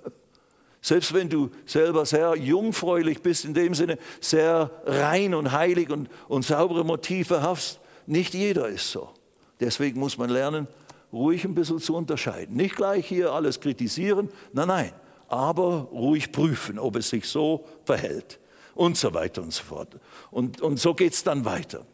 Selbst 0.82 1.14
wenn 1.14 1.30
du 1.30 1.50
selber 1.66 2.06
sehr 2.06 2.36
jungfräulich 2.36 3.22
bist, 3.22 3.46
in 3.46 3.54
dem 3.54 3.74
Sinne 3.74 3.98
sehr 4.22 4.72
rein 4.86 5.34
und 5.34 5.52
heilig 5.52 5.90
und, 5.90 6.10
und 6.28 6.46
saubere 6.46 6.86
Motive 6.86 7.42
hast, 7.42 7.80
nicht 8.06 8.34
jeder 8.34 8.68
ist 8.70 8.92
so. 8.92 9.10
Deswegen 9.60 10.00
muss 10.00 10.18
man 10.18 10.30
lernen, 10.30 10.68
ruhig 11.12 11.44
ein 11.44 11.54
bisschen 11.54 11.80
zu 11.80 11.96
unterscheiden. 11.96 12.56
Nicht 12.56 12.76
gleich 12.76 13.08
hier 13.08 13.32
alles 13.32 13.60
kritisieren, 13.60 14.30
nein, 14.54 14.68
nein 14.68 14.94
aber 15.32 15.88
ruhig 15.92 16.32
prüfen, 16.32 16.80
ob 16.80 16.96
es 16.96 17.10
sich 17.10 17.26
so 17.26 17.66
verhält 17.86 18.40
und 18.76 18.98
so 18.98 19.14
weiter 19.14 19.42
und 19.42 19.54
so 19.54 19.64
fort. 19.64 19.98
Und, 20.32 20.62
und 20.62 20.80
so 20.80 20.94
geht 20.94 21.14
es 21.14 21.24
dann 21.24 21.46
weiter. 21.46 21.86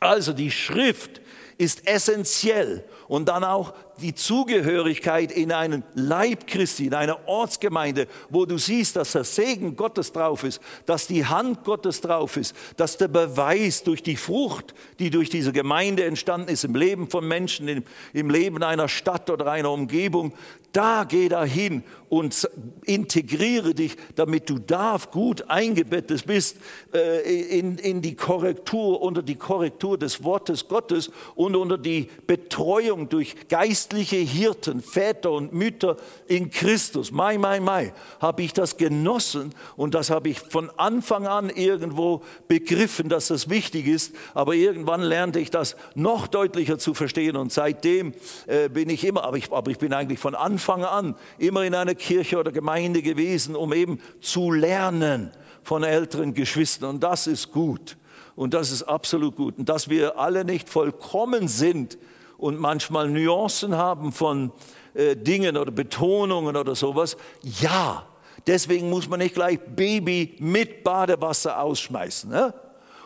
Also 0.00 0.32
die 0.32 0.50
Schrift 0.50 1.20
ist 1.58 1.86
essentiell 1.86 2.84
und 3.08 3.28
dann 3.28 3.44
auch 3.44 3.74
die 4.00 4.14
Zugehörigkeit 4.14 5.32
in 5.32 5.52
einen 5.52 5.84
Leib 5.94 6.46
Christi, 6.46 6.86
in 6.86 6.94
eine 6.94 7.28
Ortsgemeinde, 7.28 8.06
wo 8.30 8.46
du 8.46 8.58
siehst, 8.58 8.96
dass 8.96 9.12
der 9.12 9.24
Segen 9.24 9.76
Gottes 9.76 10.12
drauf 10.12 10.44
ist, 10.44 10.60
dass 10.86 11.06
die 11.06 11.26
Hand 11.26 11.64
Gottes 11.64 12.00
drauf 12.00 12.36
ist, 12.36 12.54
dass 12.76 12.96
der 12.96 13.08
Beweis 13.08 13.82
durch 13.82 14.02
die 14.02 14.16
Frucht, 14.16 14.74
die 14.98 15.10
durch 15.10 15.30
diese 15.30 15.52
Gemeinde 15.52 16.04
entstanden 16.04 16.48
ist, 16.48 16.64
im 16.64 16.74
Leben 16.74 17.08
von 17.10 17.26
Menschen, 17.26 17.68
im, 17.68 17.84
im 18.12 18.30
Leben 18.30 18.62
einer 18.62 18.88
Stadt 18.88 19.30
oder 19.30 19.46
einer 19.50 19.70
Umgebung, 19.70 20.32
da 20.72 21.04
geh 21.04 21.28
da 21.28 21.44
hin 21.44 21.84
und 22.08 22.48
integriere 22.84 23.74
dich, 23.74 23.96
damit 24.16 24.48
du 24.48 24.58
da 24.58 24.98
gut 25.10 25.48
eingebettet 25.48 26.26
bist 26.26 26.56
äh, 26.92 27.58
in, 27.58 27.78
in 27.78 28.02
die 28.02 28.14
Korrektur, 28.14 29.00
unter 29.00 29.22
die 29.22 29.36
Korrektur 29.36 29.98
des 29.98 30.24
Wortes 30.24 30.68
Gottes 30.68 31.10
und 31.34 31.56
unter 31.56 31.78
die 31.78 32.08
Betreuung 32.26 33.08
durch 33.08 33.34
geistliche 33.82 34.16
Hirten, 34.16 34.80
Väter 34.80 35.32
und 35.32 35.52
Mütter 35.52 35.96
in 36.28 36.50
Christus. 36.50 37.10
Mai, 37.10 37.36
mai, 37.36 37.58
mai, 37.58 37.92
habe 38.20 38.42
ich 38.42 38.52
das 38.52 38.76
genossen 38.76 39.52
und 39.76 39.94
das 39.94 40.08
habe 40.08 40.28
ich 40.28 40.38
von 40.38 40.70
Anfang 40.76 41.26
an 41.26 41.50
irgendwo 41.50 42.22
begriffen, 42.46 43.08
dass 43.08 43.26
das 43.26 43.50
wichtig 43.50 43.88
ist. 43.88 44.14
Aber 44.34 44.54
irgendwann 44.54 45.02
lernte 45.02 45.40
ich 45.40 45.50
das 45.50 45.74
noch 45.96 46.28
deutlicher 46.28 46.78
zu 46.78 46.94
verstehen 46.94 47.36
und 47.36 47.52
seitdem 47.52 48.14
äh, 48.46 48.68
bin 48.68 48.88
ich 48.88 49.04
immer, 49.04 49.24
aber 49.24 49.36
ich, 49.36 49.50
aber 49.50 49.70
ich 49.72 49.78
bin 49.78 49.92
eigentlich 49.92 50.20
von 50.20 50.36
Anfang 50.36 50.84
an 50.84 51.16
immer 51.38 51.64
in 51.64 51.74
einer 51.74 51.96
Kirche 51.96 52.38
oder 52.38 52.52
Gemeinde 52.52 53.02
gewesen, 53.02 53.56
um 53.56 53.72
eben 53.72 54.00
zu 54.20 54.52
lernen 54.52 55.32
von 55.64 55.82
älteren 55.82 56.34
Geschwistern. 56.34 56.90
Und 56.90 57.02
das 57.02 57.26
ist 57.26 57.50
gut. 57.50 57.96
Und 58.36 58.54
das 58.54 58.70
ist 58.70 58.84
absolut 58.84 59.34
gut. 59.34 59.58
Und 59.58 59.68
dass 59.68 59.88
wir 59.88 60.18
alle 60.18 60.44
nicht 60.44 60.68
vollkommen 60.68 61.48
sind 61.48 61.98
und 62.42 62.58
manchmal 62.58 63.08
Nuancen 63.08 63.76
haben 63.76 64.10
von 64.10 64.50
äh, 64.94 65.14
Dingen 65.14 65.56
oder 65.56 65.70
Betonungen 65.70 66.56
oder 66.56 66.74
sowas, 66.74 67.16
ja. 67.42 68.04
Deswegen 68.48 68.90
muss 68.90 69.08
man 69.08 69.20
nicht 69.20 69.36
gleich 69.36 69.60
Baby 69.60 70.34
mit 70.40 70.82
Badewasser 70.82 71.62
ausschmeißen. 71.62 72.28
Ne? 72.28 72.52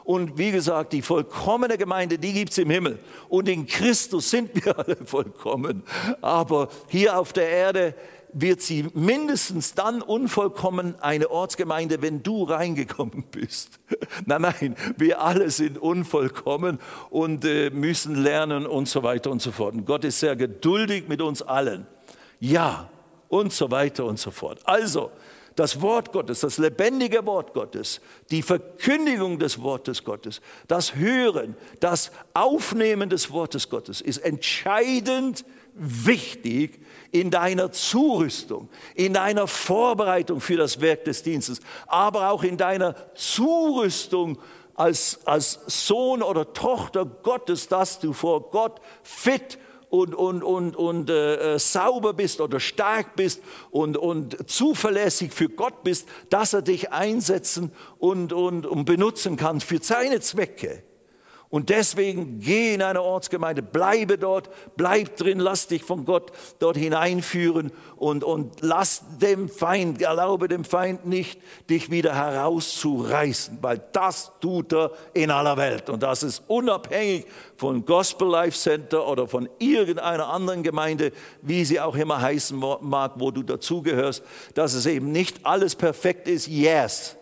Und 0.05 0.39
wie 0.39 0.53
gesagt, 0.53 0.95
die 0.95 1.03
vollkommene 1.03 1.77
Gemeinde, 1.77 2.17
die 2.17 2.33
gibt 2.33 2.53
es 2.53 2.59
im 2.59 2.71
Himmel. 2.71 2.99
Und 3.29 3.47
in 3.47 3.67
Christus 3.67 4.31
sind 4.31 4.55
wir 4.55 4.79
alle 4.79 4.97
vollkommen. 5.05 5.83
Aber 6.23 6.69
hier 6.89 7.19
auf 7.19 7.35
der 7.35 7.51
Erde 7.51 7.95
wird 8.39 8.61
sie 8.61 8.87
mindestens 8.93 9.75
dann 9.75 10.03
unvollkommen 10.03 10.95
eine 11.01 11.31
Ortsgemeinde, 11.31 12.03
wenn 12.03 12.23
du 12.23 12.45
reingekommen 12.45 13.25
bist. 13.31 13.81
Nein, 14.27 14.43
nein, 14.43 14.77
wir 14.97 15.23
alle 15.23 15.51
sind 15.51 15.79
unvollkommen 15.79 16.79
und 17.11 17.45
äh, 17.45 17.71
müssen 17.71 18.15
lernen 18.15 18.67
und 18.67 18.89
so 18.89 19.03
weiter 19.03 19.31
und 19.31 19.41
so 19.41 19.53
fort. 19.53 19.75
Und 19.75 19.87
Gott 19.87 20.05
ist 20.05 20.21
sehr 20.21 20.37
geduldig 20.37 21.09
mit 21.09 21.23
uns 21.23 21.41
allen. 21.41 21.87
Ja, 22.39 22.91
und 23.29 23.53
so 23.53 23.71
weiter 23.71 24.05
und 24.05 24.19
so 24.19 24.31
fort. 24.31 24.61
Also, 24.65 25.11
das 25.55 25.81
Wort 25.81 26.13
Gottes, 26.13 26.41
das 26.41 26.59
lebendige 26.59 27.25
Wort 27.25 27.55
Gottes, 27.55 28.03
die 28.31 28.43
Verkündigung 28.43 29.39
des 29.39 29.63
Wortes 29.63 30.05
Gottes, 30.05 30.43
das 30.69 30.95
Hören, 30.95 31.57
das 31.81 32.13
Aufnehmen 32.35 33.09
des 33.09 33.31
Wortes 33.31 33.71
Gottes 33.71 34.03
ist 34.03 34.19
entscheidend 34.19 35.47
wichtig 35.75 36.81
in 37.11 37.31
deiner 37.31 37.73
Zurüstung, 37.73 38.69
in 38.95 39.15
deiner 39.15 39.47
Vorbereitung 39.47 40.41
für 40.41 40.57
das 40.57 40.81
Werk 40.81 41.05
des 41.05 41.23
Dienstes, 41.23 41.61
aber 41.87 42.31
auch 42.31 42.43
in 42.43 42.57
deiner 42.57 42.95
Zurüstung 43.15 44.39
als, 44.75 45.21
als 45.25 45.61
Sohn 45.67 46.23
oder 46.23 46.53
Tochter 46.53 47.05
Gottes, 47.07 47.69
dass 47.69 47.99
du 47.99 48.13
vor 48.13 48.51
Gott 48.51 48.81
fit 49.03 49.59
und, 49.89 50.15
und, 50.15 50.43
und, 50.43 50.77
und 50.77 51.11
äh, 51.11 51.55
äh, 51.55 51.59
sauber 51.59 52.13
bist 52.13 52.41
oder 52.41 52.61
stark 52.61 53.17
bist 53.17 53.43
und, 53.71 53.97
und 53.97 54.51
zuverlässig 54.51 55.33
für 55.33 55.49
Gott 55.49 55.85
bist, 55.85 56.09
dass 56.29 56.53
er 56.53 56.63
dich 56.63 56.93
einsetzen 56.93 57.73
und, 57.99 58.33
und, 58.33 58.67
und 58.67 58.85
benutzen 58.85 59.37
kann 59.37 59.61
für 59.61 59.79
seine 59.81 60.21
Zwecke. 60.21 60.83
Und 61.49 61.69
deswegen 61.71 62.41
geh 62.41 62.75
in 62.75 62.83
eine 62.83 63.03
Ortsgemeinde, 63.03 63.63
bleibe 63.63 64.19
dort, 64.19 64.51
bleib 64.77 65.17
drin, 65.17 65.39
lass 65.39 65.69
dich 65.69 65.85
von 65.85 66.05
Gott 66.05 66.33
dort 66.59 66.77
hineinführen 66.77 67.71
und, 67.95 68.25
und 68.25 68.63
lass 68.63 69.05
dem 69.21 69.49
Feind, 69.49 70.03
erlaube 70.03 70.49
dem 70.49 70.65
Feind 70.65 71.07
nicht, 71.07 71.41
dich 71.71 71.91
wieder 71.91 72.17
herauszureißen, 72.17 73.59
weil 73.63 73.81
das 73.93 74.33
tut 74.41 74.73
er 74.73 74.91
in 75.15 75.31
aller 75.31 75.57
Welt. 75.57 75.89
Und 75.89 76.03
das 76.03 76.25
ist 76.25 76.43
unabhängig 76.49 77.27
von 77.57 77.87
Gospel 77.87 78.29
Life 78.29 78.59
Center 78.59 79.07
oder 79.07 79.29
von 79.29 79.49
irgendeiner 79.61 80.29
anderen 80.29 80.65
Gemeinde, 80.65 81.13
wie 81.43 81.65
sie 81.65 81.79
auch 81.81 81.95
immer 81.95 82.21
heißen 82.21 82.59
mag, 82.81 83.13
wo 83.17 83.31
du 83.31 83.45
dazugehörst, 83.45 84.25
dass 84.55 84.75
es 84.75 84.85
eben 84.87 85.13
nicht 85.13 85.47
alles 85.47 85.77
perfekt 85.77 86.27
ist, 86.27 86.49
yes. 86.49 87.17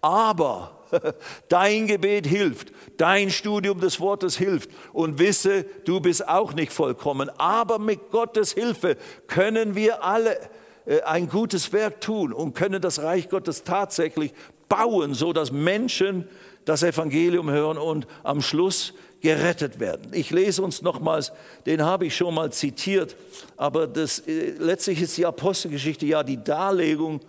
Aber 0.00 0.77
Dein 1.48 1.86
Gebet 1.86 2.26
hilft, 2.26 2.72
dein 2.96 3.30
Studium 3.30 3.80
des 3.80 4.00
Wortes 4.00 4.36
hilft 4.36 4.70
und 4.92 5.18
wisse, 5.18 5.64
du 5.84 6.00
bist 6.00 6.26
auch 6.28 6.52
nicht 6.52 6.72
vollkommen. 6.72 7.30
Aber 7.38 7.78
mit 7.78 8.10
Gottes 8.10 8.52
Hilfe 8.52 8.96
können 9.26 9.74
wir 9.74 10.02
alle 10.02 10.38
äh, 10.86 11.02
ein 11.02 11.28
gutes 11.28 11.72
Werk 11.72 12.00
tun 12.00 12.32
und 12.32 12.54
können 12.54 12.80
das 12.80 13.02
Reich 13.02 13.28
Gottes 13.28 13.64
tatsächlich 13.64 14.32
bauen, 14.68 15.14
so 15.14 15.32
dass 15.32 15.52
Menschen 15.52 16.28
das 16.64 16.82
Evangelium 16.82 17.50
hören 17.50 17.78
und 17.78 18.06
am 18.22 18.42
Schluss 18.42 18.92
gerettet 19.20 19.80
werden. 19.80 20.12
Ich 20.12 20.30
lese 20.30 20.62
uns 20.62 20.82
nochmals, 20.82 21.32
den 21.66 21.82
habe 21.82 22.06
ich 22.06 22.16
schon 22.16 22.34
mal 22.34 22.52
zitiert, 22.52 23.16
aber 23.56 23.86
das, 23.86 24.20
äh, 24.20 24.52
letztlich 24.58 25.02
ist 25.02 25.16
die 25.16 25.26
Apostelgeschichte 25.26 26.06
ja 26.06 26.22
die 26.22 26.42
Darlegung 26.42 27.20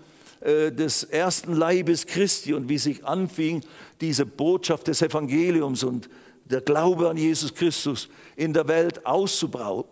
äh, 0.42 0.72
des 0.72 1.04
ersten 1.04 1.54
Leibes 1.54 2.06
Christi 2.06 2.54
und 2.54 2.70
wie 2.70 2.78
sich 2.78 3.06
anfing, 3.06 3.62
diese 4.02 4.26
Botschaft 4.26 4.88
des 4.88 5.02
Evangeliums 5.02 5.84
und 5.84 6.10
der 6.46 6.62
Glaube 6.62 7.10
an 7.10 7.18
Jesus 7.18 7.54
Christus 7.54 8.10
in 8.36 8.54
der 8.54 8.68
Welt 8.68 9.06
auszubauen, 9.06 9.86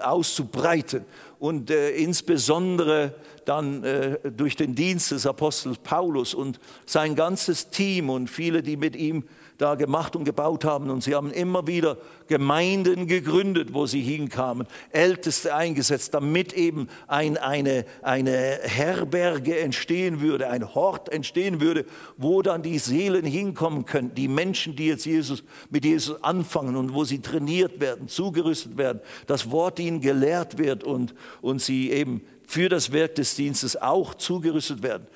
auszubreiten 0.00 1.04
und 1.38 1.70
äh, 1.70 1.90
insbesondere 1.90 3.14
dann 3.44 3.84
äh, 3.84 4.18
durch 4.30 4.56
den 4.56 4.74
Dienst 4.74 5.12
des 5.12 5.26
Apostels 5.26 5.78
Paulus 5.78 6.34
und 6.34 6.58
sein 6.84 7.14
ganzes 7.14 7.70
Team 7.70 8.10
und 8.10 8.28
viele, 8.28 8.62
die 8.62 8.76
mit 8.76 8.96
ihm 8.96 9.24
da 9.58 9.74
gemacht 9.74 10.16
und 10.16 10.24
gebaut 10.24 10.64
haben. 10.64 10.90
Und 10.90 11.02
sie 11.02 11.14
haben 11.14 11.30
immer 11.30 11.66
wieder 11.66 11.98
Gemeinden 12.28 13.06
gegründet, 13.06 13.72
wo 13.72 13.86
sie 13.86 14.00
hinkamen, 14.00 14.66
Älteste 14.90 15.54
eingesetzt, 15.54 16.14
damit 16.14 16.52
eben 16.52 16.88
ein, 17.06 17.36
eine, 17.36 17.84
eine 18.02 18.58
Herberge 18.62 19.58
entstehen 19.58 20.20
würde, 20.20 20.48
ein 20.48 20.74
Hort 20.74 21.08
entstehen 21.10 21.60
würde, 21.60 21.84
wo 22.16 22.42
dann 22.42 22.62
die 22.62 22.78
Seelen 22.78 23.24
hinkommen 23.24 23.84
können, 23.86 24.14
die 24.14 24.28
Menschen, 24.28 24.76
die 24.76 24.88
jetzt 24.88 25.06
Jesus, 25.06 25.44
mit 25.70 25.84
Jesus 25.84 26.22
anfangen 26.22 26.76
und 26.76 26.94
wo 26.94 27.04
sie 27.04 27.20
trainiert 27.20 27.80
werden, 27.80 28.08
zugerüstet 28.08 28.76
werden, 28.76 29.00
das 29.26 29.50
Wort 29.50 29.78
ihnen 29.78 30.00
gelehrt 30.00 30.58
wird 30.58 30.84
und, 30.84 31.14
und 31.40 31.62
sie 31.62 31.90
eben 31.90 32.22
für 32.46 32.68
das 32.68 32.92
Werk 32.92 33.16
des 33.16 33.34
Dienstes 33.34 33.80
auch 33.80 34.14
zugerüstet 34.14 34.82
werden. 34.82 35.06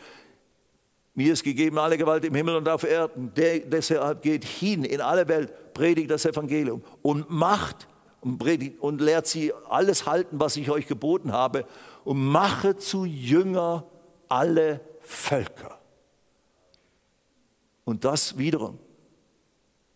Mir 1.15 1.33
ist 1.33 1.43
gegeben 1.43 1.79
alle 1.79 1.99
Gewalt 1.99 2.25
im 2.25 2.35
Himmel 2.35 2.57
und 2.57 2.69
auf 2.69 2.85
Erden. 2.85 3.33
Der, 3.35 3.61
deshalb 3.61 4.23
geht 4.23 4.45
hin 4.45 4.85
in 4.85 5.01
alle 5.01 5.27
Welt, 5.29 5.75
predigt 5.75 6.11
das 6.11 6.25
Evangelium 6.25 6.83
und 7.03 7.31
macht 7.31 7.89
und, 8.21 8.39
predigt 8.39 8.81
und 8.81 9.01
lehrt 9.01 9.27
sie 9.27 9.53
alles 9.69 10.07
halten, 10.07 10.39
was 10.39 10.57
ich 10.57 10.71
euch 10.71 10.87
geboten 10.87 11.33
habe 11.33 11.65
und 12.05 12.25
mache 12.25 12.77
zu 12.77 13.05
Jünger 13.05 13.85
alle 14.29 14.81
Völker. 15.01 15.79
Und 17.85 18.05
das 18.05 18.39
wiederum. 18.39 18.79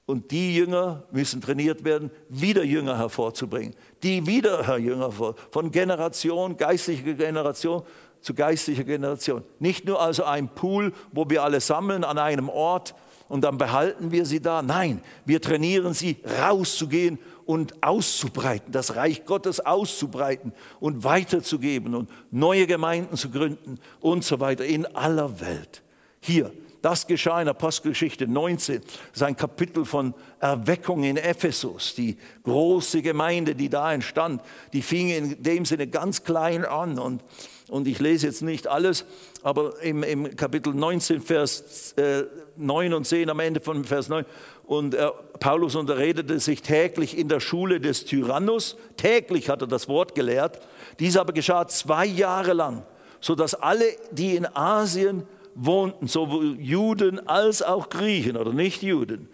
Und 0.07 0.33
die 0.33 0.55
Jünger 0.55 1.05
müssen 1.12 1.41
trainiert 1.41 1.85
werden, 1.85 2.11
wieder 2.29 2.62
Jünger 2.62 2.99
hervorzubringen. 2.99 3.75
Die 4.03 4.27
wieder 4.27 4.77
Jünger 4.77 5.05
hervor, 5.05 5.35
von 5.51 5.71
Generation, 5.71 6.57
geistliche 6.57 7.15
Generation 7.15 7.85
zu 8.25 8.33
geistlicher 8.33 8.85
Generation. 8.85 9.45
Nicht 9.59 9.85
nur 9.85 10.01
also 10.01 10.25
ein 10.25 10.49
Pool, 10.49 10.95
wo 11.12 11.29
wir 11.29 11.43
alle 11.43 11.61
sammeln 11.61 12.05
an 12.05 12.16
einem 12.16 12.49
Ort 12.49 12.95
und 13.29 13.45
dann 13.45 13.59
behalten 13.59 14.12
wir 14.12 14.25
sie 14.25 14.41
da. 14.41 14.62
Nein, 14.62 15.03
wir 15.27 15.43
trainieren 15.43 15.93
sie 15.93 16.16
rauszugehen 16.41 17.18
und 17.45 17.83
auszubreiten, 17.83 18.72
das 18.72 18.97
Reich 18.97 19.27
Gottes 19.27 19.61
auszubreiten 19.61 20.55
und 20.81 21.05
weiterzugeben 21.05 21.95
und 21.95 22.09
neue 22.31 22.66
Gemeinden 22.66 23.18
zu 23.18 23.31
gründen 23.31 23.79
und 24.01 24.25
so 24.25 24.41
weiter 24.41 24.64
in 24.64 24.87
aller 24.97 25.43
Welt. 25.43 25.83
Hier, 26.20 26.51
das 26.85 27.07
geschah 27.07 27.41
in 27.41 27.49
Apostelgeschichte 27.49 28.26
19. 28.26 28.80
Das 28.82 28.93
ist 29.14 29.22
ein 29.22 29.37
Kapitel 29.37 29.87
von 29.87 30.12
Erweckung 30.39 31.03
in 31.05 31.16
Ephesus. 31.16 31.95
Die 31.95 32.18
große 32.43 33.01
Gemeinde, 33.01 33.55
die 33.55 33.70
da 33.70 33.93
entstand, 33.93 34.43
die 34.74 34.82
fing 34.82 35.09
in 35.09 35.43
dem 35.43 35.64
Sinne 35.64 35.87
ganz 35.87 36.24
klein 36.24 36.64
an 36.64 36.99
und 36.99 37.22
und 37.68 37.89
ich 37.89 37.99
lese 37.99 38.26
jetzt 38.26 38.43
nicht 38.43 38.66
alles, 38.66 39.07
aber 39.43 39.80
im, 39.80 40.03
im 40.03 40.37
Kapitel 40.37 40.74
19, 40.74 41.22
Vers 41.22 41.93
äh, 41.97 42.24
9 42.57 42.93
und 42.93 43.07
10, 43.07 43.30
am 43.30 43.41
Ende 43.41 43.61
von 43.61 43.85
Vers 43.85 44.11
9, 44.11 44.26
und 44.66 44.95
äh, 44.95 45.09
Paulus 45.41 45.74
unterredete 45.74 46.39
sich 46.41 46.61
täglich 46.61 47.16
in 47.16 47.28
der 47.28 47.41
Schule 47.41 47.80
des 47.80 48.05
Tyrannus, 48.05 48.76
täglich 48.99 49.49
hat 49.49 49.62
er 49.62 49.66
das 49.66 49.89
Wort 49.89 50.14
gelehrt, 50.14 50.61
dies 50.99 51.16
aber 51.16 51.32
geschah 51.32 51.66
zwei 51.66 52.05
Jahre 52.05 52.53
lang, 52.53 52.82
sodass 53.20 53.55
alle, 53.55 53.87
die 54.11 54.37
in 54.37 54.47
Asien 54.55 55.26
wohnten, 55.55 56.09
sowohl 56.09 56.61
Juden 56.61 57.26
als 57.28 57.62
auch 57.62 57.88
Griechen 57.88 58.36
oder 58.36 58.52
Nicht-Juden, 58.52 59.28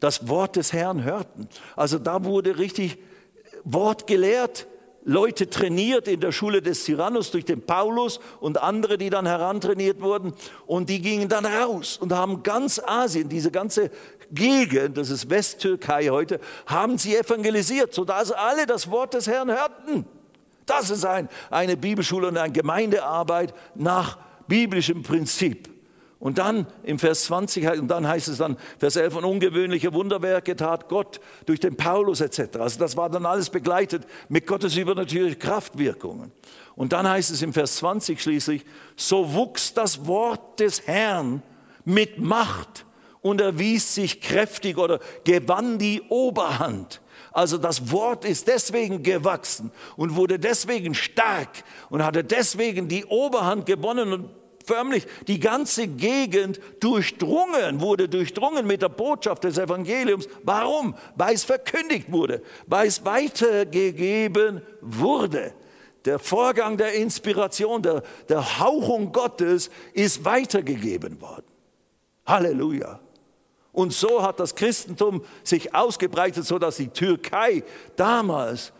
das 0.00 0.28
Wort 0.28 0.56
des 0.56 0.72
Herrn 0.72 1.04
hörten. 1.04 1.48
Also 1.74 1.98
da 1.98 2.24
wurde 2.24 2.58
richtig 2.58 2.98
Wort 3.64 4.06
gelehrt, 4.06 4.66
Leute 5.04 5.48
trainiert 5.48 6.08
in 6.08 6.18
der 6.18 6.32
Schule 6.32 6.60
des 6.60 6.84
Tyrannus 6.84 7.30
durch 7.30 7.44
den 7.44 7.62
Paulus 7.62 8.18
und 8.40 8.60
andere, 8.60 8.98
die 8.98 9.08
dann 9.08 9.24
herantrainiert 9.24 10.00
wurden. 10.00 10.34
Und 10.66 10.90
die 10.90 11.00
gingen 11.00 11.28
dann 11.28 11.46
raus 11.46 11.96
und 11.96 12.12
haben 12.12 12.42
ganz 12.42 12.80
Asien, 12.84 13.28
diese 13.28 13.52
ganze 13.52 13.90
Gegend, 14.32 14.98
das 14.98 15.10
ist 15.10 15.30
Westtürkei 15.30 16.08
heute, 16.08 16.40
haben 16.66 16.98
sie 16.98 17.16
evangelisiert, 17.16 17.94
sodass 17.94 18.32
alle 18.32 18.66
das 18.66 18.90
Wort 18.90 19.14
des 19.14 19.28
Herrn 19.28 19.48
hörten. 19.48 20.04
Das 20.66 20.90
ist 20.90 21.04
ein, 21.04 21.28
eine 21.50 21.76
Bibelschule 21.76 22.26
und 22.26 22.36
eine 22.36 22.52
Gemeindearbeit 22.52 23.54
nach 23.76 24.18
biblischem 24.48 25.02
Prinzip. 25.02 25.68
Und 26.18 26.38
dann 26.38 26.66
im 26.82 26.98
Vers 26.98 27.24
20, 27.24 27.78
und 27.78 27.88
dann 27.88 28.08
heißt 28.08 28.28
es 28.28 28.38
dann, 28.38 28.56
Vers 28.78 28.96
11, 28.96 29.16
und 29.16 29.24
ungewöhnliche 29.24 29.92
Wunderwerke 29.92 30.56
tat 30.56 30.88
Gott 30.88 31.20
durch 31.44 31.60
den 31.60 31.76
Paulus 31.76 32.22
etc. 32.22 32.56
Also 32.58 32.78
das 32.78 32.96
war 32.96 33.10
dann 33.10 33.26
alles 33.26 33.50
begleitet 33.50 34.04
mit 34.28 34.46
Gottes 34.46 34.76
übernatürlichen 34.76 35.38
Kraftwirkungen. 35.38 36.32
Und 36.74 36.92
dann 36.92 37.08
heißt 37.08 37.30
es 37.30 37.42
im 37.42 37.52
Vers 37.52 37.76
20 37.76 38.20
schließlich, 38.20 38.64
so 38.96 39.34
wuchs 39.34 39.74
das 39.74 40.06
Wort 40.06 40.58
des 40.60 40.86
Herrn 40.86 41.42
mit 41.84 42.18
Macht 42.18 42.86
und 43.20 43.40
erwies 43.40 43.94
sich 43.94 44.20
kräftig 44.20 44.78
oder 44.78 45.00
gewann 45.24 45.78
die 45.78 46.02
Oberhand. 46.08 47.02
Also 47.36 47.58
das 47.58 47.92
Wort 47.92 48.24
ist 48.24 48.48
deswegen 48.48 49.02
gewachsen 49.02 49.70
und 49.98 50.16
wurde 50.16 50.38
deswegen 50.38 50.94
stark 50.94 51.64
und 51.90 52.02
hatte 52.02 52.24
deswegen 52.24 52.88
die 52.88 53.04
Oberhand 53.04 53.66
gewonnen 53.66 54.10
und 54.10 54.30
förmlich 54.64 55.06
die 55.28 55.38
ganze 55.38 55.86
Gegend 55.86 56.58
durchdrungen, 56.80 57.82
wurde 57.82 58.08
durchdrungen 58.08 58.66
mit 58.66 58.80
der 58.80 58.88
Botschaft 58.88 59.44
des 59.44 59.58
Evangeliums. 59.58 60.26
Warum? 60.44 60.94
Weil 61.14 61.34
es 61.34 61.44
verkündigt 61.44 62.10
wurde, 62.10 62.42
weil 62.68 62.88
es 62.88 63.04
weitergegeben 63.04 64.62
wurde. 64.80 65.52
Der 66.06 66.18
Vorgang 66.18 66.78
der 66.78 66.94
Inspiration, 66.94 67.82
der, 67.82 68.02
der 68.30 68.60
Hauchung 68.60 69.12
Gottes 69.12 69.68
ist 69.92 70.24
weitergegeben 70.24 71.20
worden. 71.20 71.44
Halleluja. 72.24 72.98
Und 73.76 73.92
so 73.92 74.22
hat 74.22 74.40
das 74.40 74.54
Christentum 74.54 75.22
sich 75.44 75.74
ausgebreitet, 75.74 76.46
sodass 76.46 76.76
die 76.76 76.88
Türkei 76.88 77.62
damals 77.94 78.72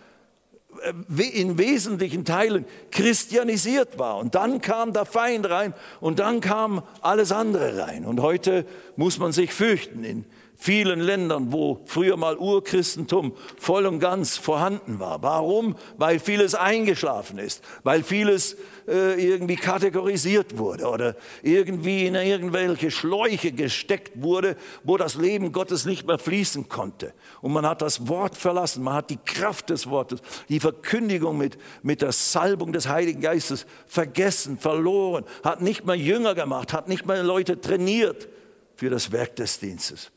äh, 1.19 1.23
in 1.39 1.59
wesentlichen 1.59 2.25
Teilen 2.25 2.65
christianisiert 2.91 3.99
war. 3.99 4.17
Und 4.17 4.35
dann 4.35 4.63
kam 4.63 4.95
der 4.95 5.05
Feind 5.05 5.51
rein 5.51 5.75
und 6.01 6.19
dann 6.19 6.41
kam 6.41 6.83
alles 7.03 7.31
andere 7.31 7.77
rein. 7.77 8.07
Und 8.07 8.23
heute 8.23 8.65
muss 8.97 9.19
man 9.19 9.33
sich 9.33 9.53
fürchten 9.53 10.03
in 10.03 10.25
vielen 10.57 11.01
Ländern, 11.01 11.53
wo 11.53 11.81
früher 11.85 12.17
mal 12.17 12.37
Urchristentum 12.37 13.35
voll 13.59 13.87
und 13.87 14.01
ganz 14.01 14.37
vorhanden 14.37 14.99
war. 14.99 15.23
Warum? 15.23 15.77
Weil 15.99 16.19
vieles 16.19 16.55
eingeschlafen 16.55 17.39
ist, 17.39 17.63
weil 17.83 18.03
vieles 18.03 18.57
äh, 18.89 19.23
irgendwie 19.23 19.57
kategorisiert 19.57 20.59
wurde 20.59 20.87
oder 20.87 21.17
irgendwie 21.43 22.07
in 22.07 22.15
irgendwelche 22.15 22.91
Schläuche 22.91 23.53
gesteckt 23.53 24.23
wurde, 24.23 24.57
wo 24.83 24.97
das 24.97 25.17
Leben 25.17 25.53
Gottes 25.53 25.85
nicht 25.85 26.07
mehr 26.07 26.19
fließen 26.19 26.69
konnte. 26.69 27.13
Und 27.43 27.53
man 27.53 27.67
hat 27.67 27.83
das 27.83 28.09
Wort 28.09 28.37
verlassen, 28.37 28.83
man 28.83 28.95
hat 28.95 29.11
die 29.11 29.19
Kraft 29.19 29.71
des 29.71 29.89
Wortes, 29.89 30.21
die 30.49 30.61
Verkündigung 30.61 31.37
mit, 31.37 31.59
mit 31.83 32.03
der 32.03 32.13
Salbung 32.13 32.73
des 32.73 32.89
Heiligen 32.89 33.21
Geistes 33.21 33.67
vergessen, 33.87 34.59
verloren, 34.59 35.25
hat 35.45 35.61
nicht 35.61 35.85
mehr 35.85 35.97
Jünger 35.97 36.35
gemacht, 36.35 36.73
hat 36.73 36.89
nicht 36.89 37.07
mehr 37.07 37.23
Leute 37.23 37.61
trainiert 37.61 38.29
für 38.75 38.91
das 38.91 39.13
Werk 39.13 39.37
des 39.37 39.59
Dienstes 39.59 40.11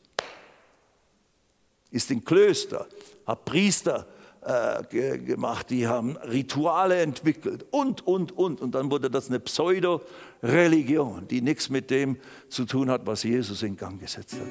ist 1.90 2.10
in 2.10 2.24
Klöster, 2.24 2.86
hat 3.26 3.44
Priester 3.44 4.06
äh, 4.42 5.18
gemacht, 5.18 5.68
die 5.68 5.86
haben 5.86 6.16
Rituale 6.16 6.96
entwickelt 6.96 7.66
und, 7.70 8.06
und, 8.06 8.32
und. 8.32 8.60
Und 8.60 8.74
dann 8.74 8.90
wurde 8.90 9.10
das 9.10 9.28
eine 9.28 9.38
Pseudo-Religion, 9.38 11.28
die 11.28 11.42
nichts 11.42 11.68
mit 11.68 11.90
dem 11.90 12.16
zu 12.48 12.64
tun 12.64 12.90
hat, 12.90 13.06
was 13.06 13.22
Jesus 13.22 13.62
in 13.62 13.76
Gang 13.76 14.00
gesetzt 14.00 14.34
hat. 14.34 14.48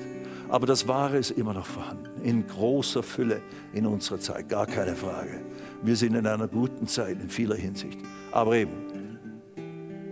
Aber 0.49 0.67
das 0.67 0.87
Wahre 0.87 1.17
ist 1.17 1.31
immer 1.31 1.53
noch 1.53 1.65
vorhanden, 1.65 2.21
in 2.23 2.45
großer 2.45 3.01
Fülle 3.01 3.41
in 3.73 3.87
unserer 3.87 4.19
Zeit, 4.19 4.47
gar 4.47 4.67
keine 4.67 4.95
Frage. 4.95 5.41
Wir 5.81 5.95
sind 5.95 6.13
in 6.13 6.27
einer 6.27 6.47
guten 6.47 6.87
Zeit 6.87 7.19
in 7.19 7.29
vieler 7.29 7.55
Hinsicht. 7.55 7.99
Aber 8.31 8.55
eben, 8.55 9.17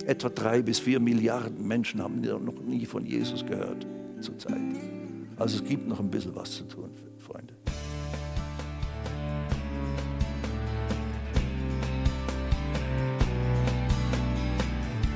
etwa 0.07 0.29
drei 0.29 0.61
bis 0.61 0.79
vier 0.79 0.99
Milliarden 0.99 1.67
Menschen 1.67 2.01
haben 2.01 2.21
noch 2.21 2.61
nie 2.61 2.85
von 2.85 3.05
Jesus 3.05 3.45
gehört 3.45 3.85
zurzeit. 4.21 4.57
Also 5.35 5.57
es 5.57 5.63
gibt 5.63 5.87
noch 5.87 5.99
ein 5.99 6.09
bisschen 6.09 6.35
was 6.35 6.51
zu 6.51 6.63
tun. 6.63 6.89